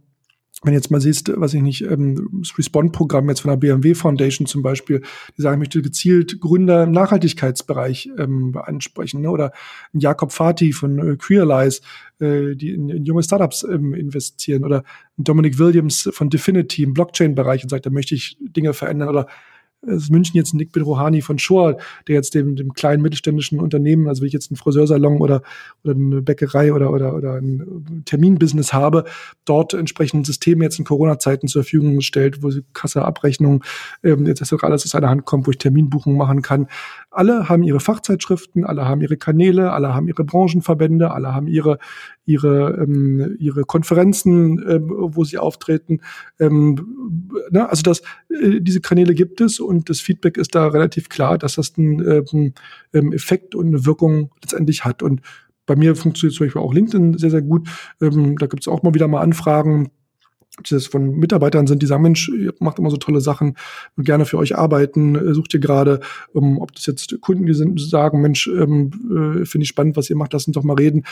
wenn 0.66 0.74
jetzt 0.74 0.92
mal 0.92 1.00
siehst, 1.00 1.32
was 1.36 1.54
ich 1.54 1.62
nicht, 1.62 1.84
ähm, 1.84 2.28
das 2.42 2.58
Respond-Programm 2.58 3.30
jetzt 3.30 3.42
von 3.42 3.50
der 3.50 3.58
BMW 3.58 3.94
Foundation 3.94 4.48
zum 4.48 4.64
Beispiel, 4.64 5.02
die 5.38 5.42
sagen, 5.42 5.56
ich 5.56 5.60
möchte 5.60 5.82
gezielt 5.82 6.40
Gründer 6.40 6.84
im 6.84 6.92
Nachhaltigkeitsbereich 6.92 8.10
ähm, 8.18 8.58
ansprechen, 8.58 9.22
ne? 9.22 9.30
oder 9.30 9.52
Jakob 9.94 10.32
Fati 10.32 10.74
von 10.74 11.00
äh, 11.00 11.16
Queerlize, 11.18 11.82
äh, 12.20 12.56
die 12.56 12.74
in, 12.74 12.90
in 12.90 13.06
junge 13.06 13.24
Startups 13.24 13.64
ähm, 13.64 13.94
investieren, 13.94 14.64
oder 14.64 14.84
Dominic 15.18 15.60
Williams 15.60 16.10
von 16.12 16.30
Definity 16.30 16.84
im 16.84 16.94
Blockchain-Bereich 16.94 17.64
und 17.64 17.70
sagt, 17.70 17.86
da 17.86 17.90
möchte 17.90 18.16
ich 18.16 18.38
Dinge 18.40 18.74
verändern, 18.74 19.10
oder 19.10 19.28
ist 19.88 20.12
München 20.12 20.36
jetzt 20.36 20.54
Nick 20.54 20.72
Bedrohani 20.72 21.22
von 21.22 21.38
Schor, 21.40 21.78
der 22.08 22.16
jetzt 22.16 22.34
dem, 22.34 22.56
dem 22.56 22.74
kleinen 22.74 23.02
mittelständischen 23.02 23.60
Unternehmen, 23.60 24.08
also 24.08 24.22
wenn 24.22 24.28
ich 24.28 24.34
jetzt 24.34 24.52
einen 24.52 24.58
Friseursalon 24.58 25.20
oder, 25.20 25.42
oder 25.84 25.96
eine 25.96 26.22
Bäckerei 26.22 26.74
oder, 26.74 26.92
oder, 26.92 27.16
oder 27.16 27.36
ein 27.36 28.04
Terminbusiness 28.06 28.74
habe, 28.74 29.06
dort 29.46 29.74
entsprechend 29.74 30.26
Systeme 30.26 30.64
jetzt 30.64 30.80
in 30.80 30.86
Corona-Zeiten 30.86 31.48
zur 31.48 31.64
Verfügung 31.64 32.02
stellt, 32.02 32.44
wo 32.44 32.52
sie 32.52 32.64
Kasse, 32.74 33.04
Abrechnung, 33.04 33.64
ähm, 34.04 34.26
jetzt 34.26 34.54
auch 34.54 34.64
alles 34.64 34.86
aus 34.86 34.96
einer 34.96 35.10
Hand 35.10 35.26
kommt, 35.26 35.48
wo 35.48 35.52
ich 35.52 35.58
Terminbuchungen 35.58 36.18
machen 36.18 36.42
kann. 36.42 36.68
Alle 37.16 37.50
haben 37.50 37.64
ihre 37.64 37.80
Fachzeitschriften, 37.80 38.66
alle 38.66 38.86
haben 38.86 39.02
ihre 39.02 39.18
Kanäle, 39.18 39.72
alle 39.72 39.94
haben 39.94 40.08
ihre 40.08 40.24
Branchenverbände, 40.24 41.12
alle 41.12 41.34
haben 41.34 41.48
ihre, 41.48 41.80
ihre, 42.26 42.78
ähm, 42.82 43.36
ihre 43.40 43.64
Konferenzen, 43.64 44.64
ähm, 44.68 44.92
wo 44.94 45.24
sie 45.24 45.38
auftreten. 45.38 46.02
Ähm, 46.40 47.22
ne? 47.50 47.70
Also 47.70 47.84
das, 47.84 48.02
äh, 48.30 48.62
diese 48.62 48.82
Kanäle 48.82 49.16
gibt 49.16 49.42
es 49.42 49.60
und 49.60 49.90
das 49.90 50.02
Feedback 50.02 50.38
ist 50.38 50.56
da 50.56 50.68
relativ 50.68 51.10
klar, 51.10 51.38
dass 51.38 51.56
das 51.56 51.74
einen 51.78 52.54
ähm, 52.94 53.14
Effekt 53.14 53.56
und 53.56 53.68
eine 53.68 53.86
Wirkung 53.86 54.32
letztendlich 54.42 54.86
hat. 54.86 55.02
Und 55.02 55.22
bei 55.66 55.76
mir 55.76 55.96
funktioniert 55.96 56.36
zum 56.36 56.46
Beispiel 56.46 56.62
auch 56.62 56.74
LinkedIn 56.74 57.18
sehr, 57.18 57.32
sehr 57.32 57.42
gut. 57.42 57.68
Ähm, 58.02 58.38
da 58.38 58.48
gibt 58.48 58.64
es 58.64 58.68
auch 58.68 58.84
mal 58.84 58.94
wieder 58.94 59.08
mal 59.08 59.22
Anfragen 59.22 59.90
das 60.70 60.88
von 60.88 61.12
Mitarbeitern 61.18 61.68
sind, 61.68 61.82
die 61.82 61.86
sagen, 61.86 62.04
Mensch, 62.04 62.30
ihr 62.30 62.54
macht 62.60 62.80
immer 62.80 62.90
so 62.90 62.98
tolle 62.98 63.22
Sachen 63.22 63.56
und 63.96 64.06
gerne 64.06 64.26
für 64.26 64.38
euch 64.38 64.58
arbeiten, 64.58 65.16
äh, 65.16 65.34
sucht 65.34 65.54
ihr 65.54 65.60
gerade, 65.60 66.00
ähm, 66.36 66.58
ob 66.60 66.74
das 66.74 66.86
jetzt 66.86 67.20
Kunden, 67.22 67.52
sind, 67.54 67.80
sagen, 67.80 68.22
Mensch, 68.22 68.48
ähm, 68.48 68.92
äh, 69.42 69.46
finde 69.46 69.64
ich 69.64 69.70
spannend, 69.70 69.98
was 69.98 70.10
ihr 70.10 70.16
macht, 70.16 70.34
lass 70.34 70.48
uns 70.48 70.56
doch 70.56 70.64
mal 70.64 70.76
reden. 70.76 71.04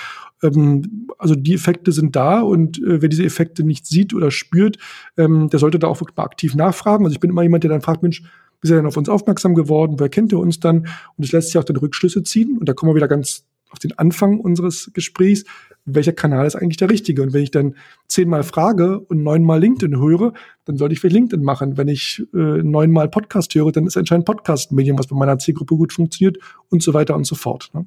Ähm, 0.41 1.08
also 1.18 1.36
die 1.36 1.54
Effekte 1.54 1.91
sind 1.91 2.16
da 2.16 2.41
und 2.41 2.78
äh, 2.80 3.02
wer 3.02 3.10
diese 3.10 3.24
Effekte 3.24 3.64
nicht 3.64 3.86
sieht 3.86 4.14
oder 4.14 4.32
spürt, 4.32 4.78
ähm, 5.18 5.50
der 5.50 5.60
sollte 5.60 5.80
da 5.80 5.88
auch 5.88 6.00
wirklich 6.00 6.18
mal 6.18 6.24
aktiv 6.24 6.56
nachfragen. 6.56 7.06
Also 7.06 7.14
ich 7.14 7.20
bin 7.20 7.30
immer 7.30 7.44
jemand, 7.44 7.64
der 7.64 7.72
dann 7.72 7.82
fragt, 7.82 8.04
Mensch, 8.04 8.22
wie 8.62 8.68
ist 8.68 8.72
er 8.72 8.78
denn 8.78 8.86
auf 8.86 8.98
uns 8.98 9.10
aufmerksam 9.10 9.56
geworden? 9.56 10.00
Wer 10.00 10.10
kennt 10.10 10.32
ihr 10.32 10.39
uns 10.39 10.60
dann? 10.60 10.88
Und 11.18 11.26
es 11.26 11.32
lässt 11.32 11.48
sich 11.48 11.58
auch 11.58 11.66
dann 11.66 11.76
Rückschlüsse 11.76 12.24
ziehen. 12.24 12.58
Und 12.58 12.70
da 12.70 12.74
kommen 12.74 12.91
wir 12.91 12.96
wieder 12.96 13.10
ganz 13.10 13.46
auf 13.70 13.80
den 13.80 13.98
Anfang 13.98 14.39
unseres 14.39 14.91
Gesprächs 14.94 15.44
welcher 15.86 16.13
Kanal 16.13 16.45
ist 16.45 16.55
eigentlich 16.55 16.77
der 16.77 16.89
richtige? 16.89 17.21
Und 17.21 17.34
wenn 17.34 17.43
ich 17.43 17.51
dann 17.51 17.75
zehnmal 18.07 18.43
frage 18.43 18.99
und 18.99 19.23
neunmal 19.23 19.59
LinkedIn 19.59 19.99
höre, 19.99 20.34
dann 20.65 20.77
sollte 20.77 20.93
ich 20.93 20.99
für 20.99 21.07
LinkedIn 21.07 21.43
machen. 21.43 21.77
Wenn 21.77 21.88
ich 21.88 22.23
äh, 22.34 22.38
neunmal 22.63 23.09
Podcast 23.09 23.53
höre, 23.55 23.71
dann 23.71 23.86
ist 23.86 23.97
anscheinend 23.97 24.25
Podcast 24.25 24.71
ein 24.71 24.75
Medium, 24.75 24.97
was 24.97 25.07
bei 25.07 25.15
meiner 25.15 25.38
Zielgruppe 25.39 25.75
gut 25.75 25.93
funktioniert 25.93 26.38
und 26.69 26.81
so 26.81 26.93
weiter 26.93 27.15
und 27.15 27.25
so 27.25 27.36
fort. 27.36 27.69
Ne? 27.73 27.86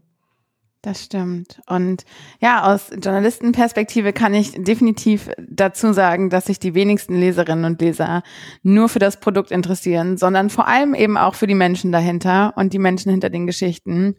Das 0.87 1.03
stimmt. 1.03 1.61
Und 1.67 2.05
ja, 2.41 2.73
aus 2.73 2.91
Journalistenperspektive 2.91 4.13
kann 4.13 4.35
ich 4.35 4.53
definitiv 4.53 5.31
dazu 5.37 5.93
sagen, 5.93 6.31
dass 6.31 6.47
sich 6.47 6.61
die 6.61 6.75
wenigsten 6.75 7.19
Leserinnen 7.19 7.65
und 7.65 7.81
Leser 7.81 8.23
nur 8.63 8.89
für 8.89 9.01
das 9.01 9.19
Produkt 9.19 9.51
interessieren, 9.51 10.17
sondern 10.17 10.49
vor 10.49 10.69
allem 10.69 10.95
eben 10.95 11.17
auch 11.17 11.35
für 11.35 11.49
die 11.49 11.57
Menschen 11.57 11.91
dahinter 11.91 12.53
und 12.57 12.73
die 12.73 12.79
Menschen 12.79 13.11
hinter 13.11 13.31
den 13.31 13.49
Geschichten. 13.49 14.15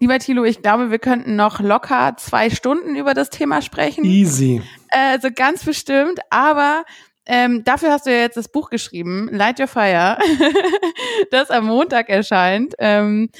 Lieber 0.00 0.18
Thilo, 0.20 0.44
ich 0.44 0.62
glaube, 0.62 0.90
wir 0.90 0.98
könnten 0.98 1.34
noch 1.34 1.60
locker 1.60 2.14
zwei 2.18 2.50
Stunden 2.50 2.94
über 2.94 3.14
das 3.14 3.30
Thema 3.30 3.62
sprechen. 3.62 4.04
Easy. 4.04 4.62
Also 4.90 5.28
ganz 5.34 5.64
bestimmt, 5.64 6.20
aber 6.30 6.84
ähm, 7.26 7.64
dafür 7.64 7.90
hast 7.90 8.06
du 8.06 8.10
ja 8.10 8.20
jetzt 8.20 8.36
das 8.36 8.48
Buch 8.48 8.70
geschrieben, 8.70 9.28
Light 9.32 9.58
Your 9.58 9.66
Fire, 9.66 10.18
das 11.30 11.50
am 11.50 11.66
Montag 11.66 12.08
erscheint. 12.08 12.74
Ähm, 12.78 13.30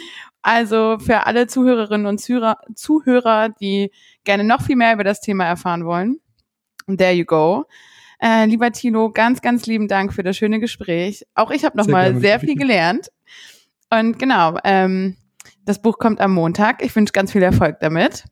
also 0.43 0.99
für 0.99 1.27
alle 1.27 1.47
Zuhörerinnen 1.47 2.07
und 2.07 2.19
Zuhörer, 2.19 2.59
Zuhörer, 2.75 3.49
die 3.49 3.91
gerne 4.25 4.45
noch 4.45 4.63
viel 4.63 4.77
mehr 4.77 4.95
über 4.95 5.05
das 5.05 5.21
Thema 5.21 5.45
erfahren 5.45 5.85
wollen. 5.87 6.21
There 6.87 7.13
you 7.13 7.25
go. 7.25 7.67
Äh, 8.21 8.47
lieber 8.47 8.73
Thilo, 8.73 9.11
ganz, 9.11 9.43
ganz 9.43 9.67
lieben 9.67 9.89
Dank 9.89 10.13
für 10.13 10.23
das 10.23 10.37
schöne 10.37 10.59
Gespräch. 10.59 11.25
Auch 11.35 11.51
ich 11.51 11.65
habe 11.65 11.77
nochmal 11.77 12.13
sehr, 12.13 12.21
sehr 12.21 12.41
viel 12.41 12.57
gelernt. 12.57 13.11
Und 13.91 14.19
genau, 14.19 14.59
ähm, 14.65 15.17
das 15.69 15.83
Buch 15.83 15.99
kommt 15.99 16.21
am 16.21 16.33
Montag. 16.33 16.83
Ich 16.83 16.97
wünsche 16.97 17.13
ganz 17.13 17.33
viel 17.33 17.43
Erfolg 17.43 17.79
damit. 17.81 18.25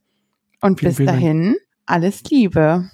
Und 0.59 0.79
vielen, 0.79 0.95
bis 0.95 1.05
dahin, 1.05 1.43
Dank. 1.43 1.57
alles 1.85 2.23
Liebe. 2.31 2.89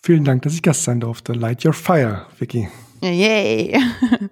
Vielen 0.00 0.24
Dank, 0.24 0.42
dass 0.42 0.54
ich 0.54 0.62
Gast 0.62 0.84
sein 0.84 1.00
durfte. 1.00 1.32
Light 1.32 1.64
your 1.64 1.72
fire, 1.72 2.26
Vicky. 2.38 2.68
Yay. 3.02 3.76